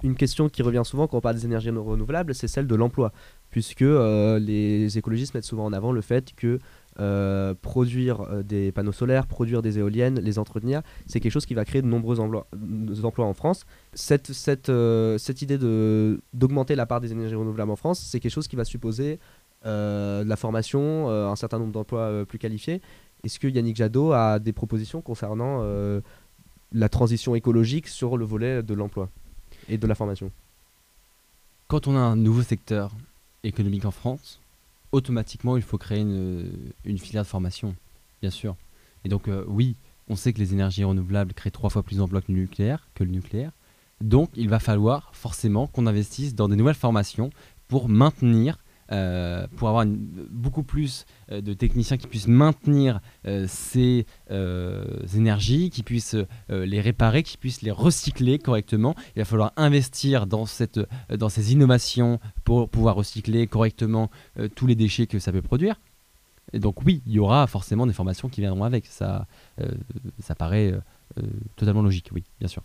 une 0.05 0.15
question 0.15 0.49
qui 0.49 0.63
revient 0.63 0.83
souvent 0.85 1.09
quand 1.09 1.17
on 1.17 1.21
parle 1.21 1.35
des 1.37 1.47
énergies 1.47 1.73
no- 1.73 1.83
renouvelables, 1.83 2.35
c'est 2.35 2.47
celle 2.49 2.67
de 2.67 2.75
l'emploi, 2.75 3.13
puisque 3.51 3.81
les 3.81 4.99
écologistes 4.99 5.35
mettent 5.35 5.45
souvent 5.45 5.65
en 5.65 5.73
avant 5.73 5.91
le 5.91 6.01
fait 6.01 6.33
que 6.37 6.61
euh, 7.01 7.55
produire 7.61 8.21
euh, 8.21 8.43
des 8.45 8.71
panneaux 8.71 8.93
solaires, 8.93 9.27
produire 9.27 9.63
des 9.63 9.81
éoliennes, 9.81 10.21
les 10.21 10.39
entretenir, 10.39 10.81
c'est 11.09 11.19
quelque 11.19 11.33
chose 11.33 11.45
qui 11.45 11.55
va 11.55 11.65
créer 11.65 11.83
de 11.83 11.89
nombreux 11.89 12.21
emplois, 12.21 12.47
en 13.27 13.35
France. 13.35 13.67
Cette, 13.95 14.33
cette, 14.33 14.69
euh, 14.69 15.19
idée 15.41 15.59
d'augmenter 16.33 16.77
la 16.77 16.87
part 16.87 17.01
des 17.01 17.11
énergies 17.11 17.35
renouvelables 17.35 17.73
en 17.73 17.77
France, 17.77 17.99
c'est 17.99 18.21
quelque 18.21 18.31
chose 18.33 18.47
qui 18.47 18.55
va 18.55 18.65
supposer 18.65 19.19
de 19.65 20.29
la 20.29 20.37
formation, 20.37 21.09
un 21.09 21.37
certain 21.37 21.59
nombre 21.59 21.73
d'emplois 21.73 22.27
plus 22.27 22.39
qualifiés. 22.39 22.83
Est-ce 23.25 23.39
que 23.39 23.49
Yannick 23.49 23.77
Jadot 23.77 24.13
a 24.13 24.39
des 24.39 24.53
propositions 24.53 25.01
concernant 25.01 25.65
la 26.73 26.89
transition 26.91 27.35
écologique 27.35 27.89
sur 27.89 28.19
le 28.19 28.27
volet 28.27 28.63
de 28.63 28.75
l'emploi 28.75 29.09
et 29.71 29.79
de 29.79 29.87
la 29.87 29.95
formation? 29.95 30.31
Quand 31.67 31.89
on 31.89 31.97
a 31.97 32.01
un 32.01 32.15
nouveau 32.15 32.43
secteur 32.43 32.93
économique 33.43 33.87
en 33.87 33.91
France, 33.91 34.39
automatiquement 34.95 35.57
il 35.57 35.63
faut 35.63 35.77
créer 35.77 36.01
une, 36.01 36.99
filière 36.99 37.25
de 37.25 37.29
formation, 37.29 37.75
bien 38.23 38.31
sûr. 38.31 38.57
Et 39.05 39.09
donc 39.09 39.29
euh, 39.29 39.45
oui, 39.49 39.77
on 40.09 40.17
sait 40.17 40.33
que 40.33 40.39
les 40.39 40.53
énergies 40.53 40.85
renouvelables 40.85 41.35
créent 41.35 41.51
trois 41.51 41.69
fois 41.69 41.83
plus 41.83 41.99
d'emplois 41.99 42.23
que 42.23 42.33
le 42.33 42.39
nucléaire, 42.39 42.89
que 42.95 43.05
le 43.05 43.11
nucléaire. 43.11 43.53
Donc 44.01 44.31
il 44.35 44.49
va 44.49 44.61
falloir 44.61 45.11
forcément 45.13 45.67
qu'on 45.67 45.87
investisse 45.87 46.35
dans 46.35 46.49
des 46.49 46.57
nouvelles 46.57 46.75
formations 46.75 47.31
pour 47.69 47.89
maintenir, 47.89 48.59
euh, 48.93 49.47
pour 49.57 49.69
avoir 49.69 49.87
beaucoup 49.87 50.63
plus 50.63 51.07
euh, 51.33 51.41
de 51.41 51.55
techniciens 51.55 51.97
qui 51.97 52.07
puissent 52.07 52.29
maintenir 52.29 53.01
euh, 53.27 53.47
ces 53.49 54.07
énergies, 55.17 55.71
qui 55.71 55.83
puissent 55.83 56.17
les 56.49 56.81
réparer, 56.81 57.23
qui 57.23 57.37
puissent 57.37 57.63
les 57.63 57.71
recycler 57.71 58.39
correctement. 58.39 58.95
Il 59.17 59.21
va 59.21 59.25
falloir 59.25 59.53
investir 59.57 60.27
dans, 60.27 60.47
cette, 60.47 60.81
dans 61.09 61.29
ces 61.29 61.53
innovations 61.53 62.21
pour 62.45 62.69
pouvoir 62.69 62.97
recycler 62.97 63.47
correctement 63.47 64.11
tous 64.55 64.67
les 64.67 64.75
déchets 64.75 65.07
que 65.07 65.19
ça 65.19 65.33
peut 65.33 65.43
produire. 65.43 65.81
Et 66.53 66.59
donc 66.59 66.85
oui, 66.85 67.03
il 67.07 67.13
y 67.13 67.19
aura 67.19 67.47
forcément 67.47 67.87
des 67.87 67.93
formations 67.93 68.29
qui 68.29 68.41
viendront 68.41 68.65
avec. 68.65 68.87
Ça, 68.87 69.27
ça 70.21 70.35
paraît 70.35 70.75
totalement 71.57 71.83
logique, 71.83 72.11
oui, 72.13 72.25
bien 72.39 72.49
sûr. 72.49 72.63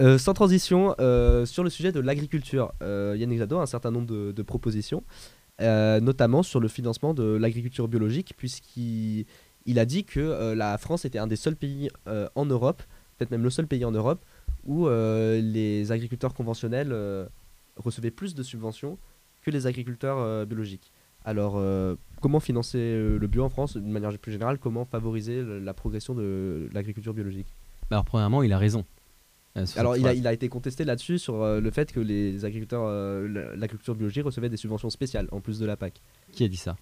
Euh, 0.00 0.18
sans 0.18 0.34
transition, 0.34 0.94
euh, 1.00 1.46
sur 1.46 1.64
le 1.64 1.70
sujet 1.70 1.92
de 1.92 2.00
l'agriculture, 2.00 2.72
euh, 2.82 3.14
Yannick 3.18 3.38
Jadot 3.38 3.58
a 3.58 3.62
un 3.62 3.66
certain 3.66 3.90
nombre 3.90 4.06
de, 4.32 4.42
propositions, 4.42 5.02
euh, 5.60 6.00
notamment 6.00 6.42
sur 6.42 6.60
le 6.60 6.68
financement 6.68 7.14
de 7.14 7.24
l'agriculture 7.36 7.88
biologique, 7.88 8.34
puisqu'il 8.36 9.26
il 9.66 9.78
a 9.78 9.84
dit 9.84 10.04
que 10.04 10.54
la 10.54 10.78
France 10.78 11.04
était 11.04 11.18
un 11.18 11.26
des 11.26 11.36
seuls 11.36 11.56
pays 11.56 11.90
en 12.34 12.46
Europe, 12.46 12.82
peut-être 13.16 13.30
même 13.30 13.42
le 13.42 13.50
seul 13.50 13.66
pays 13.66 13.84
en 13.84 13.90
Europe, 13.90 14.24
où 14.64 14.88
les 14.88 15.92
agriculteurs 15.92 16.32
conventionnels 16.32 16.94
recevaient 17.76 18.10
plus 18.10 18.34
de 18.34 18.42
subventions 18.42 18.96
que 19.42 19.50
les 19.50 19.66
agriculteurs 19.66 20.46
biologiques. 20.46 20.90
Alors, 21.26 21.62
comment 22.22 22.40
financer 22.40 22.78
le 22.78 23.26
bio 23.26 23.44
en 23.44 23.50
France 23.50 23.76
D'une 23.76 23.92
manière 23.92 24.16
plus 24.18 24.32
générale, 24.32 24.56
comment 24.58 24.86
favoriser 24.86 25.42
la 25.44 25.74
progression 25.74 26.14
de 26.14 26.70
l'agriculture 26.72 27.12
biologique? 27.12 27.54
Alors, 27.90 28.06
premièrement, 28.06 28.42
il 28.42 28.54
a 28.54 28.58
raison. 28.58 28.86
Sur 29.66 29.80
Alors, 29.80 29.96
il 29.96 30.00
a, 30.00 30.08
phrase. 30.08 30.18
il 30.18 30.26
a 30.26 30.32
été 30.32 30.48
contesté 30.48 30.84
là-dessus 30.84 31.18
sur 31.18 31.42
euh, 31.42 31.60
le 31.60 31.70
fait 31.70 31.92
que 31.92 32.00
les 32.00 32.44
agriculteurs, 32.44 32.84
euh, 32.86 33.26
la- 33.28 33.56
l'agriculture 33.56 33.94
biologique 33.94 34.24
recevaient 34.24 34.48
des 34.48 34.56
subventions 34.56 34.90
spéciales 34.90 35.28
en 35.32 35.40
plus 35.40 35.58
de 35.58 35.66
la 35.66 35.76
PAC. 35.76 36.00
Qui 36.32 36.44
a 36.44 36.48
dit 36.48 36.56
ça? 36.56 36.76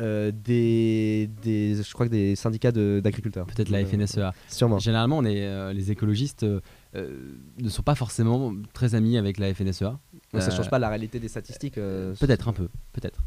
Euh, 0.00 0.32
des, 0.32 1.28
des, 1.42 1.74
je 1.82 1.92
crois 1.92 2.06
que 2.06 2.10
des 2.12 2.34
syndicats 2.34 2.72
de- 2.72 3.00
d'agriculteurs. 3.04 3.46
Peut-être 3.46 3.68
la 3.68 3.84
FNSEA. 3.84 4.32
Sûrement. 4.48 4.78
Généralement, 4.78 5.18
on 5.18 5.24
est, 5.24 5.72
les 5.74 5.90
écologistes 5.90 6.46
ne 6.94 7.68
sont 7.68 7.82
pas 7.82 7.94
forcément 7.94 8.54
très 8.72 8.94
amis 8.94 9.18
avec 9.18 9.38
la 9.38 9.52
FNSEA. 9.52 9.98
Ça 10.32 10.38
Euh, 10.38 10.50
change 10.56 10.70
pas 10.70 10.78
la 10.78 10.88
réalité 10.88 11.18
des 11.20 11.28
statistiques. 11.28 11.74
Peut-être 11.74 12.48
un 12.48 12.52
peu, 12.54 12.68
peut-être. 12.94 13.20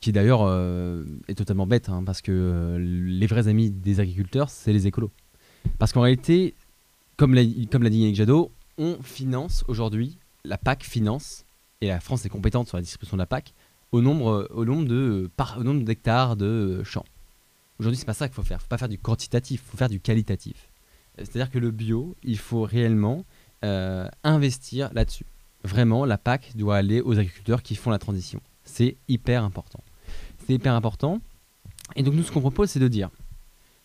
Qui 0.00 0.12
d'ailleurs 0.12 0.42
euh, 0.42 1.04
est 1.28 1.34
totalement 1.34 1.66
bête, 1.66 1.88
hein, 1.88 2.02
parce 2.04 2.22
que 2.22 2.32
euh, 2.32 2.78
les 2.78 3.26
vrais 3.26 3.48
amis 3.48 3.70
des 3.70 4.00
agriculteurs, 4.00 4.48
c'est 4.48 4.72
les 4.72 4.86
écolos. 4.86 5.10
Parce 5.78 5.92
qu'en 5.92 6.02
réalité, 6.02 6.54
comme 7.16 7.34
l'a 7.34 7.44
dit 7.44 7.66
Yannick 7.68 8.16
Jadot, 8.16 8.50
on 8.78 8.98
finance 9.02 9.64
aujourd'hui, 9.68 10.18
la 10.44 10.58
PAC 10.58 10.84
finance, 10.84 11.44
et 11.80 11.88
la 11.88 12.00
France 12.00 12.24
est 12.24 12.28
compétente 12.28 12.68
sur 12.68 12.76
la 12.76 12.82
distribution 12.82 13.16
de 13.16 13.22
la 13.22 13.26
PAC, 13.26 13.54
au 13.90 14.00
nombre, 14.00 14.48
au 14.52 14.64
nombre 14.64 14.86
de 14.86 15.30
par, 15.36 15.58
au 15.58 15.64
nombre 15.64 15.84
d'hectares 15.84 16.36
de 16.36 16.82
champs. 16.84 17.04
Aujourd'hui, 17.78 17.98
c'est 17.98 18.06
pas 18.06 18.14
ça 18.14 18.28
qu'il 18.28 18.34
faut 18.34 18.42
faire. 18.42 18.58
Il 18.60 18.62
faut 18.62 18.68
pas 18.68 18.78
faire 18.78 18.88
du 18.88 18.98
quantitatif, 18.98 19.62
il 19.64 19.70
faut 19.70 19.76
faire 19.76 19.88
du 19.88 20.00
qualitatif. 20.00 20.68
C'est-à-dire 21.18 21.50
que 21.50 21.58
le 21.58 21.70
bio, 21.70 22.16
il 22.22 22.38
faut 22.38 22.62
réellement 22.62 23.24
euh, 23.64 24.08
investir 24.24 24.90
là-dessus. 24.94 25.26
Vraiment, 25.64 26.04
la 26.04 26.18
PAC 26.18 26.56
doit 26.56 26.76
aller 26.76 27.00
aux 27.00 27.18
agriculteurs 27.18 27.62
qui 27.62 27.74
font 27.74 27.90
la 27.90 27.98
transition. 27.98 28.40
C'est 28.64 28.96
hyper 29.08 29.44
important. 29.44 29.82
C'est 30.46 30.54
hyper 30.54 30.74
important. 30.74 31.20
Et 31.96 32.02
donc 32.02 32.14
nous, 32.14 32.22
ce 32.22 32.32
qu'on 32.32 32.40
propose, 32.40 32.70
c'est 32.70 32.80
de 32.80 32.88
dire, 32.88 33.10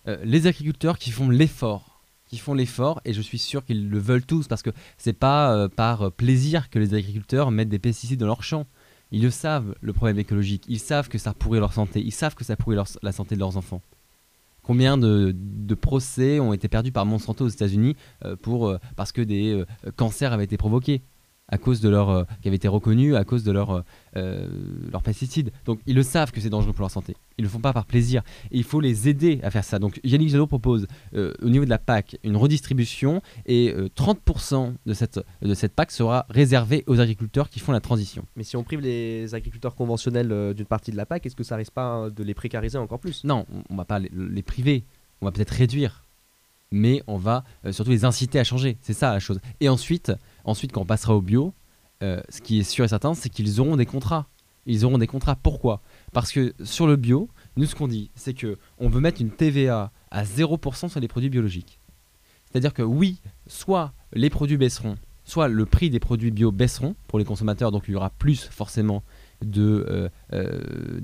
euh, 0.07 0.17
les 0.23 0.47
agriculteurs 0.47 0.97
qui 0.97 1.11
font 1.11 1.29
l'effort, 1.29 2.01
qui 2.25 2.37
font 2.37 2.53
l'effort, 2.53 3.01
et 3.05 3.13
je 3.13 3.21
suis 3.21 3.37
sûr 3.37 3.63
qu'ils 3.65 3.89
le 3.89 3.99
veulent 3.99 4.25
tous, 4.25 4.47
parce 4.47 4.61
que 4.61 4.71
c'est 4.97 5.13
pas 5.13 5.53
euh, 5.53 5.67
par 5.67 6.11
plaisir 6.11 6.69
que 6.69 6.79
les 6.79 6.93
agriculteurs 6.93 7.51
mettent 7.51 7.69
des 7.69 7.79
pesticides 7.79 8.19
dans 8.19 8.27
leurs 8.27 8.43
champs. 8.43 8.65
Ils 9.11 9.21
le 9.21 9.29
savent, 9.29 9.75
le 9.81 9.93
problème 9.93 10.19
écologique. 10.19 10.65
Ils 10.67 10.79
savent 10.79 11.07
que 11.07 11.17
ça 11.17 11.33
pourrit 11.33 11.59
leur 11.59 11.71
santé. 11.71 12.01
Ils 12.01 12.11
savent 12.11 12.35
que 12.35 12.43
ça 12.43 12.57
pourrit 12.57 12.77
la 13.01 13.11
santé 13.13 13.35
de 13.35 13.39
leurs 13.39 13.55
enfants. 13.55 13.81
Combien 14.63 14.97
de, 14.97 15.33
procès 15.79 16.41
ont 16.41 16.51
été 16.51 16.67
perdus 16.67 16.91
par 16.91 17.05
Monsanto 17.05 17.45
aux 17.45 17.49
États-Unis 17.49 17.95
euh, 18.25 18.35
parce 18.97 19.13
que 19.13 19.21
des 19.21 19.63
cancers 19.95 20.33
avaient 20.33 20.43
été 20.43 20.57
provoqués? 20.57 21.03
À 21.49 21.57
cause 21.57 21.79
de 21.79 21.87
leur 21.89 22.09
euh, 22.09 22.23
qui 22.41 22.47
avaient 22.49 22.57
été 22.57 22.67
reconnus 22.67 23.15
à 23.15 23.23
cause 23.23 23.43
de 23.43 23.51
leur 23.51 23.71
euh, 23.71 23.81
euh, 24.17 24.47
leurs 24.91 25.01
pesticides. 25.01 25.51
Donc 25.65 25.79
ils 25.85 25.95
le 25.95 26.03
savent 26.03 26.31
que 26.31 26.41
c'est 26.41 26.49
dangereux 26.49 26.73
pour 26.73 26.81
leur 26.81 26.91
santé. 26.91 27.15
Ils 27.37 27.43
le 27.43 27.49
font 27.49 27.59
pas 27.59 27.71
par 27.73 27.85
plaisir 27.85 28.21
et 28.51 28.57
il 28.57 28.63
faut 28.63 28.81
les 28.81 29.07
aider 29.07 29.39
à 29.43 29.51
faire 29.51 29.63
ça. 29.63 29.79
Donc 29.79 29.99
Yannick 30.03 30.29
Jadot 30.29 30.47
propose 30.47 30.87
euh, 31.15 31.33
au 31.41 31.49
niveau 31.49 31.63
de 31.63 31.69
la 31.69 31.77
PAC 31.77 32.17
une 32.23 32.35
redistribution 32.35 33.21
et 33.45 33.71
euh, 33.73 33.87
30% 33.95 34.73
de 34.85 34.93
cette 34.93 35.19
de 35.41 35.53
cette 35.53 35.73
PAC 35.73 35.91
sera 35.91 36.25
réservée 36.29 36.83
aux 36.87 36.99
agriculteurs 36.99 37.49
qui 37.49 37.59
font 37.59 37.71
la 37.71 37.79
transition. 37.79 38.25
Mais 38.35 38.43
si 38.43 38.57
on 38.57 38.63
prive 38.63 38.81
les 38.81 39.33
agriculteurs 39.33 39.75
conventionnels 39.75 40.53
d'une 40.53 40.65
partie 40.65 40.91
de 40.91 40.97
la 40.97 41.05
PAC, 41.05 41.25
est-ce 41.25 41.35
que 41.35 41.43
ça 41.43 41.55
risque 41.55 41.71
pas 41.73 41.85
hein, 41.85 42.09
de 42.09 42.23
les 42.23 42.33
précariser 42.33 42.77
encore 42.77 42.99
plus? 42.99 43.23
Non, 43.23 43.45
on- 43.53 43.63
on 43.69 43.75
va 43.75 43.85
pas 43.85 43.99
les, 43.99 44.11
les 44.13 44.41
priver, 44.41 44.83
on 45.21 45.25
va 45.27 45.31
peut-être 45.31 45.51
réduire, 45.51 46.03
mais 46.71 47.01
on 47.07 47.17
va 47.17 47.43
surtout 47.71 47.91
les 47.91 48.03
inciter 48.03 48.39
à 48.39 48.43
changer. 48.43 48.77
C'est 48.81 48.93
ça 48.93 49.13
la 49.13 49.19
chose. 49.19 49.39
Et 49.61 49.69
ensuite, 49.69 50.11
ensuite 50.47 50.71
quand 50.71 50.81
on 50.81 50.85
passera 50.85 51.15
au 51.15 51.21
bio, 51.21 51.53
euh, 52.01 52.21
ce 52.29 52.41
qui 52.41 52.59
est 52.59 52.63
sûr 52.63 52.85
et 52.85 52.87
certain, 52.87 53.13
c'est 53.13 53.29
qu'ils 53.29 53.59
auront 53.61 53.75
des 53.75 53.85
contrats. 53.85 54.27
Ils 54.65 54.85
auront 54.85 54.97
des 54.97 55.07
contrats. 55.07 55.35
Pourquoi? 55.35 55.81
Parce 56.13 56.31
que 56.31 56.53
sur 56.63 56.87
le 56.87 56.95
bio, 56.95 57.29
nous 57.55 57.65
ce 57.65 57.75
qu'on 57.75 57.87
dit, 57.87 58.09
c'est 58.15 58.33
que 58.33 58.57
on 58.79 58.89
veut 58.89 58.99
mettre 58.99 59.21
une 59.21 59.29
TVA 59.29 59.91
à 60.09 60.23
0% 60.23 60.89
sur 60.89 60.99
les 60.99 61.07
produits 61.07 61.29
biologiques. 61.29 61.79
C'est-à-dire 62.45 62.73
que 62.73 62.81
oui, 62.81 63.21
soit 63.45 63.93
les 64.13 64.29
produits 64.29 64.57
baisseront, 64.57 64.97
soit 65.25 65.47
le 65.47 65.65
prix 65.65 65.89
des 65.89 65.99
produits 65.99 66.31
bio 66.31 66.51
baisseront 66.51 66.95
pour 67.07 67.19
les 67.19 67.25
consommateurs, 67.25 67.71
donc 67.71 67.83
il 67.87 67.91
y 67.91 67.95
aura 67.95 68.09
plus 68.09 68.45
forcément 68.45 69.03
de 69.41 69.85
euh, 69.89 70.09
euh, 70.33 70.99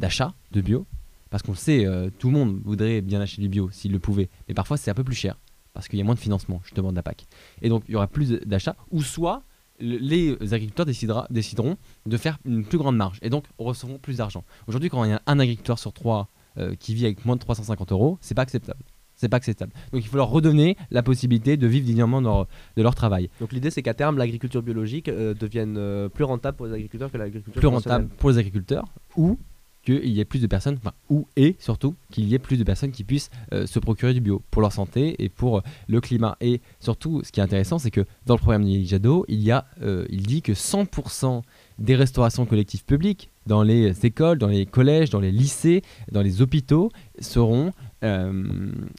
de 0.52 0.62
bio. 0.62 0.86
Parce 1.30 1.42
qu'on 1.42 1.56
sait, 1.56 1.88
tout 2.20 2.28
le 2.28 2.34
monde 2.34 2.62
voudrait 2.64 3.02
bien 3.02 3.20
acheter 3.20 3.42
du 3.42 3.50
bio 3.50 3.68
s'il 3.72 3.92
le 3.92 3.98
pouvait. 3.98 4.30
Mais 4.48 4.54
parfois, 4.54 4.78
c'est 4.78 4.92
un 4.92 4.94
peu 4.94 5.04
plus 5.04 5.16
cher. 5.16 5.36
Parce 5.74 5.88
qu'il 5.88 5.98
y 5.98 6.02
a 6.02 6.06
moins 6.06 6.16
de 6.16 6.20
financement, 6.20 6.62
justement, 6.64 6.92
de 6.92 6.96
la 6.96 7.04
PAC. 7.04 7.26
Et 7.62 7.70
donc, 7.70 7.84
il 7.88 7.94
y 7.94 7.96
aura 7.96 8.08
plus 8.08 8.30
d'achats. 8.46 8.76
Ou 8.92 9.02
soit, 9.02 9.42
le- 9.80 9.98
les 9.98 10.54
agriculteurs 10.54 10.86
décidera- 10.86 11.26
décideront 11.32 11.78
de 12.06 12.18
faire 12.18 12.38
une 12.46 12.64
plus 12.64 12.78
grande 12.78 12.96
marge. 12.96 13.18
Et 13.24 13.30
donc, 13.30 13.46
recevront 13.58 13.98
plus 13.98 14.18
d'argent. 14.18 14.44
Aujourd'hui, 14.68 14.90
quand 14.90 15.04
il 15.04 15.10
y 15.10 15.14
a 15.14 15.22
un 15.26 15.40
agriculteur 15.40 15.80
sur 15.80 15.92
trois 15.94 16.30
euh, 16.60 16.76
qui 16.76 16.94
vit 16.94 17.06
avec 17.06 17.26
moins 17.26 17.36
de 17.36 17.42
350 17.42 17.92
euros, 17.92 18.20
c'est 18.22 18.36
pas 18.36 18.44
acceptable. 18.44 18.84
C'est 19.16 19.30
pas 19.30 19.38
acceptable. 19.38 19.72
Donc, 19.92 20.04
il 20.04 20.08
faut 20.08 20.18
leur 20.18 20.30
redonner 20.30 20.78
la 20.92 21.02
possibilité 21.02 21.58
de 21.58 21.66
vivre 21.66 21.86
dignement 21.86 22.22
de 22.22 22.28
leur, 22.28 22.48
de 22.78 22.82
leur 22.84 22.94
travail. 22.94 23.30
Donc 23.40 23.52
l'idée 23.54 23.72
c'est 23.72 23.82
qu'à 23.82 23.94
terme 23.96 24.18
l'agriculture 24.18 24.62
biologique 24.62 25.08
euh, 25.10 25.34
devienne 25.34 25.76
euh, 25.78 26.10
plus 26.10 26.24
rentable 26.26 26.58
pour 26.58 26.66
les 26.68 26.74
agriculteurs 26.74 27.12
que 27.12 27.18
l'agriculture 27.18 27.60
plus 27.60 27.68
rentable 27.68 28.08
pour 28.18 28.30
les 28.32 28.38
agriculteurs 28.38 28.86
ou 29.16 29.40
qu'il 29.84 30.10
y 30.10 30.20
ait 30.20 30.26
plus 30.26 30.42
de 30.42 30.48
personnes, 30.48 30.78
enfin, 30.78 30.94
ou 31.10 31.28
et 31.36 31.56
surtout 31.60 31.96
qu'il 32.10 32.26
y 32.26 32.36
ait 32.36 32.40
plus 32.40 32.58
de 32.58 32.64
personnes 32.64 32.92
qui 32.92 33.04
puissent 33.04 33.30
euh, 33.52 33.68
se 33.68 33.80
procurer 33.80 34.14
du 34.14 34.22
bio 34.22 34.42
pour 34.50 34.62
leur 34.62 34.72
santé 34.72 35.16
et 35.20 35.30
pour 35.30 35.58
euh, 35.58 35.62
le 35.88 36.02
climat. 36.02 36.38
Et 36.42 36.62
surtout, 36.80 37.22
ce 37.24 37.32
qui 37.32 37.40
est 37.40 37.44
intéressant, 37.44 37.80
c'est 37.80 37.92
que 37.92 38.06
dans 38.26 38.36
le 38.36 38.40
programme 38.40 38.64
de 38.64 38.84
Jadot, 38.84 39.26
il, 39.28 39.42
y 39.42 39.52
a, 39.52 39.66
euh, 39.82 40.06
il 40.10 40.24
dit 40.26 40.42
que 40.42 40.54
100% 40.54 41.42
des 41.80 41.96
restaurations 41.96 42.46
collectives 42.46 42.86
publiques 42.86 43.30
dans 43.46 43.64
les 43.64 44.06
écoles, 44.06 44.38
dans 44.38 44.48
les 44.48 44.66
collèges, 44.66 45.10
dans 45.10 45.20
les 45.20 45.32
lycées, 45.32 45.82
dans 46.12 46.22
les 46.22 46.42
hôpitaux 46.42 46.92
seront, 47.20 47.74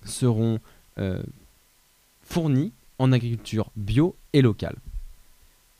seront 0.04 0.58
fournis 2.22 2.72
en 2.98 3.12
agriculture 3.12 3.70
bio 3.76 4.16
et 4.32 4.42
locale. 4.42 4.76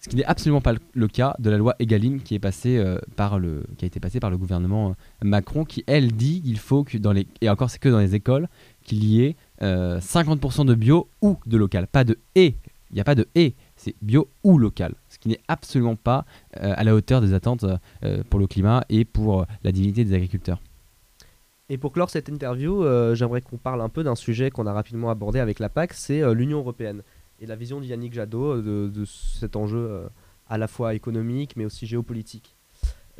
Ce 0.04 0.10
qui 0.10 0.16
n'est 0.16 0.24
absolument 0.26 0.60
pas 0.60 0.74
le- 0.92 1.08
cas 1.08 1.34
de 1.38 1.48
la 1.48 1.56
loi 1.56 1.76
Egalim 1.78 2.20
qui, 2.20 2.34
est 2.34 2.38
passée, 2.38 2.76
euh, 2.76 2.98
par 3.16 3.38
le, 3.38 3.64
qui 3.78 3.86
a 3.86 3.88
été 3.88 4.00
passée 4.00 4.20
par 4.20 4.28
le 4.28 4.36
gouvernement 4.36 4.90
euh, 4.90 4.92
Macron, 5.22 5.64
qui 5.64 5.82
elle 5.86 6.12
dit 6.12 6.42
qu'il 6.42 6.58
faut 6.58 6.84
que 6.84 6.98
dans 6.98 7.12
les 7.12 7.26
et 7.40 7.48
encore 7.48 7.70
c'est 7.70 7.78
que 7.78 7.88
dans 7.88 8.00
les 8.00 8.14
écoles 8.14 8.48
qu'il 8.82 9.02
y 9.02 9.24
ait 9.24 9.34
euh, 9.62 10.00
50% 10.00 10.66
de 10.66 10.74
bio 10.74 11.08
ou 11.22 11.38
de 11.46 11.56
local, 11.56 11.86
pas 11.86 12.04
de 12.04 12.18
et. 12.34 12.54
Il 12.90 12.96
n'y 12.96 13.00
a 13.00 13.04
pas 13.04 13.14
de 13.14 13.26
et, 13.34 13.54
c'est 13.76 13.94
bio 14.02 14.28
ou 14.42 14.58
local, 14.58 14.94
ce 15.08 15.18
qui 15.18 15.30
n'est 15.30 15.40
absolument 15.48 15.96
pas 15.96 16.26
euh, 16.62 16.74
à 16.76 16.84
la 16.84 16.94
hauteur 16.94 17.22
des 17.22 17.32
attentes 17.32 17.64
euh, 18.04 18.22
pour 18.28 18.38
le 18.38 18.46
climat 18.46 18.84
et 18.90 19.06
pour 19.06 19.40
euh, 19.40 19.44
la 19.62 19.72
dignité 19.72 20.04
des 20.04 20.12
agriculteurs. 20.14 20.60
Et 21.70 21.78
pour 21.78 21.92
clore 21.94 22.10
cette 22.10 22.28
interview, 22.28 22.84
euh, 22.84 23.14
j'aimerais 23.14 23.40
qu'on 23.40 23.56
parle 23.56 23.80
un 23.80 23.88
peu 23.88 24.04
d'un 24.04 24.14
sujet 24.16 24.50
qu'on 24.50 24.66
a 24.66 24.72
rapidement 24.74 25.08
abordé 25.08 25.38
avec 25.38 25.60
la 25.60 25.70
PAC, 25.70 25.94
c'est 25.94 26.20
euh, 26.22 26.34
l'Union 26.34 26.58
européenne 26.58 27.00
et 27.40 27.46
la 27.46 27.56
vision 27.56 27.80
de 27.80 27.86
Yannick 27.86 28.12
Jadot 28.12 28.56
euh, 28.56 28.88
de, 28.88 29.04
cet 29.04 29.56
enjeu 29.56 29.78
euh, 29.78 30.08
à 30.48 30.58
la 30.58 30.68
fois 30.68 30.94
économique 30.94 31.56
mais 31.56 31.64
aussi 31.64 31.86
géopolitique. 31.86 32.54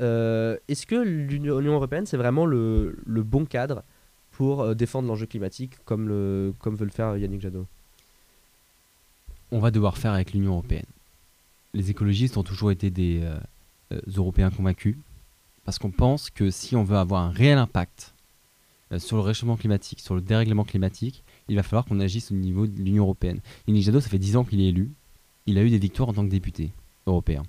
Euh, 0.01 0.57
Est-ce 0.69 0.87
que 0.87 0.97
l'Union 0.97 1.75
européenne 1.75 2.07
c'est 2.07 2.17
vraiment 2.17 2.47
le, 2.47 2.97
bon 3.07 3.45
cadre 3.45 3.83
pour 4.33 4.63
euh, 4.63 4.75
défendre 4.75 5.09
l'enjeu 5.09 5.27
climatique 5.27 5.77
comme, 5.85 6.55
comme 6.59 6.77
veut 6.77 6.87
le 6.87 6.91
faire 6.91 7.17
Yannick 7.17 7.41
Jadot? 7.41 7.67
On 9.51 9.59
va 9.59 9.71
devoir 9.71 9.99
faire 9.99 10.13
avec 10.13 10.33
l'Union 10.33 10.53
européenne. 10.53 10.87
Les 11.75 11.91
écologistes 11.91 12.37
ont 12.37 12.45
toujours 12.45 12.71
été 12.71 12.91
des 12.91 13.21
euh, 13.23 13.37
euh, 13.93 14.01
Européens 14.17 14.51
convaincus, 14.51 14.97
parce 15.65 15.79
qu'on 15.79 15.91
pense 15.91 16.31
que 16.31 16.51
si 16.51 16.77
on 16.77 16.85
veut 16.85 16.97
avoir 16.97 17.23
un 17.23 17.31
réel 17.31 17.59
impact 17.59 18.15
euh, 18.93 19.01
sur 19.01 19.17
le 19.17 19.23
réchauffement 19.23 19.57
climatique, 19.57 20.01
sur 20.01 20.15
le 20.15 20.21
dérèglement 20.21 20.65
climatique, 20.65 21.24
il 21.49 21.57
va 21.57 21.63
falloir 21.63 21.85
qu'on 21.85 22.01
agisse 22.01 22.31
au 22.31 22.35
niveau 22.35 22.67
de 22.67 22.81
l'Union 22.81 23.05
européenne. 23.05 23.41
Yannick 23.67 23.85
Jadot, 23.85 24.01
ça 24.01 24.09
fait 24.09 24.19
10 24.19 24.37
ans 24.37 24.45
qu'il 24.45 24.61
est 24.61 24.69
élu. 24.69 24.93
Il 25.47 25.59
a 25.59 25.63
eu 25.63 25.71
des 25.71 25.79
victoires 25.79 26.09
en 26.09 26.15
tant 26.15 26.25
que 26.25 26.31
député 26.31 26.71
européen. 27.07 27.43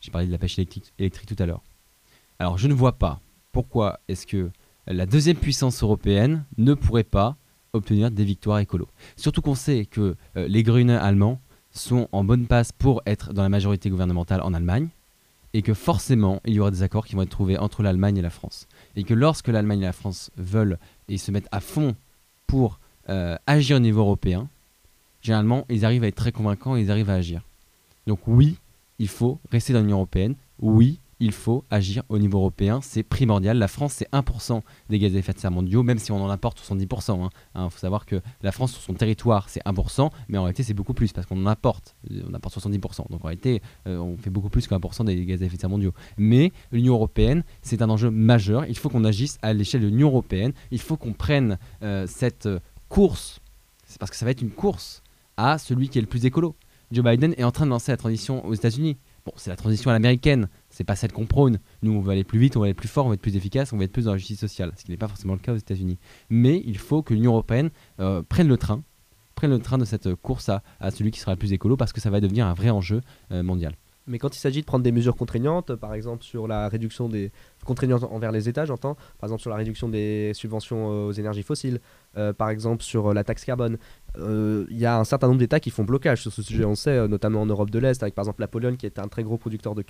J'ai 0.00 0.10
parlé 0.10 0.26
de 0.26 0.32
la 0.32 0.38
pêche 0.38 0.58
électrique, 0.58 0.92
tout 1.26 1.42
à 1.42 1.46
l'heure. 1.46 1.62
Alors 2.38 2.58
je 2.58 2.68
ne 2.68 2.74
vois 2.74 2.92
pas 2.92 3.20
pourquoi 3.52 4.00
est-ce 4.08 4.26
que 4.26 4.50
la 4.86 5.06
deuxième 5.06 5.36
puissance 5.36 5.82
européenne 5.82 6.44
ne 6.58 6.74
pourrait 6.74 7.04
pas 7.04 7.36
obtenir 7.72 8.10
des 8.10 8.24
victoires 8.24 8.58
écolo. 8.58 8.88
Surtout 9.16 9.42
qu'on 9.42 9.54
sait 9.54 9.84
que 9.86 10.16
euh, 10.36 10.48
les 10.48 10.62
Grüne 10.62 10.90
allemands 10.90 11.40
sont 11.70 12.08
en 12.12 12.24
bonne 12.24 12.46
passe 12.46 12.72
pour 12.72 13.02
être 13.04 13.32
dans 13.32 13.42
la 13.42 13.48
majorité 13.48 13.90
gouvernementale 13.90 14.40
en 14.42 14.54
Allemagne 14.54 14.88
et 15.52 15.62
que 15.62 15.74
forcément 15.74 16.40
il 16.44 16.54
y 16.54 16.60
aura 16.60 16.70
des 16.70 16.82
accords 16.82 17.06
qui 17.06 17.14
vont 17.14 17.22
être 17.22 17.30
trouvés 17.30 17.58
entre 17.58 17.82
l'Allemagne 17.82 18.16
et 18.16 18.22
la 18.22 18.30
France. 18.30 18.66
Et 18.94 19.04
que 19.04 19.14
lorsque 19.14 19.48
l'Allemagne 19.48 19.80
et 19.80 19.86
la 19.86 19.92
France 19.92 20.30
veulent 20.36 20.78
et 21.08 21.18
se 21.18 21.30
mettent 21.30 21.48
à 21.52 21.60
fond 21.60 21.94
pour 22.46 22.78
euh, 23.08 23.36
agir 23.46 23.76
au 23.76 23.80
niveau 23.80 24.00
européen, 24.00 24.48
généralement, 25.22 25.64
ils 25.68 25.84
arrivent 25.84 26.04
à 26.04 26.08
être 26.08 26.16
très 26.16 26.32
convaincants 26.32 26.76
et 26.76 26.82
ils 26.82 26.90
arrivent 26.90 27.10
à 27.10 27.14
agir. 27.14 27.42
Donc 28.06 28.20
oui, 28.26 28.56
il 28.98 29.08
faut 29.08 29.38
rester 29.50 29.72
dans 29.72 29.80
l'Union 29.80 29.96
européenne. 29.96 30.34
Oui, 30.60 31.00
il 31.18 31.32
faut 31.32 31.64
agir 31.70 32.02
au 32.08 32.18
niveau 32.18 32.38
européen, 32.38 32.80
c'est 32.82 33.02
primordial. 33.02 33.58
La 33.58 33.68
France, 33.68 33.94
c'est 33.94 34.10
1% 34.12 34.60
des 34.90 34.98
gaz 34.98 35.14
à 35.14 35.18
effet 35.18 35.32
de 35.32 35.38
serre 35.38 35.50
mondiaux, 35.50 35.82
même 35.82 35.98
si 35.98 36.12
on 36.12 36.22
en 36.22 36.28
apporte 36.28 36.60
70%. 36.60 37.16
Il 37.16 37.22
hein. 37.22 37.30
hein, 37.54 37.70
faut 37.70 37.78
savoir 37.78 38.04
que 38.04 38.20
la 38.42 38.52
France, 38.52 38.72
sur 38.72 38.82
son 38.82 38.94
territoire, 38.94 39.48
c'est 39.48 39.64
1%, 39.64 40.10
mais 40.28 40.38
en 40.38 40.42
réalité, 40.42 40.62
c'est 40.62 40.74
beaucoup 40.74 40.94
plus, 40.94 41.12
parce 41.12 41.26
qu'on 41.26 41.42
en 41.42 41.46
apporte. 41.46 41.96
On 42.28 42.34
apporte 42.34 42.58
70%. 42.58 43.10
Donc 43.10 43.24
en 43.24 43.28
réalité, 43.28 43.62
euh, 43.86 43.98
on 43.98 44.16
fait 44.16 44.30
beaucoup 44.30 44.50
plus 44.50 44.66
que 44.66 44.74
1% 44.74 45.04
des 45.04 45.24
gaz 45.24 45.42
à 45.42 45.46
effet 45.46 45.56
de 45.56 45.60
serre 45.60 45.70
mondiaux. 45.70 45.94
Mais 46.18 46.52
l'Union 46.70 46.94
européenne, 46.94 47.44
c'est 47.62 47.80
un 47.82 47.88
enjeu 47.88 48.10
majeur. 48.10 48.66
Il 48.66 48.76
faut 48.76 48.90
qu'on 48.90 49.04
agisse 49.04 49.38
à 49.42 49.52
l'échelle 49.52 49.82
de 49.82 49.86
l'Union 49.86 50.08
européenne. 50.08 50.52
Il 50.70 50.80
faut 50.80 50.96
qu'on 50.96 51.12
prenne 51.12 51.58
euh, 51.82 52.06
cette 52.06 52.48
course, 52.88 53.40
c'est 53.86 53.98
parce 53.98 54.10
que 54.10 54.16
ça 54.16 54.24
va 54.24 54.30
être 54.30 54.42
une 54.42 54.50
course 54.50 55.02
à 55.36 55.58
celui 55.58 55.88
qui 55.88 55.98
est 55.98 56.02
le 56.02 56.08
plus 56.08 56.24
écolo. 56.24 56.56
Joe 56.92 57.04
Biden 57.04 57.34
est 57.36 57.44
en 57.44 57.50
train 57.50 57.66
de 57.66 57.70
lancer 57.70 57.90
la 57.90 57.96
transition 57.96 58.44
aux 58.46 58.54
États-Unis. 58.54 58.96
Bon, 59.24 59.32
c'est 59.36 59.50
la 59.50 59.56
transition 59.56 59.90
à 59.90 59.94
l'américaine, 59.94 60.48
c'est 60.70 60.84
pas 60.84 60.94
celle 60.94 61.12
qu'on 61.12 61.26
prône. 61.26 61.58
Nous, 61.82 61.92
on 61.92 62.00
veut 62.00 62.12
aller 62.12 62.22
plus 62.22 62.38
vite, 62.38 62.56
on 62.56 62.60
veut 62.60 62.66
aller 62.66 62.74
plus 62.74 62.88
fort, 62.88 63.06
on 63.06 63.08
veut 63.08 63.14
être 63.14 63.20
plus 63.20 63.36
efficace, 63.36 63.72
on 63.72 63.76
veut 63.76 63.84
être 63.84 63.92
plus 63.92 64.04
dans 64.04 64.12
la 64.12 64.18
justice 64.18 64.38
sociale, 64.38 64.72
ce 64.76 64.84
qui 64.84 64.92
n'est 64.92 64.96
pas 64.96 65.08
forcément 65.08 65.32
le 65.32 65.40
cas 65.40 65.52
aux 65.52 65.56
États-Unis. 65.56 65.98
Mais 66.30 66.62
il 66.64 66.78
faut 66.78 67.02
que 67.02 67.12
l'Union 67.12 67.32
européenne 67.32 67.70
euh, 67.98 68.22
prenne 68.22 68.46
le 68.46 68.56
train, 68.56 68.82
prenne 69.34 69.50
le 69.50 69.58
train 69.58 69.78
de 69.78 69.84
cette 69.84 70.14
course 70.14 70.48
à, 70.48 70.62
celui 70.92 71.10
qui 71.10 71.18
sera 71.18 71.32
le 71.32 71.38
plus 71.38 71.52
écolo, 71.52 71.76
parce 71.76 71.92
que 71.92 72.00
ça 72.00 72.08
va 72.10 72.20
devenir 72.20 72.46
un 72.46 72.54
vrai 72.54 72.70
enjeu 72.70 73.00
euh, 73.32 73.42
mondial. 73.42 73.74
Mais 74.06 74.18
quand 74.18 74.34
il 74.36 74.38
s'agit 74.38 74.60
de 74.60 74.66
prendre 74.66 74.84
des 74.84 74.92
mesures 74.92 75.16
contraignantes, 75.16 75.74
par 75.74 75.94
exemple 75.94 76.22
sur 76.22 76.46
la 76.46 76.68
réduction 76.68 77.08
des 77.08 77.32
contraignantes 77.64 78.04
envers 78.04 78.32
les 78.32 78.48
États, 78.48 78.64
j'entends, 78.64 78.94
par 79.18 79.28
exemple 79.28 79.42
sur 79.42 79.50
la 79.50 79.56
réduction 79.56 79.88
des 79.88 80.32
subventions 80.34 80.90
euh, 80.90 81.08
aux 81.08 81.12
énergies 81.12 81.42
fossiles, 81.42 81.80
euh, 82.16 82.32
par 82.32 82.50
exemple 82.50 82.82
sur 82.82 83.08
euh, 83.08 83.14
la 83.14 83.24
taxe 83.24 83.44
carbone, 83.44 83.78
il 84.18 84.78
y 84.78 84.86
a 84.86 84.98
un 84.98 85.04
certain 85.04 85.26
nombre 85.26 85.40
d'États 85.40 85.60
qui 85.60 85.68
font 85.68 85.84
blocage 85.84 86.22
sur 86.22 86.32
ce 86.32 86.40
sujet, 86.40 86.64
on 86.64 86.74
sait, 86.74 87.06
notamment 87.06 87.42
en 87.42 87.46
Europe 87.46 87.68
de 87.68 87.78
l'Est, 87.78 88.02
avec 88.02 88.14
par 88.14 88.22
exemple 88.22 88.40
la 88.40 88.48
Pologne 88.48 88.76
qui 88.78 88.86
est 88.86 88.98
un 88.98 89.08
très 89.08 89.22
gros 89.22 89.36
producteur 89.36 89.74
de, 89.74 89.84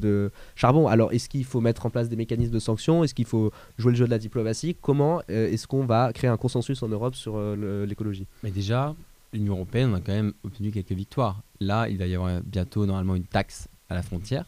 de, 0.00 0.30
charbon. 0.54 0.86
Alors 0.88 1.12
est-ce 1.12 1.28
qu'il 1.28 1.44
faut 1.44 1.60
mettre 1.60 1.84
en 1.84 1.90
place 1.90 2.08
des 2.08 2.16
mécanismes 2.16 2.54
de 2.54 2.58
sanctions? 2.58 3.04
Est-ce 3.04 3.12
qu'il 3.12 3.26
faut 3.26 3.50
jouer 3.76 3.92
le 3.92 3.98
jeu 3.98 4.06
de 4.06 4.10
la 4.10 4.18
diplomatie? 4.18 4.74
Comment 4.80 5.20
est-ce 5.28 5.66
qu'on 5.66 5.84
va 5.84 6.14
créer 6.14 6.30
un 6.30 6.38
consensus 6.38 6.82
en 6.82 6.88
Europe 6.88 7.14
sur 7.14 7.38
l'écologie? 7.86 8.26
Mais 8.42 8.50
déjà, 8.50 8.94
l'Union 9.32 9.54
européenne 9.54 9.94
a 9.94 10.00
quand 10.00 10.12
même 10.12 10.32
obtenu 10.44 10.70
quelques 10.70 10.92
victoires. 10.92 11.42
Là, 11.60 11.88
il 11.88 11.98
va 11.98 12.06
y 12.06 12.14
avoir 12.14 12.40
bientôt 12.42 12.86
normalement 12.86 13.14
une 13.14 13.24
taxe 13.24 13.68
à 13.88 13.94
la 13.94 14.02
frontière 14.02 14.44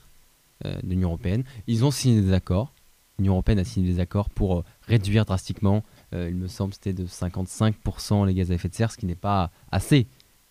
euh, 0.65 0.81
de 0.83 0.89
l'Union 0.89 1.09
européenne. 1.09 1.45
Ils 1.67 1.85
ont 1.85 1.91
signé 1.91 2.21
des 2.21 2.33
accords. 2.33 2.73
L'Union 3.19 3.35
européenne 3.35 3.59
a 3.59 3.65
signé 3.65 3.93
des 3.93 4.01
accords 4.01 4.31
pour 4.31 4.59
euh, 4.59 4.65
réduire 4.87 5.25
drastiquement, 5.25 5.83
euh, 6.15 6.29
il 6.29 6.37
me 6.37 6.49
semble, 6.49 6.75
c'était 6.75 6.93
de 6.93 7.07
55% 7.07 8.27
les 8.27 8.35
gaz 8.35 8.51
à 8.51 8.55
effet 8.55 8.69
de 8.69 8.75
serre, 8.75 8.91
ce 8.91 8.97
qui 8.97 9.07
n'est 9.07 9.15
pas 9.15 9.51
assez, 9.71 10.07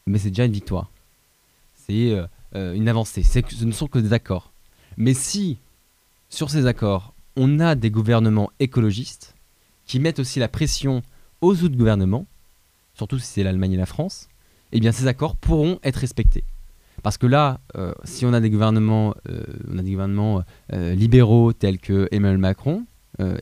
mais 0.08 0.18
c'est 0.18 0.30
déjà 0.30 0.46
une 0.46 0.54
victoire. 0.54 0.90
C'est 1.76 2.16
une 2.54 2.88
avancée. 2.88 3.24
Ce 3.24 3.66
ne 3.66 3.72
sont 3.74 3.88
que 3.88 4.00
des 4.00 4.14
accords. 4.14 4.54
Mais 4.96 5.14
si, 5.14 5.58
sur 6.30 6.50
ces 6.50 6.66
accords, 6.66 7.14
on 7.36 7.60
a 7.60 7.76
des 7.76 7.92
gouvernements 7.92 8.52
écologistes 8.62 9.36
qui 9.86 10.00
mettent 10.00 10.20
aussi 10.20 10.40
la 10.40 10.48
pression 10.48 11.02
aux 11.42 11.62
autres 11.64 11.76
gouvernements, 11.76 12.26
surtout 12.94 13.20
si 13.20 13.28
c'est 13.28 13.44
l'Allemagne 13.44 13.74
et 13.74 13.78
la 13.78 13.86
France, 13.86 14.30
eh 14.72 14.80
bien 14.80 14.92
ces 14.92 15.08
accords 15.08 15.36
pourront 15.36 15.80
être 15.84 15.98
respectés. 15.98 16.44
Parce 17.04 17.18
que 17.18 17.28
là, 17.28 17.60
euh, 17.76 17.94
si 18.06 18.26
on 18.26 18.34
a 18.34 18.40
des 18.40 18.50
gouvernements, 18.50 19.14
euh, 19.30 19.44
euh, 20.74 20.96
libéraux 20.96 21.54
tels 21.54 21.80
que 21.80 22.08
Emmanuel 22.12 22.40
Macron, 22.40 22.86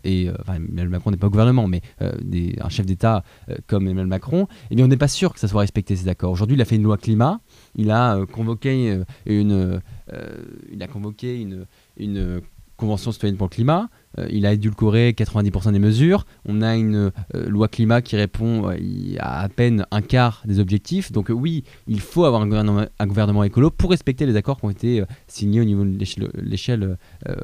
et 0.03 0.29
enfin, 0.41 0.55
Emmanuel 0.55 0.89
Macron 0.89 1.11
n'est 1.11 1.17
pas 1.17 1.27
au 1.27 1.29
gouvernement, 1.29 1.65
mais 1.65 1.81
un 2.01 2.67
chef 2.67 2.85
d'État 2.85 3.23
comme 3.67 3.83
Emmanuel 3.83 4.07
Macron, 4.07 4.49
eh 4.69 4.75
bien 4.75 4.83
on 4.83 4.89
n'est 4.89 4.97
pas 4.97 5.07
sûr 5.07 5.33
que 5.33 5.39
ça 5.39 5.47
soit 5.47 5.61
respecté 5.61 5.95
ces 5.95 6.09
accords. 6.09 6.33
Aujourd'hui, 6.33 6.57
il 6.57 6.61
a 6.61 6.65
fait 6.65 6.75
une 6.75 6.83
loi 6.83 6.97
climat, 6.97 7.39
il 7.75 7.89
a 7.89 8.19
convoqué 8.33 8.99
une 9.39 9.81
convention 12.81 13.11
citoyenne 13.11 13.37
pour 13.37 13.45
le 13.45 13.53
climat. 13.53 13.89
Euh, 14.17 14.27
il 14.31 14.45
a 14.45 14.53
édulcoré 14.53 15.11
90% 15.11 15.71
des 15.71 15.79
mesures. 15.79 16.25
On 16.45 16.61
a 16.61 16.75
une 16.75 17.11
euh, 17.35 17.47
loi 17.47 17.67
climat 17.67 18.01
qui 18.01 18.15
répond 18.15 18.69
euh, 18.69 18.75
à 19.19 19.41
à 19.41 19.49
peine 19.49 19.85
un 19.91 20.01
quart 20.01 20.41
des 20.45 20.59
objectifs. 20.59 21.11
Donc 21.11 21.29
oui, 21.29 21.63
il 21.87 21.99
faut 21.99 22.25
avoir 22.25 22.41
un 22.41 22.47
gouvernement, 22.47 23.41
un 23.41 23.43
écolo 23.43 23.69
pour 23.69 23.91
respecter 23.91 24.25
les 24.25 24.35
accords 24.35 24.59
qui 24.59 24.65
ont 24.65 24.69
été 24.69 25.03
signés 25.27 25.61
au 25.61 25.63
niveau 25.63 25.83
de 25.83 25.97
l'échelle, 26.41 26.97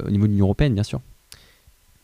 au 0.06 0.10
niveau 0.10 0.26
de 0.26 0.32
l'Union 0.32 0.46
européenne, 0.46 0.74
bien 0.74 0.84
sûr. 0.84 1.02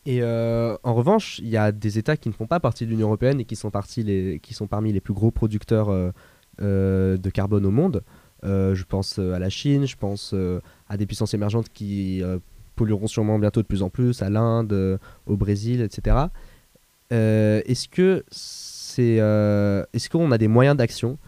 Et 0.06 0.22
en 0.22 0.94
revanche, 0.94 1.38
il 1.38 1.48
y 1.48 1.56
a 1.56 1.70
des 1.70 1.98
États 1.98 2.16
qui 2.16 2.28
ne 2.28 2.34
font 2.34 2.46
pas 2.46 2.60
partie 2.60 2.86
de 2.86 2.90
l'Union 2.90 3.06
européenne 3.06 3.40
et 3.40 3.44
qui 3.44 3.56
sont 3.56 3.70
parmi 4.68 4.92
les 4.92 5.00
plus 5.00 5.14
gros 5.14 5.30
producteurs 5.30 6.12
de 6.60 7.30
carbone 7.32 7.66
au 7.66 7.70
monde. 7.70 8.02
je 8.42 8.84
pense 8.84 9.18
à 9.20 9.38
la 9.38 9.48
Chine, 9.48 9.86
je 9.86 9.96
pense 9.96 10.34
à 10.88 10.96
des 10.96 11.06
puissances 11.06 11.34
émergentes 11.34 11.68
qui 11.72 12.22
pollueront 12.74 13.06
sûrement 13.06 13.38
bientôt 13.38 13.62
de 13.62 13.66
plus 13.66 13.82
en 13.82 13.90
plus, 13.90 14.22
à 14.22 14.30
l'Inde, 14.30 14.72
euh, 14.72 14.98
au 15.26 15.36
Brésil, 15.36 15.80
etc. 15.80 16.16
Euh, 17.12 17.62
est-ce 17.66 17.88
que 17.88 18.24
c'est, 18.30 19.20
euh, 19.20 19.84
est-ce 19.92 20.10
qu'on 20.10 20.30
a 20.32 20.38
des 20.38 20.48
moyens 20.48 20.76
d'action 20.76 21.18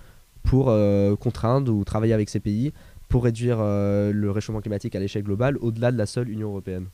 pour 0.43 0.67
contraindre 1.19 1.73
ou 1.73 1.83
travailler 1.83 2.13
avec 2.13 2.29
ces 2.29 2.39
pays 2.39 2.73
pour 3.09 3.25
réduire 3.25 3.59
le 3.59 4.31
réchauffement 4.31 4.61
climatique 4.61 4.95
à 4.95 5.01
l'échelle 5.01 5.25
globale 5.25 5.57
au-delà 5.59 5.91
de 5.91 5.99
la 5.99 6.07
seule 6.07 6.29
Union 6.29 6.51
européenne? 6.51 6.87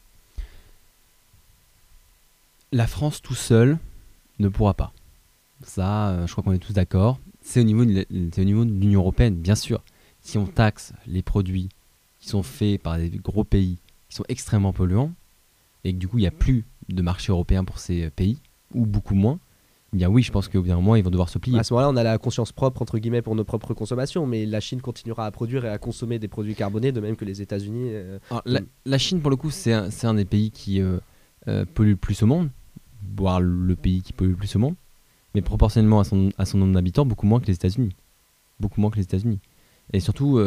La 2.73 2.87
France 2.87 3.21
tout 3.21 3.35
seul 3.35 3.77
ne 4.39 4.49
pourra 4.49 4.73
pas. 4.73 4.95
Ça, 5.65 6.25
je 6.25 6.33
crois 6.33 6.43
qu'on 6.43 6.55
est 6.55 6.59
tous 6.59 6.73
d'accord. 6.73 7.19
C'est 7.43 7.61
au 7.61 7.65
niveau 7.65 7.85
de 7.85 8.07
l'Union 8.41 9.01
européenne, 9.01 9.35
bien 9.35 9.55
sûr. 9.55 9.83
Si 10.23 10.39
on 10.39 10.47
taxe 10.47 10.95
les 11.07 11.21
produits 11.21 11.69
qui 12.21 12.31
sont 12.31 12.43
faits 12.43 12.81
par 12.81 12.97
des 12.97 13.11
gros 13.11 13.45
pays 13.45 13.77
qui 14.13 14.17
sont 14.17 14.25
extrêmement 14.29 14.75
polluants, 14.75 15.13
et 15.85 15.95
que 15.95 15.99
du 15.99 16.07
coup 16.07 16.19
il 16.19 16.21
n'y 16.21 16.27
a 16.27 16.33
plus 16.33 16.67
de 16.91 17.01
marché 17.01 17.33
européen 17.33 17.65
pour 17.65 17.79
ces 17.79 18.11
pays, 18.11 18.37
ou 18.75 18.85
beaucoup 18.85 19.15
moins, 19.15 19.39
eh 19.95 19.97
bien 19.97 20.11
oui, 20.11 20.23
je 20.23 20.31
pense 20.31 20.49
qu'au 20.49 20.61
bout 20.61 20.69
d'un 20.69 20.77
moment, 20.77 20.97
ils 20.97 21.03
vont 21.03 21.09
devoir 21.11 21.31
se 21.31 21.39
plier. 21.39 21.59
À 21.59 21.65
ce 21.65 21.73
moment-là, 21.73 21.89
on 21.89 21.97
a 21.97 22.03
la 22.03 22.19
conscience 22.19 22.53
propre, 22.53 22.83
entre 22.83 22.99
guillemets, 22.99 23.23
pour 23.23 23.35
nos 23.35 23.45
propres 23.45 23.73
consommations, 23.73 24.27
mais 24.27 24.45
la 24.45 24.61
Chine 24.61 24.83
continuera 24.83 25.25
à 25.25 25.31
produire 25.31 25.65
et 25.65 25.71
à 25.71 25.79
consommer 25.79 26.19
des 26.19 26.29
produits 26.29 26.55
carbonés, 26.55 26.93
de 26.93 27.01
même 27.01 27.17
que 27.17 27.25
les 27.25 27.41
États-Unis. 27.41 27.89
Euh, 27.93 28.19
la, 28.85 28.99
Chine, 28.99 29.23
pour 29.23 29.31
le 29.31 29.37
coup, 29.37 29.51
c'est 29.51 29.73
un, 29.73 29.89
un, 30.03 30.15
des 30.15 30.27
pays 30.27 30.51
qui 30.51 30.83
euh, 30.83 30.99
euh, 31.49 31.65
pollue 31.75 31.91
le 31.91 31.97
plus 31.97 32.23
au 32.23 32.27
monde, 32.27 32.51
voire 33.17 33.41
le 33.41 33.77
pays 33.77 34.03
qui 34.03 34.13
pollue 34.13 34.31
le 34.31 34.37
plus 34.37 34.57
au 34.57 34.59
monde, 34.59 34.75
mais 35.35 35.41
proportionnellement 35.41 36.01
à 36.01 36.05
son, 36.05 36.31
à 36.37 36.45
son 36.45 36.59
nombre 36.59 36.75
d'habitants, 36.75 37.07
beaucoup 37.07 37.27
moins 37.27 37.41
que 37.41 37.47
les 37.47 37.55
États-Unis. 37.55 37.95
Beaucoup 38.61 38.81
moins 38.81 38.91
que 38.91 38.97
les 38.97 39.05
États-Unis. 39.05 39.41
Et 39.95 40.01
surtout, 40.01 40.39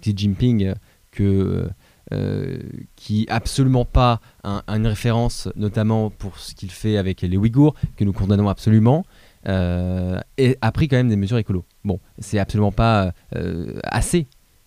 Xi 0.00 0.12
Jinping, 0.16 0.74
que 1.12 1.68
euh, 2.12 2.58
qui 2.96 3.26
absolument 3.30 3.84
pas 3.84 4.20
une 4.44 4.86
référence, 4.86 5.48
notamment 5.56 6.10
pour 6.10 6.38
ce 6.38 6.54
qu'il 6.54 6.70
fait 6.70 6.98
avec 6.98 7.22
les 7.22 7.36
Ouïghours, 7.36 7.74
que 7.96 8.04
nous 8.04 8.12
condamnons 8.12 8.48
absolument, 8.48 9.04
euh, 9.48 10.20
a 10.60 10.72
pris 10.72 10.88
quand 10.88 10.96
même 10.96 11.08
des 11.08 11.16
mesures 11.16 11.38
écolo. 11.38 11.64
Bon, 11.84 12.00
c'est 12.18 12.38
absolument 12.38 12.72
pas 12.72 13.12
euh, 13.36 13.78
assez 13.84 14.26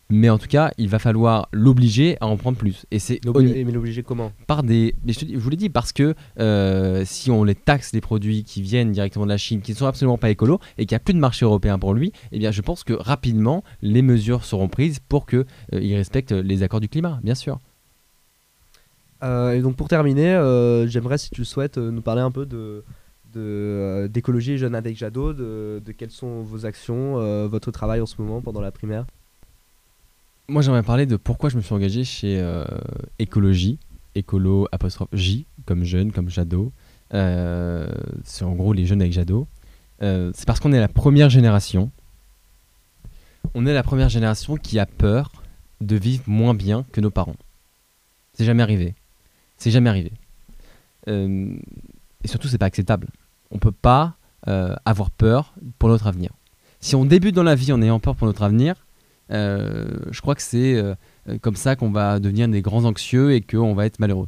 mais 0.09 0.29
en 0.29 0.37
tout 0.37 0.47
cas, 0.47 0.71
il 0.77 0.87
va 0.87 0.99
falloir 0.99 1.49
l'obliger 1.51 2.17
à 2.21 2.27
en 2.27 2.37
prendre 2.37 2.57
plus. 2.57 2.85
Et 2.91 2.99
c'est 2.99 3.19
mais 3.25 3.63
l'obliger 3.63 4.03
comment 4.03 4.31
Par 4.47 4.63
des. 4.63 4.95
je, 5.05 5.37
vous 5.37 5.49
l'ai 5.49 5.57
dit 5.57 5.69
parce 5.69 5.91
que 5.91 6.15
euh, 6.39 7.03
si 7.05 7.29
on 7.29 7.43
les 7.43 7.55
taxe 7.55 7.91
les 7.93 8.01
produits 8.01 8.43
qui 8.43 8.61
viennent 8.61 8.91
directement 8.91 9.25
de 9.25 9.31
la 9.31 9.37
Chine, 9.37 9.61
qui 9.61 9.71
ne 9.71 9.77
sont 9.77 9.85
absolument 9.85 10.17
pas 10.17 10.29
écolos 10.29 10.59
et 10.77 10.85
qu'il 10.85 10.95
n'y 10.95 11.01
a 11.01 11.03
plus 11.03 11.13
de 11.13 11.19
marché 11.19 11.45
européen 11.45 11.77
pour 11.77 11.93
lui, 11.93 12.13
eh 12.31 12.39
bien, 12.39 12.51
je 12.51 12.61
pense 12.61 12.83
que 12.83 12.93
rapidement 12.93 13.63
les 13.81 14.01
mesures 14.01 14.45
seront 14.45 14.69
prises 14.69 14.99
pour 14.99 15.25
que 15.25 15.45
euh, 15.73 15.81
il 15.81 15.95
respecte 15.95 16.31
les 16.31 16.63
accords 16.63 16.79
du 16.79 16.89
climat, 16.89 17.19
bien 17.23 17.35
sûr. 17.35 17.59
Euh, 19.23 19.53
et 19.53 19.61
donc 19.61 19.75
pour 19.75 19.87
terminer, 19.87 20.33
j'aimerais 20.87 21.17
si 21.17 21.31
tu 21.31 21.41
le 21.41 21.45
souhaites 21.45 21.77
nous 21.77 22.01
parler 22.01 22.21
un 22.21 22.31
peu 22.31 22.45
de 22.45 22.83
d'écologie 24.09 24.57
jeune 24.57 24.73
avec 24.73 24.97
Jadot, 24.97 25.31
de, 25.31 25.79
de, 25.85 25.91
quelles 25.91 26.09
sont 26.09 26.41
vos 26.41 26.65
actions, 26.65 27.47
votre 27.47 27.69
travail 27.69 28.01
en 28.01 28.07
ce 28.07 28.19
moment 28.19 28.41
pendant 28.41 28.61
la 28.61 28.71
primaire? 28.71 29.05
Moi, 30.49 30.61
j'aimerais 30.61 30.83
parler 30.83 31.05
de 31.05 31.17
pourquoi 31.17 31.49
je 31.49 31.57
me 31.57 31.61
suis 31.61 31.73
engagé 31.73 32.03
chez 32.03 32.39
euh, 32.39 32.63
Écologie, 33.19 33.79
écolo 34.15 34.67
J, 35.11 35.45
comme 35.65 35.83
jeune, 35.83 36.11
comme 36.11 36.29
Jadot. 36.29 36.71
Euh, 37.13 37.87
c'est 38.23 38.45
en 38.45 38.53
gros 38.53 38.73
les 38.73 38.85
jeunes 38.85 39.01
avec 39.01 39.13
Jadot. 39.13 39.47
Euh, 40.01 40.31
c'est 40.33 40.45
parce 40.45 40.59
qu'on 40.59 40.71
est 40.71 40.79
la 40.79 40.87
première 40.87 41.29
génération. 41.29 41.91
On 43.55 43.65
est 43.65 43.73
la 43.73 43.83
première 43.83 44.09
génération 44.09 44.55
qui 44.55 44.79
a 44.79 44.85
peur 44.85 45.31
de 45.81 45.95
vivre 45.95 46.23
moins 46.27 46.53
bien 46.53 46.85
que 46.91 47.01
nos 47.01 47.11
parents. 47.11 47.35
C'est 48.33 48.45
jamais 48.45 48.63
arrivé. 48.63 48.95
C'est 49.57 49.71
jamais 49.71 49.89
arrivé. 49.89 50.11
et 51.07 52.27
surtout, 52.27 52.47
c'est 52.47 52.57
pas 52.57 52.65
acceptable. 52.67 53.07
On 53.51 53.59
peut 53.59 53.71
pas 53.71 54.15
avoir 54.45 55.11
peur 55.11 55.53
pour 55.77 55.89
notre 55.89 56.07
avenir. 56.07 56.31
Si 56.79 56.95
on 56.95 57.05
débute 57.05 57.35
dans 57.35 57.43
la 57.43 57.55
vie 57.55 57.73
en 57.73 57.81
ayant 57.81 57.99
peur 57.99 58.15
pour 58.15 58.27
notre 58.27 58.43
avenir, 58.43 58.75
euh, 58.75 58.86
je 59.29 60.21
crois 60.21 60.35
que 60.35 60.41
c'est 60.41 60.75
euh, 61.29 61.37
comme 61.41 61.55
ça 61.55 61.75
qu'on 61.75 61.91
va 61.91 62.19
devenir 62.19 62.47
des 62.47 62.61
grands 62.61 62.85
anxieux 62.85 63.33
et 63.33 63.41
qu'on 63.41 63.73
va 63.73 63.85
être 63.85 63.99
malheureux. 63.99 64.27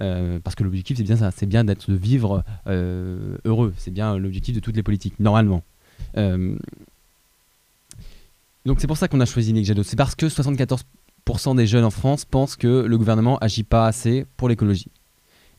Euh, 0.00 0.40
parce 0.42 0.56
que 0.56 0.64
l'objectif 0.64 0.96
c'est 0.96 1.04
bien 1.04 1.16
ça, 1.16 1.30
c'est 1.30 1.46
bien 1.46 1.62
d'être 1.62 1.90
de 1.90 1.96
vivre 1.96 2.42
heureux, 2.66 3.72
c'est 3.76 3.92
bien 3.92 4.18
l'objectif 4.18 4.54
de 4.54 4.60
toutes 4.60 4.76
les 4.76 4.82
politiques 4.82 5.20
normalement. 5.20 5.62
Donc 8.66 8.80
c'est 8.80 8.86
pour 8.86 8.96
ça 8.96 9.08
qu'on 9.08 9.20
a 9.20 9.26
choisi 9.26 9.48
Yannick 9.50 9.66
Jadot. 9.66 9.82
C'est 9.82 9.96
parce 9.96 10.14
que 10.14 10.26
74% 10.26 11.56
des 11.56 11.66
jeunes 11.66 11.84
en 11.84 11.90
France 11.90 12.24
pensent 12.24 12.56
que 12.56 12.84
le 12.86 12.98
gouvernement 12.98 13.38
agit 13.38 13.62
pas 13.62 13.86
assez 13.86 14.24
pour 14.36 14.48
l'écologie. 14.48 14.90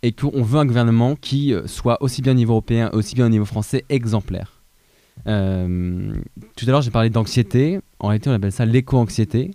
Et 0.02 0.12
qu'on 0.12 0.42
veut 0.42 0.60
un 0.60 0.66
gouvernement 0.66 1.16
qui 1.16 1.54
euh, 1.54 1.68
soit 1.68 2.02
aussi 2.02 2.22
bien 2.22 2.34
au 2.34 2.36
niveau 2.36 2.54
européen, 2.54 2.90
aussi 2.94 3.16
bien 3.16 3.26
au 3.26 3.30
niveau 3.30 3.46
français, 3.46 3.86
exemplaire. 3.90 4.62
Euh, 5.28 6.14
tout 6.56 6.66
à 6.68 6.72
l'heure, 6.72 6.82
j'ai 6.82 6.92
parlé 6.92 7.10
d'anxiété. 7.10 7.80
En 8.06 8.10
réalité, 8.10 8.30
on 8.30 8.34
appelle 8.34 8.52
ça 8.52 8.68
l'éco-anxiété. 8.68 9.50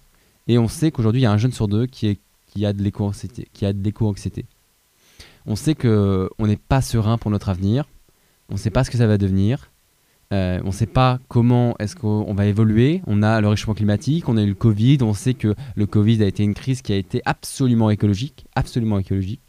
Et 0.48 0.58
on 0.58 0.66
sait 0.66 0.90
qu'aujourd'hui, 0.90 1.20
il 1.20 1.22
y 1.22 1.26
a 1.26 1.30
un 1.30 1.36
jeune 1.36 1.52
sur 1.52 1.68
deux 1.68 1.86
qui, 1.86 2.18
a 2.64 2.72
de 2.72 2.82
l'éco-anxiété. 2.82 4.46
On 5.46 5.54
sait 5.54 5.76
qu'on 5.76 6.28
n'est 6.40 6.56
pas 6.56 6.82
serein 6.82 7.16
pour 7.16 7.30
notre 7.30 7.48
avenir. 7.48 7.84
On 8.48 8.54
ne 8.54 8.58
sait 8.58 8.70
pas 8.70 8.82
ce 8.82 8.90
que 8.90 8.98
ça 8.98 9.06
va 9.06 9.18
devenir. 9.18 9.70
Euh, 10.32 10.58
on 10.64 10.68
ne 10.68 10.72
sait 10.72 10.86
pas 10.86 11.20
comment 11.28 11.76
est-ce 11.78 11.94
qu'on 11.94 12.34
va 12.34 12.46
évoluer. 12.46 13.02
On 13.06 13.22
a 13.22 13.40
le 13.40 13.46
réchauffement 13.46 13.74
climatique, 13.74 14.28
on 14.28 14.36
a 14.36 14.42
eu 14.42 14.48
le 14.48 14.54
Covid. 14.54 14.98
On 15.02 15.14
sait 15.14 15.34
que 15.34 15.54
le 15.76 15.86
Covid 15.86 16.20
a 16.24 16.26
été 16.26 16.42
une 16.42 16.54
crise 16.54 16.82
qui 16.82 16.92
a 16.92 16.96
été 16.96 17.22
absolument 17.26 17.88
écologique, 17.88 18.46
absolument 18.56 18.98
écologique, 18.98 19.42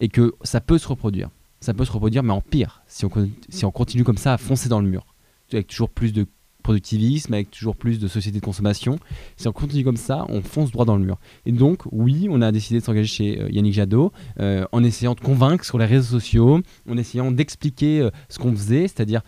et 0.00 0.08
que 0.08 0.34
ça 0.42 0.62
peut 0.62 0.78
se 0.78 0.88
reproduire. 0.88 1.28
Ça 1.60 1.74
peut 1.74 1.84
se 1.84 1.92
reproduire, 1.92 2.22
mais 2.22 2.32
en 2.32 2.40
pire, 2.40 2.80
si 2.86 3.04
on, 3.04 3.10
si 3.50 3.66
on 3.66 3.70
continue 3.70 4.04
comme 4.04 4.16
ça 4.16 4.32
à 4.32 4.38
foncer 4.38 4.70
dans 4.70 4.80
le 4.80 4.88
mur, 4.88 5.04
avec 5.52 5.66
toujours 5.66 5.90
plus 5.90 6.14
de 6.14 6.26
productivisme, 6.68 7.32
avec 7.32 7.50
toujours 7.50 7.76
plus 7.76 7.98
de 7.98 8.08
sociétés 8.08 8.40
de 8.40 8.44
consommation. 8.44 8.98
Si 9.38 9.48
on 9.48 9.52
continue 9.52 9.84
comme 9.84 9.96
ça, 9.96 10.26
on 10.28 10.42
fonce 10.42 10.70
droit 10.70 10.84
dans 10.84 10.98
le 10.98 11.04
mur. 11.04 11.18
Et 11.46 11.52
donc, 11.52 11.80
oui, 11.92 12.28
on 12.30 12.42
a 12.42 12.52
décidé 12.52 12.80
de 12.80 12.84
s'engager 12.84 13.06
chez 13.06 13.40
euh, 13.40 13.48
Yannick 13.50 13.72
Jadot 13.72 14.12
euh, 14.38 14.66
en 14.70 14.84
essayant 14.84 15.14
de 15.14 15.20
convaincre 15.20 15.64
sur 15.64 15.78
les 15.78 15.86
réseaux 15.86 16.20
sociaux, 16.20 16.60
en 16.86 16.98
essayant 16.98 17.30
d'expliquer 17.30 18.00
euh, 18.00 18.10
ce 18.28 18.38
qu'on 18.38 18.52
faisait, 18.52 18.86
c'est-à-dire 18.86 19.22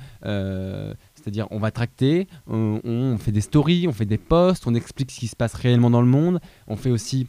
on 1.51 1.59
va 1.59 1.71
tracter, 1.71 2.27
on, 2.47 2.81
on, 2.85 3.17
fait 3.17 3.33
des 3.33 3.41
stories, 3.41 3.87
on 3.89 3.93
fait 3.93 4.05
des 4.05 4.19
posts, 4.19 4.67
on 4.67 4.75
explique 4.75 5.11
ce 5.11 5.21
qui 5.21 5.29
se 5.29 5.37
passe 5.37 5.55
réellement 5.55 5.89
dans 5.89 6.03
le 6.03 6.09
monde. 6.09 6.41
On 6.67 6.77
fait 6.77 6.91
aussi 6.91 7.27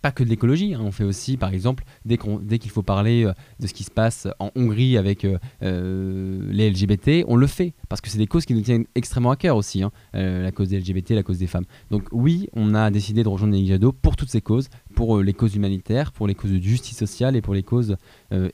pas 0.00 0.12
que 0.12 0.24
de 0.24 0.28
l'écologie. 0.28 0.74
Hein. 0.74 0.80
On 0.82 0.92
fait 0.92 1.04
aussi, 1.04 1.36
par 1.36 1.52
exemple, 1.52 1.84
dès 2.04 2.18
qu'il 2.58 2.70
faut 2.70 2.82
parler 2.82 3.24
euh, 3.24 3.32
de 3.58 3.66
ce 3.66 3.74
qui 3.74 3.84
se 3.84 3.90
passe 3.90 4.28
en 4.38 4.50
Hongrie 4.54 4.96
avec 4.96 5.24
euh, 5.24 5.38
euh, 5.62 6.40
les 6.50 6.70
LGBT, 6.70 7.24
on 7.28 7.36
le 7.36 7.46
fait. 7.46 7.74
Parce 7.88 8.00
que 8.00 8.08
c'est 8.08 8.18
des 8.18 8.26
causes 8.26 8.46
qui 8.46 8.54
nous 8.54 8.62
tiennent 8.62 8.86
extrêmement 8.94 9.30
à 9.30 9.36
cœur 9.36 9.56
aussi. 9.56 9.82
Hein. 9.82 9.90
la 10.12 10.50
cause 10.52 10.68
des 10.68 10.78
LGBT, 10.78 11.10
la 11.10 11.22
cause 11.22 11.38
des 11.38 11.46
femmes. 11.46 11.64
Donc 11.90 12.04
oui, 12.12 12.48
on 12.52 12.74
a 12.74 12.90
décidé 12.90 13.22
de 13.22 13.28
rejoindre 13.28 13.54
les 13.54 13.66
Jadot 13.66 13.92
pour 13.92 14.16
toutes 14.16 14.30
ces 14.30 14.40
causes. 14.40 14.68
Pour 14.94 15.20
les 15.20 15.32
causes 15.32 15.54
humanitaires, 15.54 16.12
pour 16.12 16.26
les 16.26 16.34
causes 16.34 16.52
de 16.52 16.60
justice 16.60 16.96
sociale 16.96 17.36
et 17.36 17.42
pour 17.42 17.54
les 17.54 17.62
causes 17.62 17.96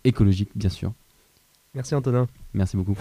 écologiques, 0.05 0.51
bien 0.55 0.71
sûr. 0.71 0.93
Merci 1.75 1.95
Antonin. 1.95 2.27
Merci 2.55 2.77
beaucoup. 2.77 2.97